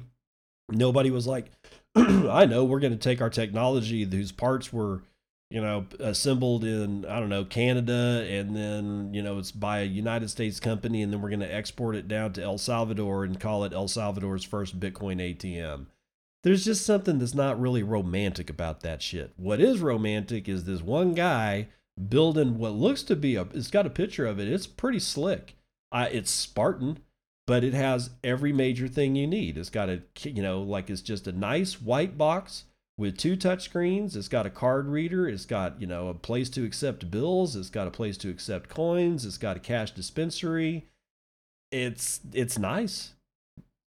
nobody 0.70 1.12
was 1.12 1.28
like, 1.28 1.52
I 1.96 2.46
know 2.46 2.64
we're 2.64 2.80
going 2.80 2.94
to 2.94 3.00
take 3.00 3.22
our 3.22 3.30
technology 3.30 4.06
whose 4.06 4.32
parts 4.32 4.72
were 4.72 5.04
you 5.52 5.60
know, 5.60 5.86
assembled 6.00 6.64
in, 6.64 7.06
I 7.06 7.20
don't 7.20 7.28
know, 7.28 7.44
Canada, 7.44 8.26
and 8.30 8.56
then, 8.56 9.14
you 9.14 9.22
know, 9.22 9.38
it's 9.38 9.52
by 9.52 9.82
a 9.82 9.86
United 9.86 10.30
States 10.30 10.62
company, 10.62 11.02
and 11.02 11.12
then 11.12 11.22
we're 11.22 11.30
going 11.30 11.42
to 11.42 11.54
export 11.54 11.98
it 11.98 12.08
down 12.08 12.32
to 12.34 12.42
El 12.42 12.58
Salvador 12.58 13.26
and 13.26 13.38
call 13.38 13.66
it 13.66 13.74
El 13.74 13.90
Salvador's 13.90 14.46
first 14.46 14.80
Bitcoin 14.80 15.18
ATM. 15.18 15.88
There's 16.44 16.64
just 16.64 16.86
something 16.86 17.20
that's 17.20 17.36
not 17.36 17.60
really 17.60 17.84
romantic 17.84 18.50
about 18.50 18.80
that 18.82 19.02
shit. 19.02 19.34
What 19.36 19.60
is 19.60 19.80
romantic 19.80 20.48
is 20.48 20.64
this 20.64 20.82
one 20.82 21.14
guy 21.14 21.68
building 22.10 22.58
what 22.58 22.72
looks 22.72 23.04
to 23.04 23.16
be 23.18 23.36
a, 23.36 23.42
it's 23.54 23.70
got 23.70 23.86
a 23.86 23.92
picture 23.92 24.26
of 24.26 24.40
it. 24.40 24.48
It's 24.48 24.66
pretty 24.68 25.00
slick. 25.00 25.58
It's 25.94 26.32
Spartan, 26.32 27.00
but 27.46 27.66
it 27.66 27.74
has 27.74 28.12
every 28.24 28.54
major 28.54 28.88
thing 28.88 29.18
you 29.18 29.28
need. 29.28 29.58
It's 29.58 29.70
got 29.70 29.90
a, 29.90 30.02
you 30.24 30.42
know, 30.42 30.62
like 30.62 30.90
it's 30.90 31.02
just 31.02 31.28
a 31.28 31.34
nice 31.34 31.82
white 31.82 32.18
box 32.18 32.64
with 33.02 33.18
two 33.18 33.36
touchscreens. 33.36 34.16
It's 34.16 34.28
got 34.28 34.46
a 34.46 34.52
card 34.52 34.88
reader. 34.88 35.28
It's 35.28 35.46
got, 35.46 35.82
you 35.82 35.88
know, 35.88 36.08
a 36.08 36.14
place 36.14 36.50
to 36.52 36.64
accept 36.64 37.10
bills. 37.10 37.56
It's 37.56 37.72
got 37.72 37.88
a 37.88 37.92
place 37.92 38.16
to 38.18 38.30
accept 38.30 38.70
coins. 38.70 39.26
It's 39.26 39.40
got 39.40 39.58
a 39.58 39.60
cash 39.60 39.92
dispensary. 39.92 40.86
It's 41.72 42.22
it's 42.32 42.60
nice. 42.60 43.14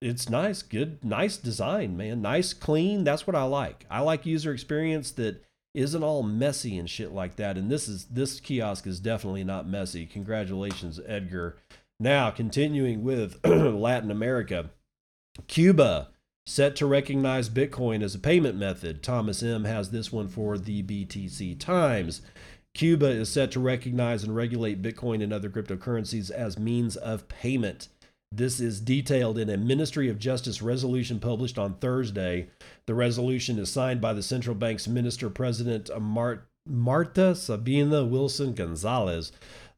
It's 0.02 0.28
nice. 0.28 0.62
Good, 0.62 1.04
nice 1.04 1.36
design, 1.36 1.96
man. 1.96 2.22
Nice, 2.22 2.52
clean. 2.52 3.04
That's 3.04 3.26
what 3.26 3.36
I 3.36 3.44
like. 3.44 3.86
I 3.88 4.00
like 4.00 4.26
user 4.26 4.52
experience 4.52 5.12
that 5.12 5.42
isn't 5.74 6.02
all 6.02 6.24
messy 6.24 6.76
and 6.76 6.90
shit 6.90 7.12
like 7.12 7.36
that. 7.36 7.56
And 7.56 7.70
this 7.70 7.86
is 7.88 8.06
this 8.06 8.40
kiosk 8.40 8.84
is 8.84 8.98
definitely 8.98 9.44
not 9.44 9.68
messy. 9.68 10.06
Congratulations, 10.06 10.98
Edgar. 11.06 11.56
Now, 12.00 12.32
continuing 12.32 13.04
with 13.04 13.38
Latin 13.46 14.10
America, 14.10 14.70
Cuba 15.46 16.08
set 16.47 16.76
to 16.76 16.86
recognize 16.86 17.49
Bitcoin 17.49 18.03
as 18.03 18.14
a 18.14 18.18
payment 18.18 18.57
method. 18.57 19.03
Thomas 19.03 19.42
M. 19.42 19.64
has 19.64 19.90
this 19.90 20.12
one 20.12 20.28
for 20.28 20.59
the 20.59 20.82
BTC 20.82 21.59
Times. 21.59 22.20
Cuba 22.74 23.07
is 23.07 23.28
set 23.28 23.51
to 23.53 23.61
recognize 23.61 24.24
and 24.24 24.34
regulate 24.34 24.82
Bitcoin 24.82 25.22
and 25.22 25.32
other 25.32 25.49
cryptocurrencies 25.49 26.30
as 26.30 26.59
means 26.59 26.97
of 26.97 27.28
payment. 27.28 27.88
This 28.32 28.59
is 28.59 28.80
detailed 28.80 29.38
in 29.38 29.49
a 29.49 29.57
Ministry 29.57 30.09
of 30.09 30.18
Justice 30.18 30.61
resolution 30.61 31.20
published 31.20 31.57
on 31.57 31.74
Thursday. 31.74 32.49
The 32.86 32.95
resolution 32.95 33.61
is 33.61 33.70
signed 33.70 34.01
by 34.01 34.12
the 34.12 34.24
central 34.24 34.57
bank's 34.57 34.88
minister 34.88 35.30
president 35.30 35.88
Marta 36.66 37.34
Sabina 37.36 38.05
Wilson 38.05 38.55
Gonzalez. 38.55 39.30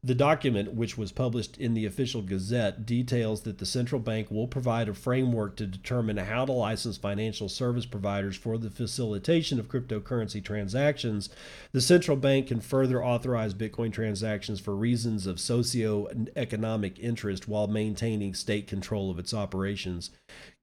The 0.07 0.15
document, 0.15 0.71
which 0.73 0.97
was 0.97 1.11
published 1.11 1.57
in 1.57 1.73
the 1.73 1.85
official 1.85 2.21
Gazette, 2.21 2.85
details 2.85 3.41
that 3.41 3.57
the 3.57 3.65
central 3.65 3.99
bank 3.99 4.31
will 4.31 4.47
provide 4.47 4.87
a 4.87 4.93
framework 4.93 5.57
to 5.57 5.67
determine 5.67 6.15
how 6.15 6.45
to 6.45 6.53
license 6.53 6.95
financial 6.95 7.49
service 7.49 7.85
providers 7.85 8.37
for 8.37 8.57
the 8.57 8.69
facilitation 8.69 9.59
of 9.59 9.67
cryptocurrency 9.67 10.41
transactions. 10.41 11.27
The 11.73 11.81
central 11.81 12.15
bank 12.15 12.47
can 12.47 12.61
further 12.61 13.03
authorize 13.03 13.53
Bitcoin 13.53 13.91
transactions 13.91 14.61
for 14.61 14.77
reasons 14.77 15.27
of 15.27 15.41
socio-economic 15.41 16.99
interest 16.99 17.49
while 17.49 17.67
maintaining 17.67 18.33
state 18.33 18.65
control 18.65 19.11
of 19.11 19.19
its 19.19 19.33
operations. 19.33 20.11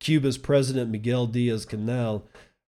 Cuba's 0.01 0.39
President 0.39 0.91
Miguel 0.91 1.27
Diaz 1.27 1.67
Canel 1.67 2.23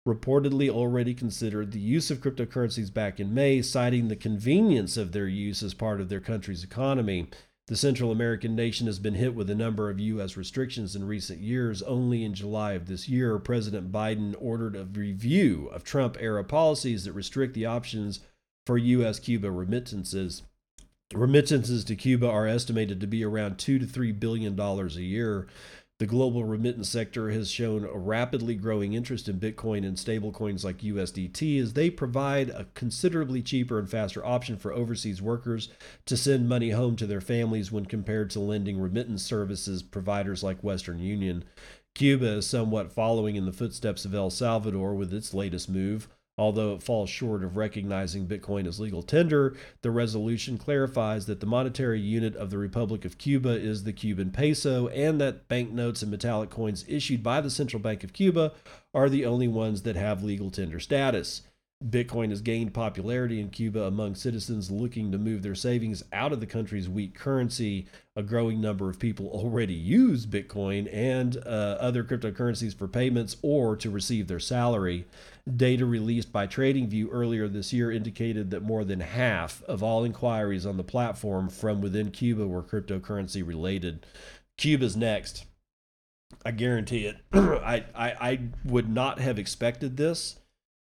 reportedly 0.07 0.71
already 0.71 1.13
considered 1.13 1.73
the 1.73 1.81
use 1.81 2.11
of 2.11 2.21
cryptocurrencies 2.21 2.95
back 2.95 3.19
in 3.19 3.35
May, 3.35 3.61
citing 3.61 4.09
the 4.09 4.17
convenience 4.17 4.97
of 4.97 5.13
their 5.13 5.27
use 5.27 5.63
as 5.63 5.75
part 5.75 6.01
of 6.01 6.09
their 6.09 6.21
country's 6.21 6.63
economy. 6.63 7.29
The 7.67 7.77
Central 7.77 8.13
American 8.13 8.55
nation 8.55 8.87
has 8.87 9.01
been 9.01 9.15
hit 9.15 9.35
with 9.35 9.51
a 9.51 9.55
number 9.57 9.91
of 9.91 9.99
U.S. 9.99 10.37
restrictions 10.37 10.95
in 10.95 11.05
recent 11.05 11.41
years. 11.41 11.83
Only 11.83 12.23
in 12.23 12.33
July 12.33 12.75
of 12.75 12.87
this 12.87 13.09
year, 13.09 13.41
President 13.41 13.91
Biden 13.91 14.37
ordered 14.39 14.77
a 14.77 14.85
review 14.85 15.69
of 15.73 15.83
Trump 15.83 16.17
era 16.21 16.45
policies 16.45 17.05
that 17.05 17.13
restrict 17.13 17.55
the 17.55 17.67
options 17.67 18.21
for 18.67 18.79
U.S. 18.79 19.19
Cuba 19.19 19.51
remittances. 19.51 20.43
Remittances 21.13 21.85
to 21.85 21.97
Cuba 21.97 22.29
are 22.29 22.47
estimated 22.47 23.01
to 23.01 23.07
be 23.09 23.25
around 23.25 23.59
two 23.59 23.81
to 23.81 23.87
three 23.87 24.13
billion 24.13 24.55
dollars 24.55 24.97
a 24.97 25.03
year. 25.03 25.49
The 25.99 26.07
global 26.07 26.45
remittance 26.45 26.91
sector 26.91 27.31
has 27.31 27.51
shown 27.51 27.85
a 27.85 27.97
rapidly 27.97 28.55
growing 28.55 28.93
interest 28.93 29.31
in 29.31 29.41
Bitcoin 29.41 29.79
and 29.79 29.97
stablecoins 29.97 30.63
like 30.63 30.83
USDT 30.83 31.59
as 31.59 31.73
they 31.73 31.89
provide 31.89 32.51
a 32.51 32.67
considerably 32.75 33.41
cheaper 33.41 33.79
and 33.79 33.89
faster 33.89 34.25
option 34.25 34.59
for 34.59 34.75
overseas 34.75 35.23
workers 35.23 35.71
to 36.05 36.15
send 36.15 36.51
money 36.51 36.71
home 36.71 36.97
to 36.97 37.07
their 37.07 37.23
families 37.23 37.73
when 37.73 37.87
compared 37.87 38.29
to 38.31 38.41
lending 38.41 38.79
remittance 38.79 39.23
services 39.23 39.83
providers 39.83 40.43
like 40.43 40.63
Western 40.63 40.99
Union. 40.99 41.45
Cuba 41.95 42.27
is 42.27 42.47
somewhat 42.47 42.93
following 42.93 43.37
in 43.37 43.47
the 43.47 43.53
footsteps 43.53 44.05
of 44.05 44.15
El 44.15 44.29
Salvador 44.29 44.95
with 44.95 45.15
its 45.15 45.33
latest 45.33 45.71
move. 45.71 46.09
Although 46.39 46.75
it 46.75 46.83
falls 46.83 47.09
short 47.09 47.43
of 47.43 47.57
recognizing 47.57 48.27
Bitcoin 48.27 48.67
as 48.67 48.79
legal 48.79 49.03
tender, 49.03 49.57
the 49.81 49.91
resolution 49.91 50.59
clarifies 50.59 51.25
that 51.27 51.41
the 51.41 51.47
monetary 51.47 52.01
unit 52.01 52.37
of 52.37 52.51
the 52.51 52.59
Republic 52.59 53.07
of 53.07 53.17
Cuba 53.17 53.51
is 53.51 53.85
the 53.85 53.93
Cuban 53.95 54.31
peso 54.31 54.89
and 54.89 55.19
that 55.19 55.49
banknotes 55.49 56.03
and 56.03 56.11
metallic 56.11 56.51
coins 56.51 56.85
issued 56.89 57.23
by 57.23 57.41
the 57.41 57.49
Central 57.49 57.81
Bank 57.81 58.05
of 58.05 58.13
Cuba 58.13 58.53
are 58.93 59.09
the 59.09 59.25
only 59.25 59.49
ones 59.49 59.83
that 59.83 59.97
have 59.97 60.23
legal 60.23 60.51
tender 60.51 60.79
status. 60.79 61.43
Bitcoin 61.85 62.31
has 62.31 62.41
gained 62.41 62.73
popularity 62.73 63.39
in 63.39 63.51
Cuba 63.51 63.83
among 63.83 64.15
citizens 64.15 64.71
looking 64.71 65.13
to 65.13 65.19
move 65.19 65.43
their 65.43 65.55
savings 65.55 66.03
out 66.11 66.33
of 66.33 66.41
the 66.41 66.47
country's 66.47 66.89
weak 66.89 67.15
currency. 67.15 67.87
A 68.15 68.23
growing 68.23 68.63
number 68.63 68.89
of 68.89 68.99
people 68.99 69.27
already 69.29 69.75
use 69.75 70.25
Bitcoin 70.25 70.89
and 70.91 71.37
uh, 71.37 71.77
other 71.79 72.03
cryptocurrencies 72.03 72.75
for 72.75 72.89
payments 72.89 73.37
or 73.43 73.77
to 73.77 73.91
receive 73.91 74.27
their 74.27 74.41
salary. 74.41 75.05
Data 75.55 75.87
released 75.87 76.33
by 76.33 76.47
TradingView 76.47 77.09
earlier 77.11 77.47
this 77.47 77.73
year 77.73 77.93
indicated 77.93 78.51
that 78.51 78.63
more 78.63 78.85
than 78.85 79.01
half 79.01 79.63
of 79.65 79.83
all 79.83 80.05
inquiries 80.05 80.67
on 80.67 80.77
the 80.77 80.85
platform 80.85 81.49
from 81.49 81.81
within 81.81 82.11
Cuba 82.11 82.47
were 82.47 82.63
cryptocurrency 82.63 83.47
related. 83.47 84.05
Cuba's 84.59 84.97
next. 84.97 85.45
I 86.45 86.51
guarantee 86.51 87.07
it. 87.07 87.17
I, 87.33 87.85
I, 87.95 88.11
I 88.11 88.41
would 88.65 88.89
not 88.89 89.21
have 89.21 89.39
expected 89.39 89.97
this 89.97 90.37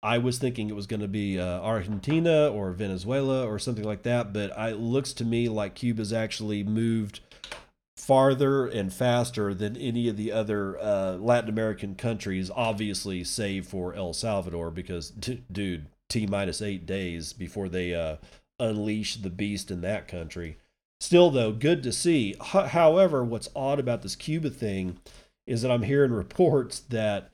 I 0.03 0.17
was 0.17 0.39
thinking 0.39 0.69
it 0.69 0.75
was 0.75 0.87
going 0.87 1.01
to 1.01 1.07
be 1.07 1.39
uh, 1.39 1.59
Argentina 1.59 2.49
or 2.49 2.71
Venezuela 2.71 3.45
or 3.45 3.59
something 3.59 3.85
like 3.85 4.01
that, 4.03 4.33
but 4.33 4.51
it 4.57 4.79
looks 4.79 5.13
to 5.13 5.25
me 5.25 5.47
like 5.47 5.75
Cuba's 5.75 6.11
actually 6.11 6.63
moved 6.63 7.19
farther 8.01 8.65
and 8.65 8.91
faster 8.91 9.53
than 9.53 9.77
any 9.77 10.09
of 10.09 10.17
the 10.17 10.31
other 10.31 10.75
uh, 10.79 11.13
Latin 11.17 11.49
American 11.49 11.93
countries, 11.93 12.49
obviously, 12.55 13.23
save 13.23 13.67
for 13.67 13.93
El 13.93 14.11
Salvador, 14.11 14.71
because, 14.71 15.11
d- 15.11 15.43
dude, 15.51 15.85
T 16.09 16.25
minus 16.25 16.63
eight 16.63 16.87
days 16.87 17.31
before 17.31 17.69
they 17.69 17.93
uh, 17.93 18.15
unleash 18.59 19.17
the 19.17 19.29
beast 19.29 19.69
in 19.69 19.81
that 19.81 20.07
country. 20.07 20.57
Still, 20.99 21.29
though, 21.29 21.51
good 21.51 21.83
to 21.83 21.91
see. 21.91 22.31
H- 22.41 22.71
however, 22.71 23.23
what's 23.23 23.49
odd 23.55 23.79
about 23.79 24.01
this 24.01 24.15
Cuba 24.15 24.49
thing 24.49 24.97
is 25.45 25.61
that 25.61 25.71
I'm 25.71 25.83
hearing 25.83 26.11
reports 26.11 26.79
that 26.79 27.29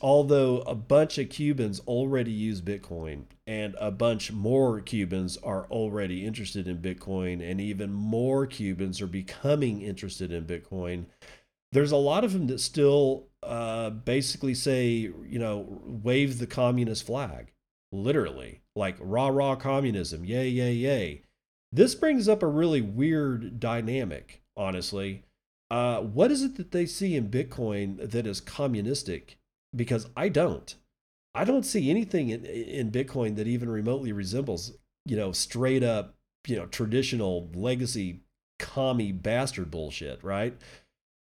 although 0.00 0.60
a 0.60 0.76
bunch 0.76 1.18
of 1.18 1.28
Cubans 1.28 1.80
already 1.88 2.32
use 2.32 2.60
Bitcoin 2.60 3.24
and 3.46 3.74
a 3.78 3.90
bunch 3.90 4.32
more 4.32 4.80
Cubans 4.80 5.36
are 5.38 5.66
already 5.66 6.24
interested 6.24 6.66
in 6.66 6.78
Bitcoin 6.78 7.42
and 7.42 7.60
even 7.60 7.92
more 7.92 8.46
Cubans 8.46 9.00
are 9.00 9.06
becoming 9.06 9.82
interested 9.82 10.32
in 10.32 10.46
Bitcoin, 10.46 11.06
there's 11.72 11.92
a 11.92 11.96
lot 11.96 12.24
of 12.24 12.32
them 12.32 12.46
that 12.46 12.60
still 12.60 13.28
uh, 13.42 13.90
basically 13.90 14.54
say, 14.54 14.86
you 14.88 15.38
know, 15.38 15.82
wave 15.84 16.38
the 16.38 16.46
communist 16.46 17.04
flag, 17.04 17.52
literally, 17.92 18.62
like 18.74 18.96
rah 19.00 19.28
rah 19.28 19.56
communism, 19.56 20.24
yay, 20.24 20.48
yay, 20.48 20.72
yay. 20.72 21.22
This 21.72 21.94
brings 21.94 22.28
up 22.28 22.42
a 22.42 22.46
really 22.46 22.80
weird 22.80 23.58
dynamic, 23.58 24.42
honestly. 24.56 25.24
Uh, 25.70 26.00
what 26.00 26.30
is 26.30 26.42
it 26.42 26.56
that 26.56 26.70
they 26.70 26.86
see 26.86 27.16
in 27.16 27.28
Bitcoin 27.28 28.10
that 28.10 28.26
is 28.26 28.40
communistic 28.40 29.38
because 29.74 30.06
I 30.16 30.28
don't. 30.28 30.74
I 31.34 31.44
don't 31.44 31.64
see 31.64 31.90
anything 31.90 32.30
in, 32.30 32.44
in 32.44 32.92
Bitcoin 32.92 33.36
that 33.36 33.46
even 33.46 33.68
remotely 33.68 34.12
resembles, 34.12 34.72
you 35.04 35.16
know, 35.16 35.32
straight 35.32 35.82
up 35.82 36.14
you 36.46 36.56
know, 36.56 36.66
traditional 36.66 37.50
legacy 37.54 38.20
commie 38.58 39.12
bastard 39.12 39.70
bullshit, 39.70 40.22
right? 40.22 40.56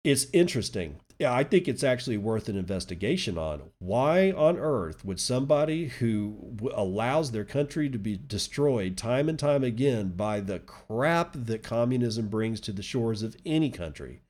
It's 0.04 0.26
interesting. 0.32 1.00
Yeah, 1.18 1.34
I 1.34 1.42
think 1.42 1.66
it's 1.66 1.82
actually 1.82 2.16
worth 2.16 2.48
an 2.48 2.56
investigation 2.56 3.36
on. 3.36 3.70
Why 3.80 4.30
on 4.30 4.56
earth 4.56 5.04
would 5.04 5.18
somebody 5.18 5.88
who 5.88 6.56
allows 6.72 7.32
their 7.32 7.44
country 7.44 7.90
to 7.90 7.98
be 7.98 8.16
destroyed 8.16 8.96
time 8.96 9.28
and 9.28 9.38
time 9.38 9.64
again 9.64 10.10
by 10.10 10.40
the 10.40 10.60
crap 10.60 11.32
that 11.34 11.64
communism 11.64 12.28
brings 12.28 12.60
to 12.60 12.72
the 12.72 12.82
shores 12.82 13.22
of 13.22 13.36
any 13.44 13.70
country 13.70 14.20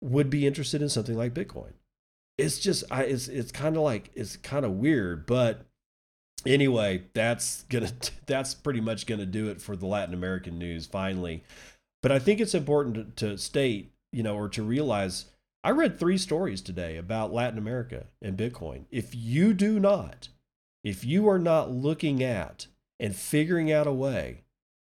would 0.00 0.30
be 0.30 0.46
interested 0.46 0.82
in 0.82 0.88
something 0.88 1.16
like 1.16 1.34
Bitcoin? 1.34 1.72
It's 2.36 2.58
just, 2.58 2.84
I, 2.90 3.04
it's, 3.04 3.28
it's 3.28 3.52
kind 3.52 3.76
of 3.76 3.82
like, 3.82 4.10
it's 4.14 4.36
kind 4.36 4.64
of 4.64 4.72
weird, 4.72 5.26
but 5.26 5.66
anyway, 6.46 7.04
that's 7.14 7.62
gonna, 7.64 7.92
that's 8.26 8.54
pretty 8.54 8.80
much 8.80 9.06
gonna 9.06 9.26
do 9.26 9.48
it 9.48 9.60
for 9.60 9.76
the 9.76 9.86
Latin 9.86 10.14
American 10.14 10.58
news 10.58 10.86
finally. 10.86 11.44
But 12.02 12.12
I 12.12 12.18
think 12.18 12.40
it's 12.40 12.54
important 12.54 13.16
to, 13.16 13.28
to 13.28 13.38
state, 13.38 13.92
you 14.12 14.22
know, 14.22 14.36
or 14.36 14.48
to 14.50 14.62
realize 14.62 15.26
I 15.64 15.70
read 15.70 15.98
three 15.98 16.18
stories 16.18 16.60
today 16.60 16.98
about 16.98 17.32
Latin 17.32 17.58
America 17.58 18.06
and 18.20 18.36
Bitcoin. 18.36 18.84
If 18.90 19.14
you 19.14 19.54
do 19.54 19.80
not, 19.80 20.28
if 20.84 21.04
you 21.04 21.26
are 21.26 21.38
not 21.38 21.70
looking 21.70 22.22
at 22.22 22.66
and 23.00 23.16
figuring 23.16 23.72
out 23.72 23.86
a 23.86 23.92
way 23.92 24.43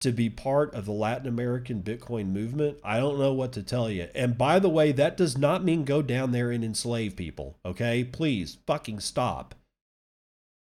to 0.01 0.13
be 0.13 0.31
part 0.31 0.75
of 0.75 0.87
the 0.87 0.93
Latin 0.93 1.27
American 1.27 1.83
Bitcoin 1.83 2.33
movement, 2.33 2.79
I 2.83 2.99
don't 2.99 3.19
know 3.19 3.33
what 3.33 3.53
to 3.53 3.63
tell 3.63 3.91
you. 3.91 4.09
And 4.15 4.37
by 4.37 4.59
the 4.59 4.69
way, 4.69 4.93
that 4.93 5.17
does 5.17 5.37
not 5.37 5.63
mean 5.63 5.85
go 5.85 6.01
down 6.01 6.33
there 6.33 6.51
and 6.51 6.65
enslave 6.65 7.17
people, 7.17 7.59
okay? 7.65 8.03
Please 8.03 8.59
fucking 8.67 9.01
stop. 9.01 9.55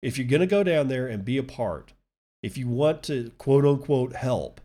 If 0.02 0.18
you're 0.18 0.26
going 0.26 0.40
to 0.40 0.46
go 0.46 0.62
down 0.64 0.88
there 0.88 1.06
and 1.06 1.24
be 1.24 1.38
a 1.38 1.42
part, 1.42 1.92
if 2.42 2.56
you 2.56 2.68
want 2.68 3.02
to 3.04 3.30
quote 3.38 3.64
unquote 3.64 4.14
help, 4.14 4.60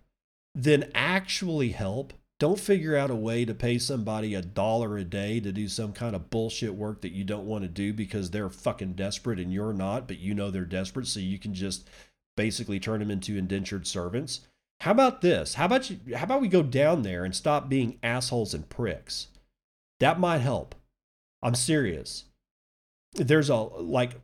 then 0.56 0.92
actually 0.94 1.70
help. 1.70 2.14
Don't 2.40 2.60
figure 2.60 2.98
out 2.98 3.12
a 3.12 3.16
way 3.16 3.46
to 3.46 3.54
pay 3.54 3.78
somebody 3.78 4.36
a 4.36 4.42
dollar 4.42 4.98
a 4.98 5.04
day 5.04 5.40
to 5.40 5.52
do 5.52 5.68
some 5.68 5.94
kind 5.94 6.16
of 6.16 6.30
bullshit 6.30 6.74
work 6.74 7.02
that 7.02 7.14
you 7.14 7.24
don't 7.24 7.46
want 7.46 7.64
to 7.64 7.70
do 7.70 7.94
because 7.94 8.32
they're 8.32 8.50
fucking 8.50 8.94
desperate 8.94 9.40
and 9.40 9.54
you're 9.54 9.74
not, 9.74 10.08
but 10.08 10.20
you 10.20 10.34
know 10.34 10.52
they're 10.52 10.66
desperate, 10.66 11.08
so 11.08 11.20
you 11.20 11.40
can 11.40 11.54
just 11.54 11.88
basically 12.36 12.80
turn 12.80 13.00
them 13.00 13.12
into 13.12 13.38
indentured 13.38 13.88
servants. 13.88 14.42
How 14.84 14.92
about 14.92 15.22
this? 15.22 15.54
How 15.54 15.64
about 15.64 15.90
you 15.90 15.98
how 16.14 16.26
about 16.26 16.42
we 16.42 16.50
go 16.50 16.62
down 16.62 17.04
there 17.04 17.24
and 17.24 17.34
stop 17.34 17.70
being 17.70 18.00
assholes 18.04 18.54
and 18.54 18.68
pricks? 18.68 19.28
That 20.02 20.20
might 20.20 20.40
help. 20.40 20.76
I'm 21.42 21.56
serious. 21.56 22.26
There's 23.14 23.50
a 23.50 23.56
like 23.56 24.20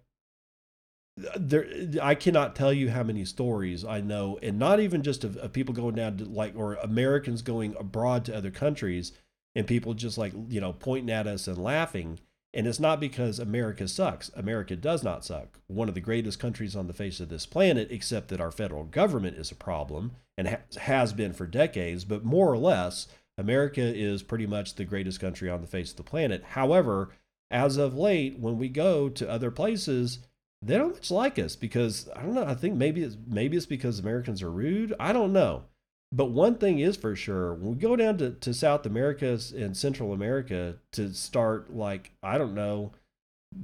there 1.38 1.66
i 2.02 2.14
cannot 2.16 2.56
tell 2.56 2.72
you 2.72 2.90
how 2.90 3.04
many 3.04 3.26
stories 3.26 3.84
i 3.84 4.00
know 4.00 4.40
and 4.42 4.58
not 4.58 4.80
even 4.80 5.04
just 5.04 5.26
of, 5.26 5.36
of, 5.36 5.52
people 5.52 5.74
going 5.74 5.96
down 5.96 6.16
to 6.16 6.24
like 6.24 6.56
or 6.56 6.76
americans 6.76 7.42
going 7.42 7.76
abroad 7.78 8.24
to 8.24 8.34
other 8.34 8.52
countries 8.52 9.12
and 9.54 9.68
people 9.68 9.94
just 9.94 10.18
like 10.18 10.32
you 10.48 10.62
know 10.62 10.72
pointing 10.72 11.14
at 11.14 11.28
us 11.28 11.46
and 11.46 11.58
laughing 11.58 12.18
and 12.54 12.68
it's 12.68 12.80
not 12.80 13.00
because 13.00 13.40
america 13.40 13.88
sucks 13.88 14.30
america 14.36 14.76
does 14.76 15.04
not 15.04 15.26
suck 15.26 15.60
one 15.68 15.88
of 15.88 15.96
the 15.96 16.02
greatest 16.02 16.40
countries 16.40 16.76
on 16.76 16.88
the 16.88 16.94
face 16.94 17.20
of 17.20 17.30
this 17.30 17.46
planet 17.46 17.88
except 17.92 18.28
that 18.30 18.42
our 18.42 18.52
federal 18.52 18.84
government 18.84 19.38
is 19.38 19.52
a 19.52 19.56
problem 19.56 20.12
and 20.38 20.48
ha- 20.48 20.58
has 20.78 21.14
been 21.14 21.34
for 21.34 21.46
decades 21.46 22.06
but 22.06 22.24
more 22.24 22.52
or 22.52 22.58
less 22.58 23.08
america 23.38 23.82
is 23.82 24.24
pretty 24.24 24.46
much 24.46 24.76
the 24.76 24.86
greatest 24.86 25.20
country 25.20 25.50
on 25.50 25.62
the 25.62 25.68
face 25.68 25.92
of 25.92 25.98
the 25.98 26.04
planet 26.04 26.44
however 26.50 27.10
as 27.52 27.78
of 27.78 27.98
late 27.98 28.38
when 28.40 28.58
we 28.58 28.70
go 28.70 29.10
to 29.10 29.30
other 29.30 29.52
places 29.52 30.20
they 30.62 30.78
don't 30.78 30.94
much 30.94 31.10
like 31.12 31.40
us 31.40 31.56
because 31.56 32.10
I 32.16 32.22
don't 32.22 32.34
know. 32.34 32.46
I 32.46 32.54
think 32.54 32.76
maybe 32.76 33.04
it's 33.04 33.18
maybe 33.28 33.56
it's 33.56 33.66
because 33.66 34.00
Americans 34.00 34.42
are 34.44 34.52
rude. 34.52 34.94
I 35.00 35.14
don't 35.14 35.32
know. 35.32 35.64
But 36.12 36.32
one 36.32 36.56
thing 36.56 36.80
is 36.80 36.98
for 36.98 37.16
sure, 37.16 37.54
when 37.54 37.72
we 37.72 37.78
go 37.78 37.96
down 37.96 38.18
to, 38.18 38.32
to 38.32 38.54
South 38.54 38.86
America 38.86 39.40
and 39.56 39.78
Central 39.78 40.12
America 40.12 40.78
to 40.94 41.14
start 41.14 41.76
like, 41.76 42.12
I 42.24 42.38
don't 42.38 42.56
know, 42.56 42.94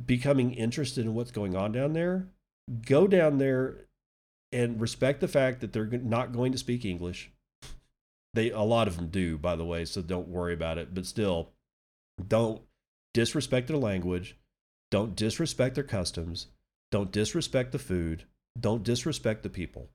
becoming 0.06 0.54
interested 0.54 1.06
in 1.06 1.16
what's 1.16 1.32
going 1.32 1.56
on 1.56 1.72
down 1.72 1.94
there, 1.94 2.28
go 2.86 3.08
down 3.08 3.40
there 3.40 3.86
and 4.52 4.80
respect 4.80 5.22
the 5.22 5.28
fact 5.28 5.62
that 5.62 5.74
they're 5.74 5.86
not 5.86 6.34
going 6.34 6.52
to 6.52 6.58
speak 6.58 6.86
English. 6.86 7.32
They 8.34 8.52
a 8.52 8.62
lot 8.62 8.88
of 8.88 8.98
them 8.98 9.08
do, 9.08 9.38
by 9.38 9.56
the 9.56 9.66
way, 9.66 9.86
so 9.86 10.02
don't 10.02 10.28
worry 10.28 10.54
about 10.54 10.78
it. 10.78 10.94
But 10.94 11.06
still, 11.06 11.52
don't 12.28 12.62
disrespect 13.14 13.68
their 13.68 13.78
language, 13.78 14.38
don't 14.92 15.16
disrespect 15.16 15.76
their 15.76 15.84
customs, 15.84 16.48
don't 16.92 17.12
disrespect 17.12 17.72
the 17.72 17.80
food. 17.80 18.26
Don't 18.60 18.84
disrespect 18.84 19.44
the 19.44 19.50
people. 19.50 19.90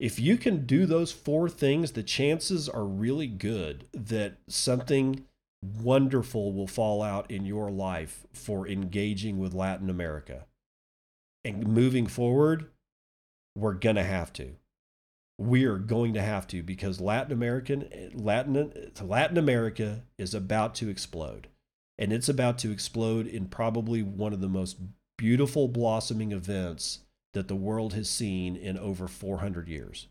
If 0.00 0.18
you 0.18 0.36
can 0.36 0.66
do 0.66 0.86
those 0.86 1.12
four 1.12 1.48
things, 1.48 1.92
the 1.92 2.02
chances 2.02 2.68
are 2.68 2.84
really 2.84 3.28
good 3.28 3.86
that 3.92 4.38
something 4.48 5.24
wonderful 5.62 6.52
will 6.52 6.66
fall 6.66 7.02
out 7.02 7.30
in 7.30 7.46
your 7.46 7.70
life 7.70 8.26
for 8.32 8.66
engaging 8.66 9.38
with 9.38 9.54
Latin 9.54 9.88
America. 9.88 10.46
And 11.44 11.66
moving 11.66 12.06
forward, 12.06 12.70
we're 13.56 13.74
going 13.74 13.96
to 13.96 14.04
have 14.04 14.32
to. 14.34 14.56
We 15.38 15.64
are 15.64 15.78
going 15.78 16.14
to 16.14 16.22
have 16.22 16.46
to 16.48 16.62
because 16.62 17.00
Latin 17.00 17.32
American 17.32 17.88
Latin 18.14 18.92
Latin 19.00 19.36
America 19.36 20.02
is 20.18 20.34
about 20.34 20.74
to 20.76 20.88
explode. 20.88 21.48
And 21.98 22.12
it's 22.12 22.28
about 22.28 22.58
to 22.58 22.72
explode 22.72 23.26
in 23.26 23.46
probably 23.46 24.02
one 24.02 24.32
of 24.32 24.40
the 24.40 24.48
most 24.48 24.76
beautiful 25.16 25.68
blossoming 25.68 26.32
events 26.32 27.00
that 27.34 27.48
the 27.48 27.54
world 27.54 27.92
has 27.92 28.08
seen 28.08 28.56
in 28.56 28.78
over 28.78 29.06
400 29.06 29.68
years. 29.68 30.08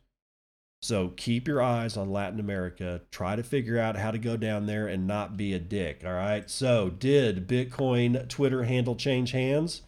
So 0.84 1.14
keep 1.16 1.48
your 1.48 1.62
eyes 1.62 1.96
on 1.96 2.12
Latin 2.12 2.42
America. 2.42 3.02
Try 3.10 3.38
to 3.38 3.44
figure 3.44 3.80
out 3.80 3.96
how 3.96 4.12
to 4.12 4.18
go 4.18 4.36
down 4.36 4.66
there 4.66 4.86
and 4.86 5.08
not 5.08 5.38
be 5.38 5.54
a 5.54 5.60
dick. 5.60 6.04
All 6.06 6.12
right. 6.12 6.50
So, 6.50 6.90
did 6.90 7.48
Bitcoin 7.48 8.28
Twitter 8.28 8.64
handle 8.64 8.98
change 8.98 9.32
hands? 9.32 9.84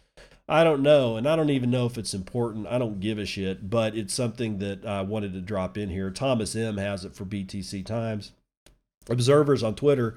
I 0.48 0.64
don't 0.64 0.82
know. 0.82 1.16
And 1.18 1.28
I 1.28 1.36
don't 1.36 1.50
even 1.50 1.70
know 1.70 1.84
if 1.84 1.98
it's 1.98 2.14
important. 2.14 2.66
I 2.68 2.78
don't 2.78 3.00
give 3.00 3.18
a 3.18 3.26
shit, 3.26 3.68
but 3.68 3.94
it's 3.94 4.14
something 4.14 4.56
that 4.58 4.86
I 4.86 5.02
wanted 5.02 5.34
to 5.34 5.40
drop 5.42 5.76
in 5.76 5.90
here. 5.90 6.10
Thomas 6.10 6.56
M 6.56 6.78
has 6.78 7.04
it 7.04 7.14
for 7.14 7.26
BTC 7.26 7.84
Times. 7.84 8.32
Observers 9.10 9.62
on 9.62 9.74
Twitter 9.74 10.16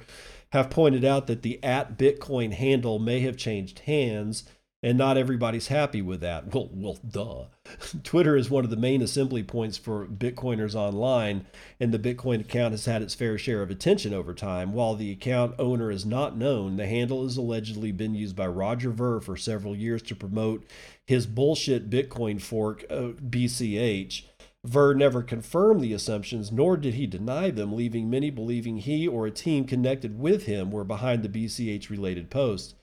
have 0.51 0.69
pointed 0.69 1.03
out 1.03 1.27
that 1.27 1.41
the 1.41 1.61
at 1.61 1.97
Bitcoin 1.97 2.53
handle 2.53 2.99
may 2.99 3.19
have 3.19 3.35
changed 3.35 3.79
hands 3.79 4.45
and 4.81 4.97
not 4.97 5.17
everybody's 5.17 5.67
happy 5.67 6.01
with 6.01 6.21
that. 6.21 6.53
Well, 6.53 6.69
well, 6.71 6.97
duh. 7.07 7.45
Twitter 8.03 8.37
is 8.37 8.49
one 8.49 8.63
of 8.63 8.69
the 8.69 8.77
main 8.77 9.01
assembly 9.01 9.43
points 9.43 9.77
for 9.77 10.07
Bitcoiners 10.07 10.73
online, 10.73 11.45
and 11.79 11.93
the 11.93 11.99
Bitcoin 11.99 12.39
account 12.39 12.71
has 12.71 12.85
had 12.85 13.01
its 13.01 13.13
fair 13.13 13.37
share 13.37 13.61
of 13.61 13.69
attention 13.69 14.13
over 14.13 14.33
time. 14.33 14.73
While 14.73 14.95
the 14.95 15.11
account 15.11 15.55
owner 15.59 15.91
is 15.91 16.05
not 16.05 16.37
known, 16.37 16.77
the 16.77 16.87
handle 16.87 17.23
has 17.23 17.35
allegedly 17.35 17.91
been 17.91 18.15
used 18.15 18.37
by 18.37 18.47
Roger 18.47 18.91
Ver 18.91 19.19
for 19.19 19.35
several 19.35 19.75
years 19.75 20.01
to 20.03 20.15
promote 20.15 20.65
his 21.05 21.25
bullshit 21.27 21.89
Bitcoin 21.89 22.41
fork, 22.41 22.85
uh, 22.89 23.13
BCH. 23.29 24.23
Ver 24.65 24.93
never 24.93 25.23
confirmed 25.23 25.81
the 25.81 25.93
assumptions, 25.93 26.51
nor 26.51 26.75
did 26.75 26.95
he 26.95 27.07
deny 27.07 27.49
them, 27.49 27.73
leaving 27.73 28.09
many 28.09 28.29
believing 28.29 28.77
he 28.77 29.07
or 29.07 29.25
a 29.25 29.31
team 29.31 29.65
connected 29.65 30.19
with 30.19 30.45
him 30.45 30.69
were 30.69 30.83
behind 30.83 31.23
the 31.23 31.29
BCH 31.29 31.89
related 31.89 32.29
posts. 32.29 32.75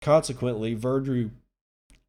Consequently, 0.00 0.74
Ver 0.74 1.00
drew 1.00 1.30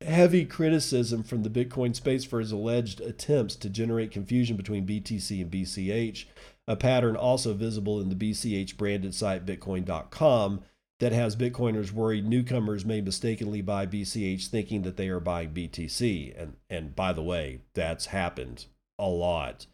heavy 0.04 0.46
criticism 0.46 1.24
from 1.24 1.44
the 1.44 1.50
Bitcoin 1.50 1.96
space 1.96 2.24
for 2.24 2.40
his 2.40 2.52
alleged 2.52 3.02
attempts 3.02 3.56
to 3.58 3.70
generate 3.70 4.12
confusion 4.12 4.58
between 4.58 4.88
BTC 4.88 5.42
and 5.42 5.52
BCH, 5.52 6.26
a 6.68 6.76
pattern 6.76 7.16
also 7.16 7.54
visible 7.54 8.00
in 8.00 8.10
the 8.10 8.16
BCH 8.16 8.78
branded 8.78 9.14
site 9.14 9.46
Bitcoin.com 9.46 10.62
that 11.00 11.12
has 11.12 11.36
Bitcoiners 11.36 11.92
worried 11.92 12.28
newcomers 12.28 12.86
may 12.86 13.02
mistakenly 13.02 13.62
buy 13.62 13.88
BCH 13.88 14.48
thinking 14.48 14.84
that 14.84 14.98
they 14.98 15.10
are 15.10 15.20
buying 15.20 15.50
BTC. 15.50 16.40
And, 16.40 16.58
and 16.70 16.96
by 16.96 17.12
the 17.12 17.24
way, 17.24 17.62
that's 17.74 18.06
happened 18.08 18.68
a 19.00 19.08
lot. 19.08 19.66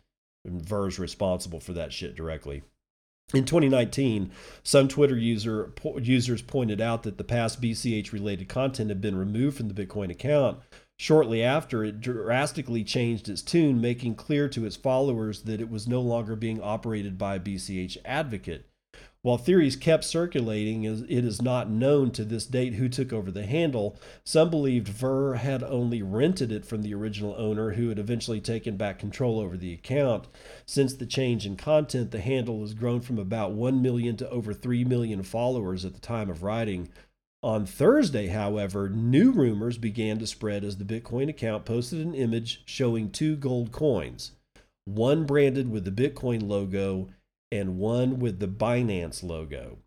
And 0.46 0.62
Ver's 0.62 0.98
responsible 0.98 1.60
for 1.60 1.74
that 1.74 1.92
shit 1.92 2.16
directly. 2.16 2.64
In 3.34 3.44
2019, 3.44 4.32
some 4.64 4.88
Twitter 4.88 5.18
user, 5.18 5.74
users 6.02 6.42
pointed 6.42 6.80
out 6.80 7.04
that 7.04 7.18
the 7.18 7.26
past 7.26 7.62
BCH 7.62 8.14
related 8.14 8.48
content 8.48 8.90
had 8.90 9.02
been 9.02 9.18
removed 9.18 9.58
from 9.58 9.68
the 9.68 9.86
Bitcoin 9.86 10.10
account. 10.10 10.60
Shortly 10.98 11.44
after, 11.44 11.84
it 11.84 12.00
drastically 12.00 12.86
changed 12.86 13.28
its 13.28 13.42
tune, 13.42 13.82
making 13.82 14.16
clear 14.16 14.48
to 14.48 14.66
its 14.66 14.78
followers 14.78 15.42
that 15.42 15.60
it 15.60 15.70
was 15.70 15.90
no 15.90 16.00
longer 16.00 16.38
being 16.38 16.62
operated 16.62 17.18
by 17.18 17.36
a 17.36 17.40
BCH 17.40 17.98
advocate. 18.06 18.67
While 19.28 19.38
theories 19.38 19.76
kept 19.76 20.06
circulating, 20.06 20.86
it 20.86 21.26
is 21.26 21.42
not 21.42 21.70
known 21.70 22.12
to 22.12 22.24
this 22.24 22.46
date 22.46 22.76
who 22.76 22.88
took 22.88 23.12
over 23.12 23.30
the 23.30 23.46
handle. 23.46 24.00
Some 24.24 24.50
believed 24.50 24.88
Ver 24.88 25.34
had 25.34 25.64
only 25.64 26.02
rented 26.02 26.50
it 26.50 26.64
from 26.64 26.82
the 26.82 26.94
original 26.94 27.36
owner, 27.38 27.72
who 27.72 27.90
had 27.90 28.00
eventually 28.00 28.40
taken 28.40 28.78
back 28.78 29.00
control 29.00 29.42
over 29.42 29.58
the 29.58 29.74
account. 29.74 30.30
Since 30.66 30.94
the 30.94 31.06
change 31.06 31.46
in 31.46 31.58
content, 31.58 32.12
the 32.12 32.22
handle 32.22 32.62
has 32.62 32.74
grown 32.74 33.02
from 33.02 33.20
about 33.20 33.52
1 33.52 33.82
million 33.82 34.16
to 34.16 34.30
over 34.30 34.54
3 34.54 34.86
million 34.86 35.22
followers 35.24 35.84
at 35.84 35.94
the 35.94 36.00
time 36.00 36.30
of 36.30 36.42
writing. 36.42 36.88
On 37.44 37.66
Thursday, 37.66 38.28
however, 38.28 38.88
new 38.88 39.32
rumors 39.32 39.78
began 39.78 40.20
to 40.20 40.26
spread 40.26 40.64
as 40.64 40.78
the 40.78 40.86
Bitcoin 40.86 41.28
account 41.28 41.66
posted 41.66 42.00
an 42.00 42.16
image 42.16 42.62
showing 42.66 43.12
two 43.12 43.36
gold 43.36 43.74
coins 43.74 44.32
one 44.88 45.26
branded 45.26 45.70
with 45.70 45.84
the 45.84 45.92
Bitcoin 45.92 46.48
logo 46.48 47.10
and 47.52 47.78
one 47.78 48.20
with 48.20 48.40
the 48.40 48.48
Binance 48.48 49.24
logo. 49.24 49.80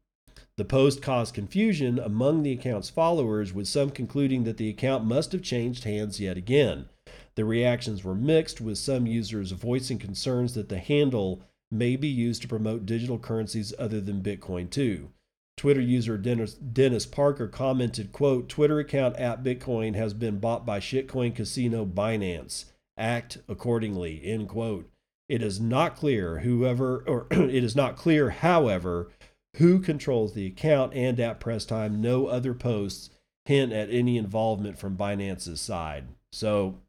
The 0.57 0.65
post 0.65 1.01
caused 1.01 1.35
confusion 1.35 1.99
among 1.99 2.43
the 2.43 2.53
account's 2.53 2.91
followers, 2.91 3.55
with 3.55 3.67
some 3.67 3.91
concluding 3.91 4.45
that 4.45 4.59
the 4.59 4.69
account 4.69 5.05
must 5.05 5.33
have 5.33 5.43
changed 5.43 5.85
hands 5.85 6.21
yet 6.21 6.37
again. 6.37 6.87
The 7.35 7.45
reactions 7.45 8.05
were 8.05 8.15
mixed, 8.15 8.61
with 8.61 8.77
some 8.77 9.07
users 9.07 9.53
voicing 9.53 9.99
concerns 9.99 10.55
that 10.55 10.69
the 10.69 10.79
handle 10.79 11.43
may 11.71 11.97
be 11.97 12.09
used 12.09 12.43
to 12.43 12.49
promote 12.49 12.85
digital 12.85 13.19
currencies 13.19 13.73
other 13.79 14.01
than 14.01 14.23
Bitcoin 14.23 14.69
too. 14.69 15.11
Twitter 15.57 15.81
user 15.81 16.19
Dennis, 16.19 16.55
Dennis 16.55 17.07
Parker 17.07 17.47
commented, 17.47 18.13
quote, 18.13 18.49
Twitter 18.49 18.79
account 18.81 19.17
at 19.17 19.45
Bitcoin 19.45 19.95
has 19.95 20.15
been 20.15 20.41
bought 20.41 20.67
by 20.67 20.81
shitcoin 20.81 21.35
casino 21.35 21.87
Binance. 21.87 22.67
Act 22.97 23.39
accordingly, 23.49 24.21
end 24.25 24.49
quote. 24.49 24.90
It 25.31 25.43
is 25.43 25.61
not 25.61 25.95
clear 25.95 26.41
whoever 26.41 27.05
or 27.07 27.29
it 27.31 27.63
is 27.63 27.77
not 27.77 27.97
clear, 27.97 28.31
however, 28.31 29.11
who 29.57 29.79
controls 29.79 30.35
the 30.35 30.47
account 30.47 30.93
and 30.95 31.21
at 31.21 31.39
press 31.39 31.65
time 31.65 32.01
no 32.01 32.27
other 32.27 32.53
posts 32.53 33.11
hint 33.45 33.73
at 33.73 33.91
any 33.91 34.17
involvement 34.19 34.77
from 34.79 34.97
Binance's 34.97 35.61
side. 35.61 36.09
So 36.33 36.81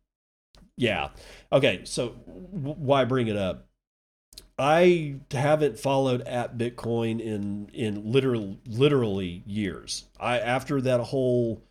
yeah. 0.76 1.10
Okay, 1.52 1.82
so 1.84 2.16
w- 2.28 2.76
why 2.78 3.06
bring 3.06 3.28
it 3.28 3.38
up? 3.38 3.68
I 4.58 5.18
haven't 5.32 5.80
followed 5.80 6.22
at 6.22 6.58
Bitcoin 6.58 7.20
in 7.20 7.70
in 7.74 8.12
literal 8.12 8.58
literally 8.66 9.44
years. 9.46 10.06
I 10.20 10.40
after 10.40 10.82
that 10.82 11.00
whole 11.00 11.62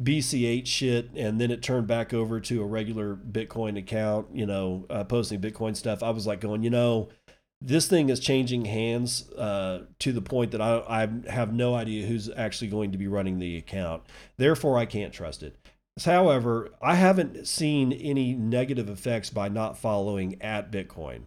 BCH 0.00 0.66
shit, 0.66 1.10
and 1.14 1.40
then 1.40 1.50
it 1.50 1.62
turned 1.62 1.86
back 1.86 2.12
over 2.12 2.40
to 2.40 2.62
a 2.62 2.66
regular 2.66 3.14
Bitcoin 3.14 3.78
account. 3.78 4.28
You 4.34 4.46
know, 4.46 4.86
uh, 4.90 5.04
posting 5.04 5.40
Bitcoin 5.40 5.76
stuff. 5.76 6.02
I 6.02 6.10
was 6.10 6.26
like 6.26 6.40
going, 6.40 6.62
you 6.62 6.70
know, 6.70 7.08
this 7.60 7.86
thing 7.86 8.08
is 8.08 8.20
changing 8.20 8.64
hands 8.64 9.30
uh, 9.32 9.84
to 10.00 10.12
the 10.12 10.22
point 10.22 10.50
that 10.50 10.60
I, 10.60 10.82
I 10.88 11.30
have 11.30 11.52
no 11.52 11.74
idea 11.74 12.06
who's 12.06 12.28
actually 12.30 12.68
going 12.68 12.92
to 12.92 12.98
be 12.98 13.06
running 13.06 13.38
the 13.38 13.56
account. 13.56 14.02
Therefore, 14.36 14.78
I 14.78 14.86
can't 14.86 15.12
trust 15.12 15.42
it. 15.42 15.56
However, 16.04 16.70
I 16.82 16.96
haven't 16.96 17.46
seen 17.46 17.92
any 17.92 18.34
negative 18.34 18.90
effects 18.90 19.30
by 19.30 19.48
not 19.48 19.78
following 19.78 20.42
at 20.42 20.72
Bitcoin 20.72 21.26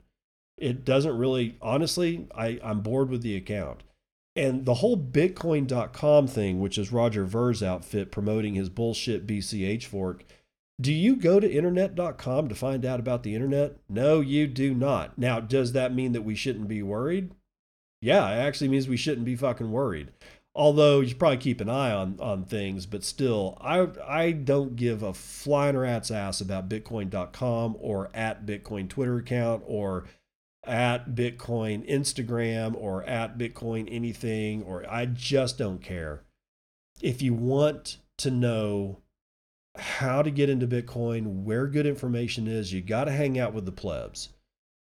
it 0.57 0.83
doesn't 0.83 1.17
really 1.17 1.57
honestly 1.61 2.27
I, 2.35 2.59
i'm 2.63 2.81
bored 2.81 3.09
with 3.09 3.21
the 3.21 3.35
account 3.35 3.83
and 4.37 4.65
the 4.65 4.75
whole 4.75 4.97
bitcoin.com 4.97 6.27
thing 6.27 6.59
which 6.59 6.77
is 6.77 6.91
roger 6.91 7.25
ver's 7.25 7.63
outfit 7.63 8.11
promoting 8.11 8.55
his 8.55 8.69
bullshit 8.69 9.25
bch 9.27 9.85
fork 9.85 10.23
do 10.79 10.93
you 10.93 11.15
go 11.15 11.39
to 11.39 11.51
internet.com 11.51 12.49
to 12.49 12.55
find 12.55 12.85
out 12.85 12.99
about 12.99 13.23
the 13.23 13.33
internet? 13.33 13.77
No 13.89 14.19
you 14.19 14.45
do 14.45 14.75
not. 14.75 15.17
Now 15.17 15.39
does 15.39 15.71
that 15.73 15.93
mean 15.93 16.11
that 16.11 16.21
we 16.21 16.35
shouldn't 16.35 16.67
be 16.67 16.83
worried? 16.83 17.31
Yeah 17.99 18.29
it 18.29 18.39
actually 18.39 18.67
means 18.67 18.87
we 18.87 18.97
shouldn't 18.97 19.25
be 19.25 19.35
fucking 19.35 19.71
worried. 19.71 20.11
Although 20.53 20.99
you 20.99 21.09
should 21.09 21.19
probably 21.19 21.37
keep 21.37 21.61
an 21.61 21.69
eye 21.69 21.91
on 21.91 22.17
on 22.19 22.43
things 22.43 22.85
but 22.85 23.03
still 23.03 23.57
i 23.61 23.87
i 24.07 24.31
don't 24.31 24.75
give 24.75 25.03
a 25.03 25.13
flying 25.13 25.77
rat's 25.77 26.09
ass 26.09 26.41
about 26.41 26.67
bitcoin.com 26.67 27.77
or 27.79 28.09
at 28.13 28.45
bitcoin 28.45 28.89
twitter 28.89 29.17
account 29.17 29.61
or 29.67 30.05
at 30.67 31.15
Bitcoin 31.15 31.89
Instagram 31.89 32.75
or 32.75 33.03
at 33.03 33.37
Bitcoin 33.37 33.87
anything, 33.89 34.63
or 34.63 34.85
I 34.89 35.05
just 35.05 35.57
don't 35.57 35.81
care. 35.81 36.23
If 37.01 37.21
you 37.21 37.33
want 37.33 37.97
to 38.17 38.31
know 38.31 38.99
how 39.77 40.21
to 40.21 40.31
get 40.31 40.49
into 40.49 40.67
Bitcoin, 40.67 41.43
where 41.43 41.67
good 41.67 41.85
information 41.85 42.47
is, 42.47 42.73
you 42.73 42.81
got 42.81 43.05
to 43.05 43.11
hang 43.11 43.39
out 43.39 43.53
with 43.53 43.65
the 43.65 43.71
plebs. 43.71 44.29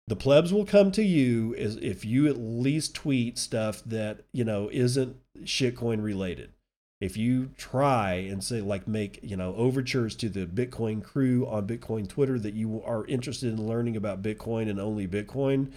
The 0.06 0.16
plebs 0.16 0.52
will 0.52 0.66
come 0.66 0.92
to 0.92 1.02
you 1.02 1.54
if 1.56 2.04
you 2.04 2.26
at 2.28 2.36
least 2.36 2.94
tweet 2.94 3.38
stuff 3.38 3.82
that, 3.84 4.24
you 4.32 4.44
know, 4.44 4.70
isn't 4.72 5.16
shitcoin 5.42 6.02
related 6.02 6.53
if 7.04 7.16
you 7.16 7.50
try 7.56 8.14
and 8.14 8.42
say 8.42 8.60
like 8.60 8.88
make 8.88 9.20
you 9.22 9.36
know 9.36 9.54
overtures 9.56 10.16
to 10.16 10.28
the 10.28 10.46
bitcoin 10.46 11.02
crew 11.02 11.46
on 11.46 11.66
bitcoin 11.66 12.08
twitter 12.08 12.38
that 12.38 12.54
you 12.54 12.82
are 12.84 13.06
interested 13.06 13.52
in 13.52 13.66
learning 13.66 13.96
about 13.96 14.22
bitcoin 14.22 14.68
and 14.68 14.80
only 14.80 15.06
bitcoin 15.06 15.70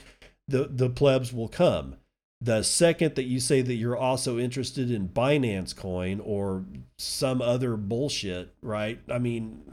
the 0.48 0.66
the 0.66 0.90
plebs 0.90 1.34
will 1.34 1.48
come. 1.48 1.96
The 2.40 2.62
second 2.62 3.16
that 3.16 3.24
you 3.24 3.40
say 3.40 3.62
that 3.62 3.74
you're 3.74 3.98
also 3.98 4.38
interested 4.38 4.92
in 4.92 5.10
binance 5.10 5.76
coin 5.76 6.20
or 6.20 6.66
some 6.98 7.42
other 7.42 7.76
bullshit 7.76 8.54
right? 8.62 9.00
I 9.10 9.18
mean 9.18 9.64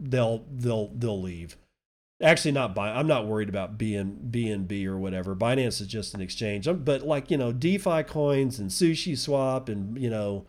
they'll 0.00 0.44
they'll 0.50 0.88
they'll 0.88 1.20
leave 1.20 1.56
actually 2.22 2.52
not 2.52 2.74
buy 2.74 2.90
i'm 2.90 3.06
not 3.06 3.26
worried 3.26 3.48
about 3.48 3.76
being 3.76 4.18
bnb 4.30 4.86
or 4.86 4.98
whatever 4.98 5.36
binance 5.36 5.80
is 5.80 5.86
just 5.86 6.14
an 6.14 6.20
exchange 6.20 6.68
but 6.84 7.02
like 7.02 7.30
you 7.30 7.36
know 7.36 7.52
defi 7.52 8.02
coins 8.02 8.58
and 8.58 8.70
sushi 8.70 9.16
swap 9.16 9.68
and 9.68 10.00
you 10.00 10.08
know 10.08 10.46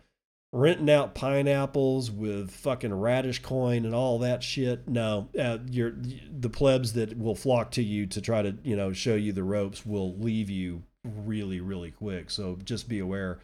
renting 0.50 0.88
out 0.88 1.14
pineapples 1.14 2.10
with 2.10 2.50
fucking 2.50 2.94
radish 2.94 3.42
coin 3.42 3.84
and 3.84 3.94
all 3.94 4.18
that 4.18 4.42
shit 4.42 4.88
no 4.88 5.28
uh, 5.38 5.58
you're 5.68 5.92
the 6.30 6.48
plebs 6.48 6.94
that 6.94 7.18
will 7.18 7.34
flock 7.34 7.70
to 7.70 7.82
you 7.82 8.06
to 8.06 8.20
try 8.22 8.40
to 8.40 8.56
you 8.62 8.74
know 8.74 8.90
show 8.92 9.14
you 9.14 9.30
the 9.30 9.42
ropes 9.42 9.84
will 9.84 10.16
leave 10.16 10.48
you 10.48 10.82
really 11.04 11.60
really 11.60 11.90
quick 11.90 12.30
so 12.30 12.58
just 12.64 12.88
be 12.88 12.98
aware 12.98 13.40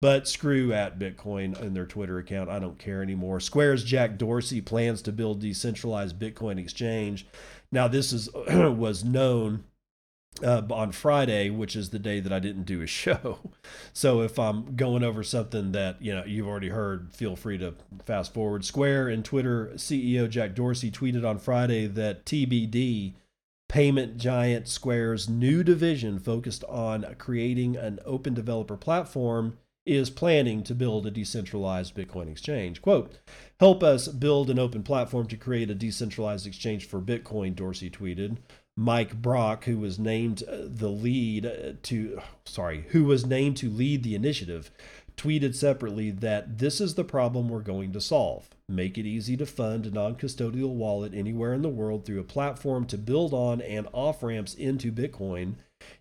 but 0.00 0.28
screw 0.28 0.72
at 0.72 0.98
Bitcoin 0.98 1.60
and 1.60 1.74
their 1.74 1.86
Twitter 1.86 2.18
account. 2.18 2.48
I 2.48 2.60
don't 2.60 2.78
care 2.78 3.02
anymore. 3.02 3.40
Square's 3.40 3.82
Jack 3.82 4.16
Dorsey 4.16 4.60
plans 4.60 5.02
to 5.02 5.12
build 5.12 5.40
decentralized 5.40 6.18
Bitcoin 6.18 6.58
exchange. 6.58 7.26
Now, 7.70 7.88
this 7.88 8.12
is 8.12 8.28
was 8.48 9.04
known 9.04 9.64
uh, 10.42 10.62
on 10.70 10.92
Friday, 10.92 11.50
which 11.50 11.76
is 11.76 11.90
the 11.90 11.98
day 11.98 12.20
that 12.20 12.32
I 12.32 12.38
didn't 12.38 12.64
do 12.64 12.82
a 12.82 12.86
show. 13.02 13.38
So 13.92 14.22
if 14.22 14.38
I'm 14.38 14.76
going 14.76 15.02
over 15.02 15.22
something 15.22 15.72
that 15.72 16.00
you 16.00 16.14
know 16.14 16.24
you've 16.24 16.48
already 16.48 16.68
heard, 16.68 17.12
feel 17.12 17.36
free 17.36 17.58
to 17.58 17.74
fast 18.04 18.32
forward. 18.32 18.64
Square 18.64 19.08
and 19.08 19.24
Twitter 19.24 19.72
CEO 19.76 20.28
Jack 20.28 20.54
Dorsey 20.54 20.90
tweeted 20.90 21.28
on 21.28 21.38
Friday 21.38 21.86
that 21.86 22.24
TBD 22.24 23.14
payment 23.68 24.16
giant 24.16 24.66
Square's 24.66 25.28
new 25.28 25.62
division 25.62 26.18
focused 26.18 26.64
on 26.64 27.14
creating 27.18 27.76
an 27.76 27.98
open 28.06 28.32
developer 28.32 28.76
platform 28.76 29.58
is 29.88 30.10
planning 30.10 30.62
to 30.62 30.74
build 30.74 31.06
a 31.06 31.10
decentralized 31.10 31.94
Bitcoin 31.94 32.30
exchange. 32.30 32.82
Quote, 32.82 33.18
help 33.58 33.82
us 33.82 34.06
build 34.06 34.50
an 34.50 34.58
open 34.58 34.82
platform 34.82 35.26
to 35.28 35.36
create 35.36 35.70
a 35.70 35.74
decentralized 35.74 36.46
exchange 36.46 36.86
for 36.86 37.00
Bitcoin, 37.00 37.56
Dorsey 37.56 37.88
tweeted. 37.88 38.36
Mike 38.76 39.20
Brock, 39.20 39.64
who 39.64 39.78
was 39.78 39.98
named 39.98 40.42
uh, 40.42 40.58
the 40.60 40.90
lead 40.90 41.46
uh, 41.46 41.72
to, 41.82 42.20
sorry, 42.44 42.84
who 42.90 43.04
was 43.04 43.26
named 43.26 43.56
to 43.56 43.70
lead 43.70 44.02
the 44.02 44.14
initiative, 44.14 44.70
tweeted 45.16 45.54
separately 45.54 46.10
that 46.10 46.58
this 46.58 46.80
is 46.80 46.94
the 46.94 47.02
problem 47.02 47.48
we're 47.48 47.60
going 47.60 47.92
to 47.92 48.00
solve. 48.00 48.50
Make 48.68 48.98
it 48.98 49.06
easy 49.06 49.36
to 49.38 49.46
fund 49.46 49.86
a 49.86 49.90
non 49.90 50.16
custodial 50.16 50.74
wallet 50.74 51.14
anywhere 51.14 51.54
in 51.54 51.62
the 51.62 51.68
world 51.68 52.04
through 52.04 52.20
a 52.20 52.24
platform 52.24 52.84
to 52.86 52.98
build 52.98 53.32
on 53.32 53.62
and 53.62 53.88
off 53.92 54.22
ramps 54.22 54.54
into 54.54 54.92
Bitcoin 54.92 55.54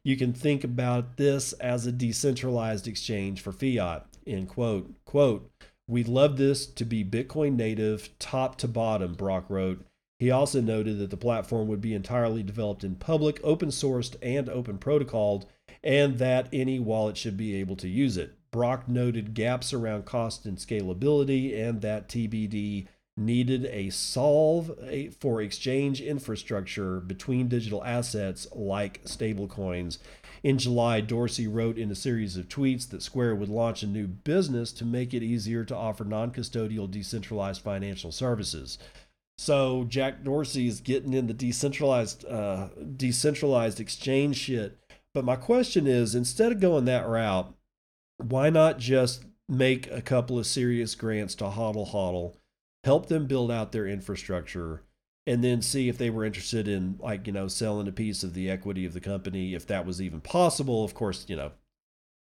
you 0.04 0.18
can 0.18 0.34
think 0.34 0.64
about 0.64 1.18
this 1.18 1.54
as 1.54 1.86
a 1.86 1.92
decentralized 1.92 2.88
exchange 2.88 3.42
for 3.42 3.52
fiat. 3.52 4.06
End 4.26 4.50
quote. 4.50 4.94
Quote, 5.06 5.50
We'd 5.88 6.10
love 6.10 6.38
this 6.38 6.66
to 6.66 6.84
be 6.84 7.06
Bitcoin 7.06 7.56
native, 7.56 8.10
top 8.20 8.58
to 8.58 8.68
bottom, 8.68 9.14
Brock 9.14 9.46
wrote. 9.50 9.86
He 10.20 10.32
also 10.32 10.60
noted 10.60 10.98
that 11.00 11.12
the 11.12 11.18
platform 11.18 11.68
would 11.68 11.80
be 11.80 11.94
entirely 11.94 12.44
developed 12.44 12.84
in 12.84 12.96
public, 12.96 13.40
open 13.44 13.70
sourced, 13.70 14.16
and 14.22 14.50
open 14.50 14.80
protocoled, 14.80 15.46
and 15.84 16.18
that 16.18 16.50
any 16.52 16.80
wallet 16.80 17.16
should 17.16 17.38
be 17.38 17.56
able 17.56 17.76
to 17.78 17.88
use 17.88 18.18
it. 18.18 18.34
Brock 18.52 18.90
noted 18.90 19.34
gaps 19.34 19.72
around 19.74 20.06
cost 20.06 20.46
and 20.46 20.58
scalability, 20.58 21.58
and 21.58 21.82
that 21.82 22.10
TBD 22.10 22.88
needed 23.18 23.66
a 23.66 23.90
solve 23.90 24.72
for 25.20 25.42
exchange 25.42 26.00
infrastructure 26.00 27.00
between 27.00 27.48
digital 27.48 27.84
assets 27.84 28.48
like 28.54 29.04
stablecoins. 29.04 29.98
In 30.44 30.60
July, 30.60 31.02
Dorsey 31.02 31.48
wrote 31.48 31.78
in 31.78 31.90
a 31.92 31.96
series 31.96 32.38
of 32.38 32.48
tweets 32.48 32.88
that 32.90 33.02
Square 33.02 33.36
would 33.36 33.50
launch 33.50 33.82
a 33.82 33.88
new 33.88 34.08
business 34.08 34.72
to 34.74 34.86
make 34.86 35.14
it 35.14 35.24
easier 35.24 35.66
to 35.66 35.76
offer 35.76 36.04
non 36.04 36.32
custodial 36.32 36.90
decentralized 36.90 37.62
financial 37.62 38.12
services. 38.12 38.78
So 39.40 39.84
Jack 39.84 40.24
Dorsey 40.24 40.68
is 40.68 40.80
getting 40.80 41.14
in 41.14 41.28
the 41.28 41.34
decentralized 41.34 42.26
uh, 42.26 42.70
decentralized 42.96 43.80
exchange 43.80 44.38
shit. 44.38 44.78
But 45.14 45.26
my 45.26 45.36
question 45.36 45.88
is, 45.88 46.14
instead 46.14 46.52
of 46.52 46.60
going 46.60 46.86
that 46.86 47.08
route, 47.08 47.54
why 48.18 48.50
not 48.50 48.78
just 48.78 49.26
make 49.50 49.90
a 49.92 50.02
couple 50.02 50.38
of 50.38 50.46
serious 50.46 50.94
grants 50.96 51.34
to 51.36 51.46
HODL 51.46 51.92
HODL 51.92 52.36
help 52.88 53.08
them 53.08 53.28
build 53.28 53.52
out 53.52 53.74
their 53.74 53.86
infrastructure 53.86 54.82
and 55.26 55.44
then 55.44 55.62
see 55.62 55.90
if 55.90 55.98
they 55.98 56.10
were 56.10 56.24
interested 56.24 56.70
in 56.70 56.96
like 57.02 57.28
you 57.28 57.34
know 57.34 57.50
selling 57.50 57.86
a 57.86 57.92
piece 57.92 58.24
of 58.24 58.34
the 58.34 58.50
equity 58.50 58.86
of 58.86 58.94
the 58.94 59.02
company 59.02 59.54
if 59.54 59.68
that 59.68 59.86
was 59.86 60.02
even 60.02 60.22
possible 60.22 60.86
of 60.86 60.94
course 60.94 61.26
you 61.28 61.36
know 61.36 61.52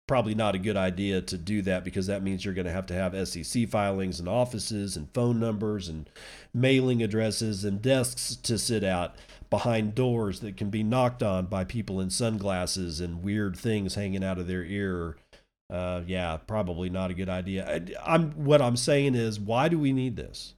probably 0.07 0.33
not 0.33 0.55
a 0.55 0.59
good 0.59 0.75
idea 0.75 1.21
to 1.21 1.37
do 1.37 1.61
that 1.61 1.83
because 1.83 2.07
that 2.07 2.23
means 2.23 2.43
you're 2.43 2.55
going 2.55 2.65
to 2.65 2.71
have 2.71 2.87
to 2.87 2.93
have 2.93 3.27
SEC 3.27 3.69
filings 3.69 4.19
and 4.19 4.27
offices 4.27 4.97
and 4.97 5.13
phone 5.13 5.39
numbers 5.39 5.87
and 5.87 6.09
mailing 6.53 7.03
addresses 7.03 7.63
and 7.63 7.81
desks 7.81 8.35
to 8.37 8.57
sit 8.57 8.83
out 8.83 9.15
behind 9.49 9.93
doors 9.93 10.39
that 10.39 10.57
can 10.57 10.69
be 10.69 10.81
knocked 10.81 11.21
on 11.21 11.45
by 11.45 11.63
people 11.63 11.99
in 11.99 12.09
sunglasses 12.09 12.99
and 13.01 13.21
weird 13.21 13.55
things 13.57 13.95
hanging 13.95 14.23
out 14.23 14.39
of 14.39 14.47
their 14.47 14.63
ear. 14.63 15.17
Uh, 15.70 16.01
yeah, 16.07 16.38
probably 16.38 16.89
not 16.89 17.11
a 17.11 17.13
good 17.13 17.30
idea. 17.30 17.68
I, 17.68 18.15
I'm 18.15 18.32
what 18.45 18.61
I'm 18.61 18.78
saying 18.78 19.15
is, 19.15 19.39
why 19.39 19.68
do 19.68 19.78
we 19.78 19.91
need 19.91 20.15
this? 20.15 20.53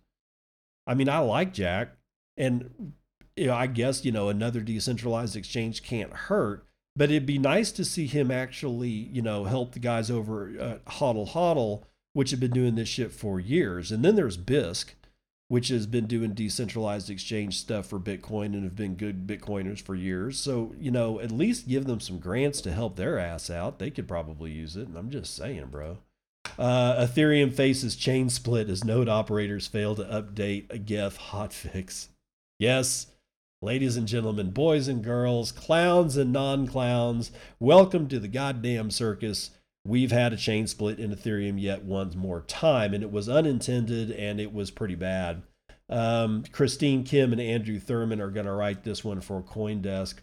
I 0.85 0.93
mean, 0.93 1.09
I 1.09 1.19
like 1.19 1.53
Jack, 1.53 1.89
and 2.37 2.93
you 3.35 3.47
know, 3.47 3.55
I 3.55 3.67
guess 3.67 4.05
you 4.05 4.11
know 4.11 4.29
another 4.29 4.61
decentralized 4.61 5.35
exchange 5.35 5.83
can't 5.83 6.13
hurt 6.13 6.65
but 6.99 7.09
it'd 7.09 7.25
be 7.25 7.37
nice 7.37 7.71
to 7.71 7.85
see 7.85 8.07
him 8.07 8.29
actually, 8.29 8.89
you 8.89 9.21
know, 9.21 9.45
help 9.45 9.71
the 9.71 9.79
guys 9.79 10.11
over 10.11 10.79
Hodl 10.85 11.29
Hodl, 11.29 11.83
which 12.11 12.31
have 12.31 12.41
been 12.41 12.51
doing 12.51 12.75
this 12.75 12.89
shit 12.89 13.13
for 13.13 13.39
years. 13.39 13.89
And 13.89 14.03
then 14.03 14.15
there's 14.15 14.37
Bisq, 14.37 14.95
which 15.49 15.67
has 15.67 15.85
been 15.85 16.05
doing 16.05 16.33
decentralized 16.33 17.09
exchange 17.09 17.57
stuff 17.57 17.87
for 17.87 17.99
Bitcoin 17.99 18.53
and 18.53 18.63
have 18.63 18.75
been 18.75 18.95
good 18.95 19.27
Bitcoiners 19.27 19.81
for 19.81 19.95
years. 19.95 20.39
So, 20.39 20.73
you 20.79 20.91
know, 20.91 21.19
at 21.19 21.31
least 21.31 21.67
give 21.67 21.85
them 21.85 21.99
some 21.99 22.19
grants 22.19 22.61
to 22.61 22.71
help 22.71 22.95
their 22.95 23.19
ass 23.19 23.49
out. 23.49 23.79
They 23.79 23.89
could 23.89 24.07
probably 24.07 24.51
use 24.51 24.77
it. 24.77 24.87
And 24.87 24.95
I'm 24.95 25.09
just 25.09 25.35
saying, 25.35 25.67
bro. 25.71 25.97
Uh, 26.57 27.05
Ethereum 27.05 27.53
faces 27.53 27.95
chain 27.95 28.29
split 28.29 28.69
as 28.69 28.83
node 28.83 29.09
operators 29.09 29.67
fail 29.67 29.95
to 29.95 30.03
update 30.03 30.71
a 30.71 30.77
Geth 30.77 31.17
hotfix. 31.17 32.07
Yes, 32.59 33.07
Ladies 33.61 33.97
and 33.97 34.07
gentlemen, 34.07 34.51
boys 34.51 34.87
and 34.87 35.03
girls, 35.03 35.51
clowns 35.51 36.15
and 36.15 36.31
non 36.31 36.65
clowns, 36.65 37.29
welcome 37.59 38.07
to 38.07 38.17
the 38.17 38.29
goddamn 38.29 38.89
circus. 38.89 39.51
We've 39.85 40.11
had 40.11 40.33
a 40.33 40.37
chain 40.37 40.67
split 40.67 40.99
in 40.99 41.11
Ethereum 41.11 41.59
yet 41.59 41.83
one 41.83 42.11
more 42.15 42.41
time, 42.41 42.93
and 42.93 43.03
it 43.03 43.11
was 43.11 43.29
unintended 43.29 44.11
and 44.11 44.39
it 44.39 44.53
was 44.53 44.71
pretty 44.71 44.95
bad. 44.95 45.43
Um, 45.89 46.43
Christine 46.51 47.03
Kim 47.03 47.31
and 47.31 47.41
Andrew 47.41 47.79
Thurman 47.79 48.21
are 48.21 48.29
going 48.29 48.45
to 48.45 48.51
write 48.51 48.83
this 48.83 49.03
one 49.03 49.21
for 49.21 49.41
Coindesk. 49.41 50.15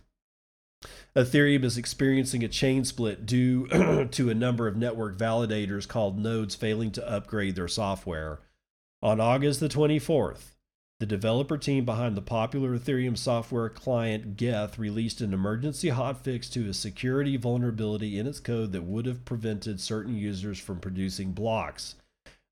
Ethereum 1.16 1.64
is 1.64 1.78
experiencing 1.78 2.44
a 2.44 2.48
chain 2.48 2.84
split 2.84 3.26
due 3.26 3.66
to 4.10 4.30
a 4.30 4.34
number 4.34 4.68
of 4.68 4.76
network 4.76 5.16
validators 5.16 5.88
called 5.88 6.18
nodes 6.18 6.54
failing 6.54 6.92
to 6.92 7.10
upgrade 7.10 7.56
their 7.56 7.68
software. 7.68 8.40
On 9.02 9.20
August 9.20 9.60
the 9.60 9.68
24th, 9.68 10.55
the 10.98 11.06
developer 11.06 11.58
team 11.58 11.84
behind 11.84 12.16
the 12.16 12.22
popular 12.22 12.76
Ethereum 12.76 13.18
software 13.18 13.68
client 13.68 14.36
Geth 14.36 14.78
released 14.78 15.20
an 15.20 15.34
emergency 15.34 15.88
hotfix 15.88 16.50
to 16.52 16.70
a 16.70 16.74
security 16.74 17.36
vulnerability 17.36 18.18
in 18.18 18.26
its 18.26 18.40
code 18.40 18.72
that 18.72 18.84
would 18.84 19.04
have 19.04 19.26
prevented 19.26 19.78
certain 19.80 20.16
users 20.16 20.58
from 20.58 20.80
producing 20.80 21.32
blocks. 21.32 21.96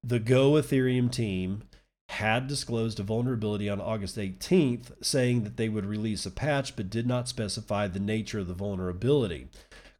The 0.03 0.19
Go 0.19 0.53
Ethereum 0.53 1.11
team 1.11 1.63
had 2.11 2.47
disclosed 2.47 3.01
a 3.01 3.03
vulnerability 3.03 3.71
on 3.71 3.81
August 3.81 4.19
18th, 4.19 4.93
saying 5.03 5.45
that 5.45 5.57
they 5.57 5.71
would 5.71 5.87
release 5.87 6.27
a 6.27 6.31
patch 6.31 6.77
but 6.77 6.91
did 6.91 7.07
not 7.07 7.29
specify 7.29 7.89
the 7.89 7.99
nature 7.99 8.41
of 8.41 8.47
the 8.47 8.53
vulnerability. 8.53 9.49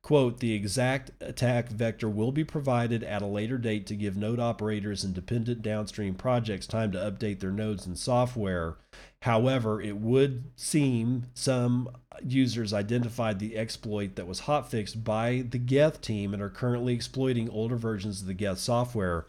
Quote, 0.05 0.41
the 0.41 0.53
exact 0.53 1.13
attack 1.23 1.71
vector 1.71 2.11
will 2.11 2.31
be 2.31 2.45
provided 2.45 3.03
at 3.03 3.23
a 3.23 3.27
later 3.27 3.57
date 3.57 3.87
to 3.87 3.97
give 3.97 4.19
node 4.19 4.39
operators 4.39 5.03
and 5.03 5.15
dependent 5.15 5.63
downstream 5.63 6.15
projects 6.15 6.67
time 6.67 6.93
to 6.93 6.99
update 6.99 7.41
their 7.41 7.51
nodes 7.51 7.87
and 7.87 7.99
software. 7.99 8.77
However, 9.23 9.81
it 9.81 9.97
would 9.97 10.45
seem 10.57 11.29
some 11.33 11.89
users 12.23 12.75
identified 12.75 13.39
the 13.39 13.57
exploit 13.57 14.17
that 14.17 14.27
was 14.27 14.43
hotfixed 14.43 15.03
by 15.05 15.47
the 15.49 15.57
Geth 15.57 16.03
team 16.03 16.35
and 16.35 16.43
are 16.43 16.51
currently 16.51 16.93
exploiting 16.93 17.49
older 17.49 17.77
versions 17.77 18.21
of 18.21 18.27
the 18.27 18.35
Geth 18.35 18.59
software. 18.59 19.25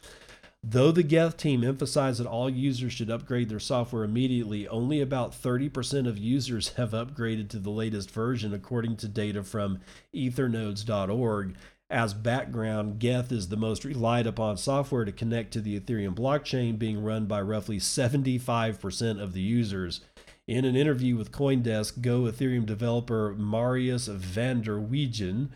Though 0.68 0.91
the 0.91 1.03
Geth 1.03 1.38
team 1.38 1.63
emphasized 1.63 2.20
that 2.20 2.26
all 2.26 2.49
users 2.49 2.91
should 2.91 3.11
upgrade 3.11 3.49
their 3.49 3.59
software 3.59 4.03
immediately, 4.03 4.68
only 4.68 4.99
about 4.99 5.32
30% 5.32 6.07
of 6.07 6.18
users 6.18 6.70
have 6.70 6.89
upgraded 6.89 7.49
to 7.49 7.59
the 7.59 7.70
latest 7.70 8.09
version, 8.09 8.51
according 8.51 8.95
to 8.97 9.07
data 9.07 9.43
from 9.43 9.82
ethernodes.org. 10.11 11.55
As 11.91 12.16
background, 12.16 12.97
Geth 12.97 13.32
is 13.32 13.49
the 13.49 13.57
most 13.57 13.86
relied 13.86 14.26
upon 14.26 14.57
software 14.57 15.05
to 15.05 15.11
connect 15.11 15.53
to 15.53 15.61
the 15.61 15.80
Ethereum 15.80 16.16
blockchain, 16.16 16.80
being 16.80 17.03
run 17.03 17.28
by 17.28 17.41
roughly 17.41 17.78
75% 17.78 19.22
of 19.22 19.34
the 19.34 19.41
users. 19.41 20.01
In 20.47 20.66
an 20.66 20.76
interview 20.76 21.16
with 21.16 21.32
Coindesk, 21.32 22.01
Go 22.01 22.22
Ethereum 22.22 22.66
developer 22.66 23.36
Marius 23.36 24.07
van 24.07 24.61
der 24.61 24.80
Wijden 24.80 25.49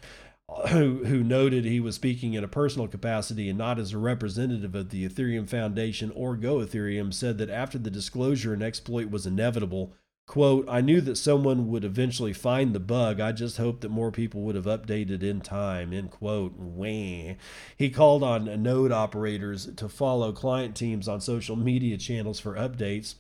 Uh, 0.49 0.67
who, 0.69 1.03
who 1.05 1.23
noted 1.23 1.65
he 1.65 1.79
was 1.79 1.95
speaking 1.95 2.33
in 2.33 2.43
a 2.43 2.47
personal 2.47 2.87
capacity 2.87 3.49
and 3.49 3.57
not 3.57 3.79
as 3.79 3.93
a 3.93 3.97
representative 3.97 4.75
of 4.75 4.89
the 4.89 5.07
Ethereum 5.07 5.47
Foundation 5.47 6.11
or 6.15 6.35
Go 6.35 6.57
Ethereum, 6.57 7.13
said 7.13 7.37
that 7.37 7.49
after 7.49 7.77
the 7.77 7.91
disclosure, 7.91 8.53
an 8.53 8.61
exploit 8.61 9.09
was 9.09 9.25
inevitable. 9.25 9.93
Quote, 10.27 10.67
I 10.69 10.81
knew 10.81 11.01
that 11.01 11.15
someone 11.15 11.69
would 11.69 11.83
eventually 11.83 12.33
find 12.33 12.73
the 12.73 12.79
bug. 12.79 13.19
I 13.19 13.31
just 13.31 13.57
hoped 13.57 13.81
that 13.81 13.89
more 13.89 14.11
people 14.11 14.41
would 14.41 14.55
have 14.55 14.65
updated 14.65 15.23
in 15.23 15.41
time. 15.41 15.91
End 15.91 16.11
quote. 16.11 16.53
Wah. 16.55 17.33
He 17.75 17.89
called 17.89 18.21
on 18.21 18.61
node 18.61 18.91
operators 18.91 19.73
to 19.75 19.89
follow 19.89 20.31
client 20.31 20.75
teams 20.75 21.07
on 21.07 21.19
social 21.19 21.55
media 21.55 21.97
channels 21.97 22.39
for 22.39 22.53
updates 22.53 23.15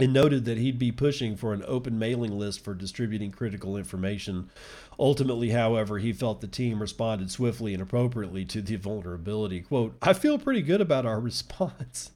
and 0.00 0.12
noted 0.12 0.44
that 0.46 0.58
he'd 0.58 0.78
be 0.78 0.92
pushing 0.92 1.36
for 1.36 1.52
an 1.52 1.64
open 1.66 1.98
mailing 1.98 2.38
list 2.38 2.64
for 2.64 2.74
distributing 2.74 3.30
critical 3.30 3.76
information. 3.76 4.50
Ultimately, 4.98 5.50
however, 5.50 5.98
he 5.98 6.12
felt 6.12 6.40
the 6.40 6.46
team 6.46 6.80
responded 6.80 7.30
swiftly 7.30 7.74
and 7.74 7.82
appropriately 7.82 8.44
to 8.46 8.62
the 8.62 8.76
vulnerability. 8.76 9.60
Quote, 9.60 9.96
I 10.02 10.12
feel 10.12 10.38
pretty 10.38 10.62
good 10.62 10.80
about 10.80 11.06
our 11.06 11.20
response. 11.30 12.12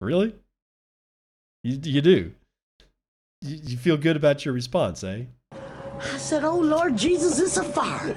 really? 0.00 0.34
You, 1.64 1.78
you 1.82 2.00
do? 2.00 2.32
You, 3.42 3.58
you 3.62 3.76
feel 3.76 3.96
good 3.96 4.16
about 4.16 4.44
your 4.44 4.54
response, 4.54 5.02
eh? 5.02 5.24
I 5.52 6.18
said, 6.18 6.44
Oh 6.44 6.58
Lord 6.58 6.96
Jesus, 6.96 7.38
it's 7.40 7.56
a 7.56 7.64
fire. 7.64 8.16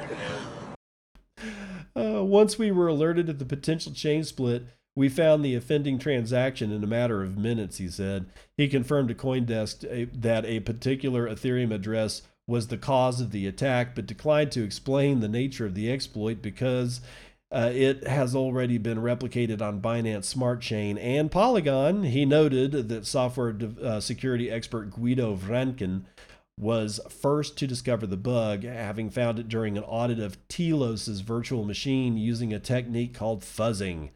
Uh, 1.96 2.24
once 2.24 2.58
we 2.58 2.72
were 2.72 2.88
alerted 2.88 3.30
of 3.30 3.40
the 3.40 3.46
potential 3.46 3.92
chain 3.92 4.24
split, 4.24 4.68
we 5.00 5.08
found 5.08 5.46
the 5.46 5.56
offending 5.56 5.98
transaction 5.98 6.74
in 6.74 6.84
a 6.84 6.88
matter 6.88 7.24
of 7.24 7.38
minutes, 7.38 7.78
he 7.78 7.88
said. 7.88 8.26
He 8.58 8.68
confirmed 8.68 9.08
to 9.08 9.16
Coindesk 9.16 10.12
that 10.12 10.44
a 10.44 10.60
particular 10.60 11.26
Ethereum 11.26 11.74
address 11.74 12.24
was 12.46 12.68
the 12.68 12.78
cause 12.78 13.22
of 13.22 13.32
the 13.32 13.48
attack, 13.48 13.96
but 13.96 14.06
declined 14.06 14.52
to 14.52 14.62
explain 14.62 15.22
the 15.22 15.30
nature 15.30 15.66
of 15.66 15.74
the 15.74 15.90
exploit 15.90 16.42
because 16.42 17.00
uh, 17.50 17.72
it 17.74 18.08
has 18.08 18.36
already 18.36 18.78
been 18.78 18.98
replicated 18.98 19.62
on 19.62 19.80
Binance 19.80 20.26
Smart 20.26 20.60
Chain 20.60 20.98
and 20.98 21.32
Polygon. 21.32 22.04
He 22.04 22.26
noted 22.26 22.90
that 22.90 23.06
software 23.06 23.56
uh, 23.82 24.02
security 24.02 24.52
expert 24.52 24.92
Guido 24.92 25.34
Vranken 25.34 26.04
was 26.58 27.00
first 27.08 27.58
to 27.60 27.68
discover 27.68 28.06
the 28.06 28.18
bug, 28.18 28.66
having 28.66 29.10
found 29.10 29.40
it 29.40 29.48
during 29.48 29.78
an 29.78 29.84
audit 29.86 30.20
of 30.20 30.46
Telos's 30.50 31.22
virtual 31.22 31.64
machine 31.64 32.18
using 32.18 32.52
a 32.52 32.60
technique 32.60 33.14
called 33.14 33.44
fuzzing. 33.44 34.10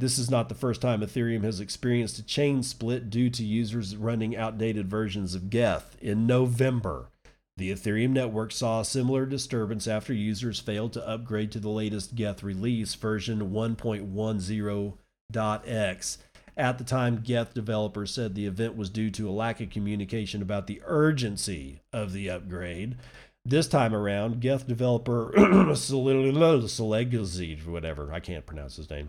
This 0.00 0.16
is 0.16 0.30
not 0.30 0.48
the 0.48 0.54
first 0.54 0.80
time 0.80 1.00
Ethereum 1.00 1.42
has 1.42 1.58
experienced 1.58 2.20
a 2.20 2.22
chain 2.22 2.62
split 2.62 3.10
due 3.10 3.30
to 3.30 3.44
users 3.44 3.96
running 3.96 4.36
outdated 4.36 4.88
versions 4.88 5.34
of 5.34 5.50
Geth. 5.50 5.96
In 6.00 6.24
November, 6.24 7.08
the 7.56 7.72
Ethereum 7.72 8.10
network 8.10 8.52
saw 8.52 8.80
a 8.80 8.84
similar 8.84 9.26
disturbance 9.26 9.88
after 9.88 10.12
users 10.12 10.60
failed 10.60 10.92
to 10.92 11.08
upgrade 11.08 11.50
to 11.50 11.58
the 11.58 11.68
latest 11.68 12.14
Geth 12.14 12.44
release, 12.44 12.94
version 12.94 13.50
1.10.x. 13.50 16.18
At 16.56 16.78
the 16.78 16.84
time, 16.84 17.20
Geth 17.24 17.54
developers 17.54 18.12
said 18.12 18.36
the 18.36 18.46
event 18.46 18.76
was 18.76 18.90
due 18.90 19.10
to 19.10 19.28
a 19.28 19.32
lack 19.32 19.60
of 19.60 19.70
communication 19.70 20.42
about 20.42 20.68
the 20.68 20.80
urgency 20.84 21.82
of 21.92 22.12
the 22.12 22.30
upgrade. 22.30 22.98
This 23.44 23.66
time 23.66 23.96
around, 23.96 24.40
Geth 24.40 24.68
developer 24.68 25.32
Selegazi, 25.74 27.66
whatever, 27.66 28.12
I 28.12 28.20
can't 28.20 28.46
pronounce 28.46 28.76
his 28.76 28.90
name, 28.90 29.08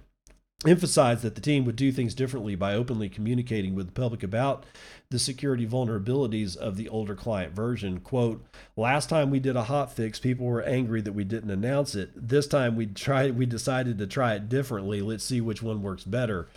emphasized 0.68 1.22
that 1.22 1.36
the 1.36 1.42
team 1.42 1.64
would 1.64 1.78
do 1.78 1.92
things 1.92 2.14
differently 2.14 2.54
by 2.54 2.74
openly 2.74 3.08
communicating 3.08 3.76
with 3.76 3.86
the 3.88 3.92
public 3.94 4.24
about 4.24 4.66
the 5.10 5.20
security 5.20 5.66
vulnerabilities 5.66 6.58
of 6.58 6.76
the 6.76 6.90
older 6.90 7.16
client 7.16 7.54
version. 7.54 8.00
Quote, 8.02 8.46
last 8.76 9.10
time 9.10 9.30
we 9.30 9.40
did 9.40 9.56
a 9.56 9.64
hot 9.64 9.94
fix, 9.94 10.20
people 10.20 10.46
were 10.46 10.62
angry 10.62 11.00
that 11.02 11.14
we 11.14 11.24
didn't 11.24 11.50
announce 11.50 11.96
it. 11.96 12.12
This 12.14 12.46
time 12.46 12.76
we 12.76 12.86
tried 12.88 13.38
we 13.38 13.46
decided 13.46 13.98
to 13.98 14.08
try 14.08 14.34
it 14.34 14.50
differently. 14.50 15.02
Let's 15.02 15.24
see 15.24 15.40
which 15.40 15.64
one 15.64 15.82
works 15.82 16.04
better. 16.04 16.50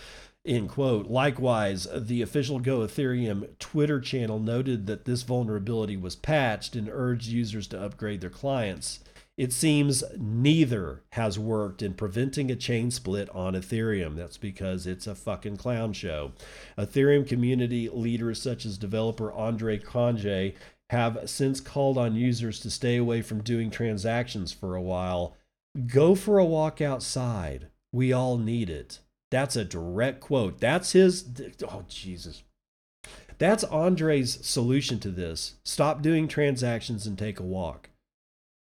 End 0.45 0.69
quote. 0.69 1.07
Likewise, 1.07 1.87
the 1.95 2.21
official 2.21 2.59
Go 2.59 2.81
Ethereum 2.81 3.57
Twitter 3.61 4.01
channel 4.01 4.41
noted 4.41 4.89
that 4.89 5.05
this 5.05 5.23
vulnerability 5.23 5.97
was 5.97 6.17
patched 6.17 6.75
and 6.75 6.89
urged 6.91 7.29
users 7.29 7.69
to 7.69 7.81
upgrade 7.81 8.21
their 8.21 8.31
clients. 8.31 8.99
It 9.39 9.53
seems 9.53 10.05
neither 10.19 11.03
has 11.13 11.39
worked 11.39 11.81
in 11.81 11.95
preventing 11.95 12.51
a 12.51 12.57
chain 12.57 12.91
split 12.91 13.31
on 13.31 13.55
Ethereum. 13.55 14.15
That's 14.17 14.37
because 14.37 14.87
it's 14.87 15.07
a 15.07 15.15
fucking 15.15 15.57
clown 15.57 15.95
show. 15.95 16.33
Ethereum 16.77 17.27
community 17.27 17.89
leaders 17.89 18.43
such 18.43 18.67
as 18.67 18.77
developer 18.77 19.33
Andre 19.33 19.79
Cronje 19.79 20.55
have 20.91 21.19
since 21.25 21.61
called 21.61 21.97
on 21.97 22.15
users 22.15 22.61
to 22.61 22.71
stay 22.71 22.97
away 22.99 23.23
from 23.23 23.43
doing 23.43 23.71
transactions 23.71 24.53
for 24.53 24.77
a 24.77 24.83
while. 24.83 25.35
Go 25.87 26.15
for 26.15 26.39
a 26.39 26.45
walk 26.45 26.83
outside. 26.83 27.69
We 27.91 28.13
all 28.13 28.37
need 28.37 28.69
it. 28.69 28.99
That's 29.31 29.57
a 29.57 29.65
direct 29.65 30.21
quote. 30.21 30.61
That's 30.61 30.93
his. 30.93 31.25
Oh, 31.67 31.85
Jesus. 31.89 32.43
That's 33.39 33.65
Andre's 33.65 34.45
solution 34.45 35.01
to 35.01 35.11
this. 35.11 35.55
Stop 35.65 36.03
doing 36.03 36.29
transactions 36.29 37.07
and 37.07 37.19
take 37.19 37.41
a 37.41 37.45
walk. 37.45 37.89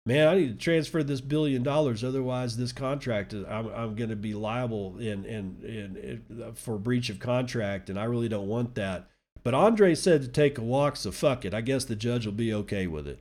Man, 0.07 0.27
I 0.27 0.35
need 0.35 0.59
to 0.59 0.63
transfer 0.63 1.01
this 1.01 1.21
billion 1.21 1.63
dollars, 1.63 2.03
otherwise 2.03 2.57
this 2.57 2.71
contract 2.71 3.33
I'm, 3.33 3.67
I'm 3.67 3.95
going 3.95 4.11
to 4.11 4.15
be 4.15 4.35
liable 4.35 4.97
in, 4.99 5.25
in, 5.25 5.57
in, 5.63 5.97
in 6.37 6.53
for 6.53 6.77
breach 6.77 7.09
of 7.09 7.19
contract, 7.19 7.89
and 7.89 7.99
I 7.99 8.03
really 8.03 8.29
don't 8.29 8.47
want 8.47 8.75
that. 8.75 9.09
But 9.43 9.55
Andre 9.55 9.95
said 9.95 10.21
to 10.21 10.27
take 10.27 10.57
a 10.57 10.63
walk, 10.63 10.95
so 10.95 11.11
fuck 11.11 11.43
it. 11.43 11.53
I 11.53 11.61
guess 11.61 11.85
the 11.85 11.95
judge 11.95 12.25
will 12.25 12.33
be 12.33 12.53
okay 12.53 12.85
with 12.85 13.07
it. 13.07 13.19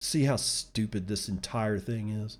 See 0.00 0.24
how 0.24 0.36
stupid 0.36 1.08
this 1.08 1.28
entire 1.28 1.78
thing 1.78 2.08
is? 2.08 2.38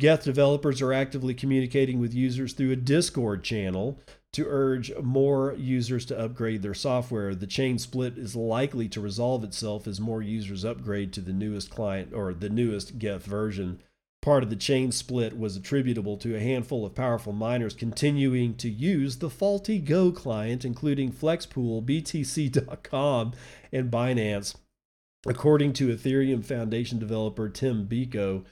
Geth 0.00 0.24
developers 0.24 0.82
are 0.82 0.92
actively 0.92 1.34
communicating 1.34 2.00
with 2.00 2.12
users 2.12 2.52
through 2.52 2.72
a 2.72 2.76
Discord 2.76 3.44
channel 3.44 3.98
to 4.34 4.46
urge 4.48 4.92
more 5.02 5.54
users 5.56 6.04
to 6.06 6.18
upgrade 6.18 6.62
their 6.62 6.74
software. 6.74 7.34
The 7.34 7.46
chain 7.46 7.78
split 7.78 8.18
is 8.18 8.36
likely 8.36 8.88
to 8.90 9.00
resolve 9.00 9.44
itself 9.44 9.86
as 9.86 10.00
more 10.00 10.22
users 10.22 10.64
upgrade 10.64 11.12
to 11.14 11.20
the 11.20 11.32
newest 11.32 11.70
client 11.70 12.12
or 12.12 12.34
the 12.34 12.50
newest 12.50 12.98
Geth 12.98 13.24
version. 13.24 13.80
Part 14.22 14.42
of 14.42 14.50
the 14.50 14.56
chain 14.56 14.90
split 14.90 15.38
was 15.38 15.56
attributable 15.56 16.16
to 16.16 16.34
a 16.34 16.40
handful 16.40 16.84
of 16.86 16.94
powerful 16.94 17.32
miners 17.32 17.74
continuing 17.74 18.54
to 18.56 18.70
use 18.70 19.18
the 19.18 19.30
faulty 19.30 19.78
Go 19.78 20.10
client, 20.10 20.64
including 20.64 21.12
Flexpool, 21.12 21.84
BTC.com, 21.84 23.32
and 23.70 23.90
Binance. 23.90 24.54
According 25.26 25.72
to 25.74 25.88
Ethereum 25.88 26.44
Foundation 26.44 26.98
developer 26.98 27.48
Tim 27.48 27.86
Beiko, 27.86 28.44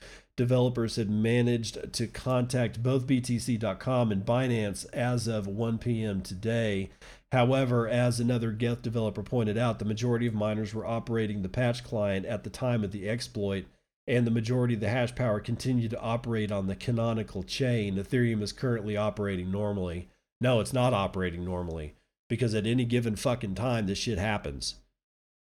developers 0.43 0.97
had 0.97 1.09
managed 1.09 1.93
to 1.93 2.07
contact 2.07 2.83
both 2.83 3.07
BTC.com 3.07 4.11
and 4.11 4.27
Binance 4.27 4.85
as 4.93 5.27
of 5.29 5.47
1 5.47 5.79
p.m. 5.79 6.21
today. 6.21 6.91
However, 7.31 7.89
as 7.89 8.19
another 8.19 8.51
Geth 8.51 8.83
developer 8.83 9.23
pointed 9.23 9.57
out, 9.57 9.79
the 9.79 9.85
majority 9.85 10.27
of 10.27 10.35
miners 10.35 10.75
were 10.75 10.85
operating 10.85 11.43
the 11.43 11.49
patch 11.49 11.85
client 11.85 12.27
at 12.27 12.45
the 12.45 12.51
time 12.51 12.83
of 12.83 12.91
the 12.93 13.09
exploit, 13.09 13.67
and 14.07 14.27
the 14.27 14.31
majority 14.33 14.75
of 14.75 14.81
the 14.81 14.89
hash 14.89 15.15
power 15.15 15.39
continued 15.39 15.93
to 15.93 16.01
operate 16.01 16.51
on 16.51 16.67
the 16.67 16.77
canonical 16.77 17.43
chain. 17.43 17.97
Ethereum 17.97 18.43
is 18.43 18.53
currently 18.53 18.97
operating 18.97 19.51
normally. 19.51 20.09
No, 20.41 20.59
it's 20.59 20.73
not 20.73 20.93
operating 20.93 21.45
normally 21.45 21.95
because 22.29 22.55
at 22.55 22.67
any 22.67 22.85
given 22.85 23.15
fucking 23.15 23.55
time, 23.55 23.87
this 23.87 23.99
shit 23.99 24.19
happens 24.19 24.77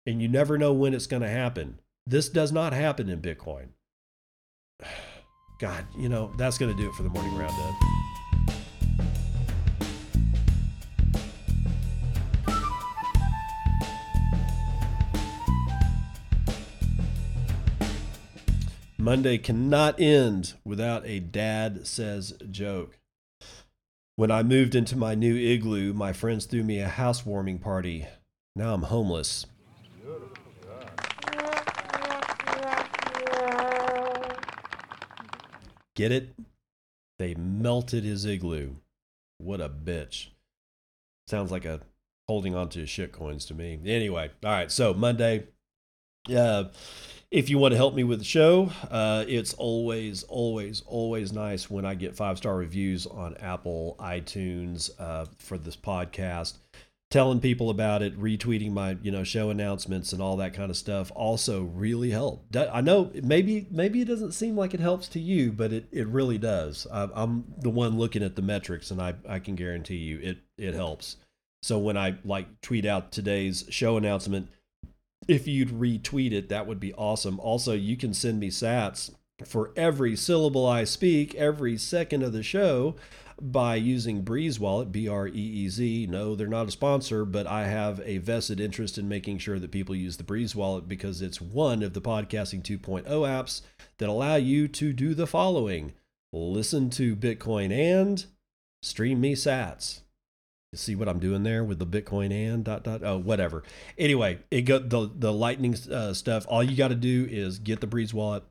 and 0.06 0.20
you 0.20 0.28
never 0.28 0.58
know 0.58 0.72
when 0.72 0.94
it's 0.94 1.06
going 1.06 1.22
to 1.22 1.28
happen. 1.28 1.80
This 2.06 2.28
does 2.28 2.52
not 2.52 2.72
happen 2.72 3.08
in 3.08 3.20
Bitcoin. 3.20 3.68
God, 5.58 5.84
you 5.96 6.08
know, 6.08 6.32
that's 6.36 6.58
going 6.58 6.74
to 6.74 6.82
do 6.82 6.88
it 6.88 6.94
for 6.94 7.02
the 7.02 7.08
morning 7.08 7.36
round, 7.36 7.52
roundup. 7.56 7.92
Monday 19.02 19.36
cannot 19.36 20.00
end 20.00 20.54
without 20.64 21.04
a 21.04 21.18
dad 21.18 21.88
says 21.88 22.34
joke. 22.50 23.00
When 24.14 24.30
I 24.30 24.44
moved 24.44 24.76
into 24.76 24.96
my 24.96 25.16
new 25.16 25.34
igloo, 25.34 25.92
my 25.92 26.12
friends 26.12 26.46
threw 26.46 26.62
me 26.62 26.78
a 26.78 26.86
housewarming 26.86 27.58
party. 27.58 28.06
Now 28.54 28.74
I'm 28.74 28.82
homeless. 28.82 29.46
Get 35.94 36.12
it? 36.12 36.34
They 37.18 37.34
melted 37.34 38.04
his 38.04 38.24
igloo. 38.24 38.76
What 39.38 39.60
a 39.60 39.68
bitch. 39.68 40.28
Sounds 41.28 41.50
like 41.50 41.64
a 41.64 41.80
holding 42.28 42.54
on 42.54 42.68
to 42.70 42.86
shit 42.86 43.12
coins 43.12 43.44
to 43.46 43.54
me. 43.54 43.78
Anyway, 43.84 44.30
all 44.44 44.50
right. 44.50 44.70
So 44.70 44.94
Monday, 44.94 45.46
uh, 46.34 46.64
if 47.30 47.50
you 47.50 47.58
want 47.58 47.72
to 47.72 47.76
help 47.76 47.94
me 47.94 48.04
with 48.04 48.18
the 48.20 48.24
show, 48.24 48.70
uh, 48.90 49.24
it's 49.28 49.54
always, 49.54 50.22
always, 50.24 50.82
always 50.86 51.32
nice 51.32 51.70
when 51.70 51.84
I 51.84 51.94
get 51.94 52.16
five 52.16 52.38
star 52.38 52.56
reviews 52.56 53.06
on 53.06 53.36
Apple, 53.38 53.96
iTunes 53.98 54.90
uh, 54.98 55.26
for 55.38 55.58
this 55.58 55.76
podcast 55.76 56.54
telling 57.12 57.40
people 57.40 57.68
about 57.68 58.00
it, 58.02 58.18
retweeting 58.18 58.72
my 58.72 58.96
you 59.02 59.12
know 59.12 59.22
show 59.22 59.50
announcements 59.50 60.12
and 60.12 60.22
all 60.22 60.38
that 60.38 60.54
kind 60.54 60.70
of 60.70 60.76
stuff 60.76 61.12
also 61.14 61.62
really 61.62 62.10
help. 62.10 62.44
I 62.56 62.80
know 62.80 63.12
maybe 63.22 63.68
maybe 63.70 64.00
it 64.00 64.06
doesn't 64.06 64.32
seem 64.32 64.56
like 64.56 64.74
it 64.74 64.80
helps 64.80 65.08
to 65.08 65.20
you, 65.20 65.52
but 65.52 65.72
it, 65.72 65.86
it 65.92 66.08
really 66.08 66.38
does. 66.38 66.86
I'm 66.90 67.44
the 67.58 67.70
one 67.70 67.98
looking 67.98 68.22
at 68.22 68.34
the 68.34 68.42
metrics, 68.42 68.90
and 68.90 69.00
I 69.00 69.14
I 69.28 69.38
can 69.38 69.54
guarantee 69.54 69.96
you 69.96 70.18
it 70.20 70.38
it 70.56 70.74
helps. 70.74 71.16
So 71.62 71.78
when 71.78 71.96
I 71.96 72.16
like 72.24 72.60
tweet 72.62 72.86
out 72.86 73.12
today's 73.12 73.66
show 73.68 73.96
announcement, 73.96 74.48
if 75.28 75.46
you'd 75.46 75.68
retweet 75.68 76.32
it, 76.32 76.48
that 76.48 76.66
would 76.66 76.80
be 76.80 76.94
awesome. 76.94 77.38
Also, 77.38 77.74
you 77.74 77.96
can 77.96 78.14
send 78.14 78.40
me 78.40 78.48
sats 78.48 79.12
for 79.46 79.72
every 79.76 80.16
syllable 80.16 80.66
I 80.66 80.84
speak, 80.84 81.34
every 81.34 81.76
second 81.76 82.22
of 82.22 82.32
the 82.32 82.42
show 82.42 82.96
by 83.40 83.74
using 83.74 84.24
Breez 84.24 84.60
Wallet, 84.60 84.92
B 84.92 85.08
R 85.08 85.26
E 85.26 85.32
E 85.32 85.68
Z. 85.68 86.06
No, 86.08 86.34
they're 86.34 86.46
not 86.46 86.68
a 86.68 86.70
sponsor, 86.70 87.24
but 87.24 87.46
I 87.46 87.66
have 87.66 88.00
a 88.04 88.18
vested 88.18 88.60
interest 88.60 88.98
in 88.98 89.08
making 89.08 89.38
sure 89.38 89.58
that 89.58 89.72
people 89.72 89.94
use 89.94 90.16
the 90.16 90.24
Breez 90.24 90.54
Wallet 90.54 90.88
because 90.88 91.20
it's 91.20 91.40
one 91.40 91.82
of 91.82 91.92
the 91.92 92.00
Podcasting 92.00 92.62
2.0 92.62 93.04
apps 93.04 93.62
that 93.98 94.08
allow 94.08 94.36
you 94.36 94.68
to 94.68 94.92
do 94.92 95.14
the 95.14 95.26
following 95.26 95.92
listen 96.32 96.88
to 96.90 97.14
Bitcoin 97.14 97.72
and 97.72 98.24
stream 98.82 99.20
me 99.20 99.34
sats. 99.34 100.00
You 100.72 100.78
see 100.78 100.94
what 100.94 101.08
I'm 101.08 101.18
doing 101.18 101.42
there 101.42 101.62
with 101.62 101.78
the 101.78 101.86
Bitcoin 101.86 102.32
and 102.32 102.64
dot 102.64 102.84
dot 102.84 103.02
oh 103.04 103.18
whatever. 103.18 103.62
Anyway, 103.98 104.38
it 104.50 104.62
got 104.62 104.88
the 104.88 105.10
the 105.14 105.32
lightning 105.32 105.76
uh, 105.92 106.14
stuff. 106.14 106.46
All 106.48 106.62
you 106.62 106.76
got 106.76 106.88
to 106.88 106.94
do 106.94 107.26
is 107.30 107.58
get 107.58 107.80
the 107.80 107.86
Breez 107.86 108.14
wallet, 108.14 108.44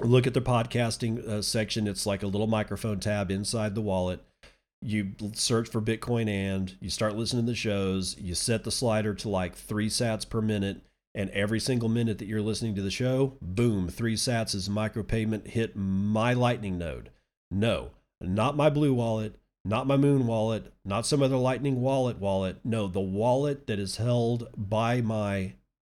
look 0.00 0.26
at 0.26 0.34
the 0.34 0.40
podcasting 0.40 1.26
uh, 1.26 1.42
section. 1.42 1.86
It's 1.86 2.06
like 2.06 2.22
a 2.22 2.28
little 2.28 2.46
microphone 2.46 3.00
tab 3.00 3.30
inside 3.30 3.74
the 3.74 3.80
wallet. 3.80 4.24
You 4.80 5.12
search 5.34 5.68
for 5.68 5.80
Bitcoin 5.80 6.28
and 6.28 6.74
you 6.80 6.90
start 6.90 7.16
listening 7.16 7.46
to 7.46 7.52
the 7.52 7.56
shows. 7.56 8.16
You 8.18 8.34
set 8.34 8.64
the 8.64 8.72
slider 8.72 9.14
to 9.14 9.28
like 9.28 9.54
three 9.54 9.88
sats 9.88 10.28
per 10.28 10.40
minute. 10.40 10.82
And 11.14 11.28
every 11.30 11.60
single 11.60 11.90
minute 11.90 12.18
that 12.18 12.26
you're 12.26 12.40
listening 12.40 12.74
to 12.76 12.82
the 12.82 12.90
show, 12.90 13.34
boom, 13.42 13.88
three 13.88 14.16
sats 14.16 14.54
is 14.54 14.70
micropayment 14.70 15.48
hit 15.48 15.76
my 15.76 16.32
Lightning 16.32 16.78
node. 16.78 17.10
No, 17.50 17.90
not 18.18 18.56
my 18.56 18.70
Blue 18.70 18.94
wallet, 18.94 19.36
not 19.62 19.86
my 19.86 19.98
Muun 19.98 20.24
wallet, 20.24 20.72
not 20.86 21.04
some 21.04 21.22
other 21.22 21.36
Lightning 21.36 21.82
wallet 21.82 22.18
wallet. 22.18 22.60
No, 22.64 22.88
the 22.88 22.98
wallet 23.00 23.66
that 23.66 23.78
is 23.78 23.98
held 23.98 24.48
by 24.56 25.02
my 25.02 25.52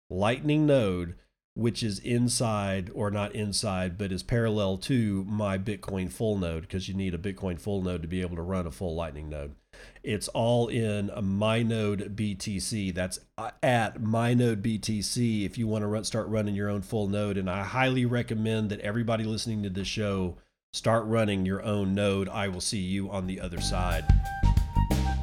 Lightning 0.09 0.65
node 0.65 1.15
which 1.55 1.81
is 1.81 1.99
inside 1.99 2.91
or 2.93 3.09
not 3.09 3.33
inside, 3.33 3.97
but 3.97 4.11
is 4.11 4.23
parallel 4.23 4.77
to 4.77 5.23
my 5.23 5.57
Bitcoin 5.57 6.11
full 6.11 6.37
node 6.37 6.63
because 6.63 6.89
you 6.89 6.93
need 6.93 7.13
a 7.13 7.17
Bitcoin 7.17 7.59
full 7.59 7.81
node 7.81 8.01
to 8.01 8.07
be 8.07 8.21
able 8.21 8.35
to 8.35 8.41
run 8.41 8.67
a 8.67 8.71
full 8.71 8.93
Lightning 8.93 9.29
node. 9.29 9.55
It's 10.03 10.27
all 10.29 10.67
in 10.67 11.09
a 11.09 11.21
MyNode 11.21 12.15
BTC. 12.15 12.93
That's 12.93 13.19
uh, 13.37 13.51
at 13.63 14.01
MyNode 14.01 14.61
BTC 14.61 15.45
if 15.45 15.57
you 15.57 15.67
want 15.67 15.83
to 15.83 15.87
run, 15.87 16.03
start 16.03 16.27
running 16.27 16.55
your 16.55 16.69
own 16.69 16.81
full 16.81 17.07
node. 17.07 17.37
And 17.37 17.49
I 17.49 17.63
highly 17.63 18.05
recommend 18.05 18.69
that 18.69 18.81
everybody 18.81 19.23
listening 19.23 19.63
to 19.63 19.69
this 19.69 19.87
show 19.87 20.37
start 20.73 21.05
running 21.05 21.45
your 21.45 21.63
own 21.63 21.95
node. 21.95 22.27
I 22.27 22.49
will 22.49 22.61
see 22.61 22.79
you 22.79 23.09
on 23.09 23.27
the 23.27 23.39
other 23.39 23.61
side. 23.61 24.03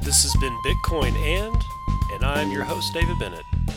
This 0.01 0.23
has 0.23 0.35
been 0.41 0.57
Bitcoin 0.65 1.13
and, 1.15 1.61
and 2.13 2.25
I'm 2.25 2.51
your 2.51 2.63
host, 2.63 2.91
David 2.93 3.19
Bennett. 3.19 3.52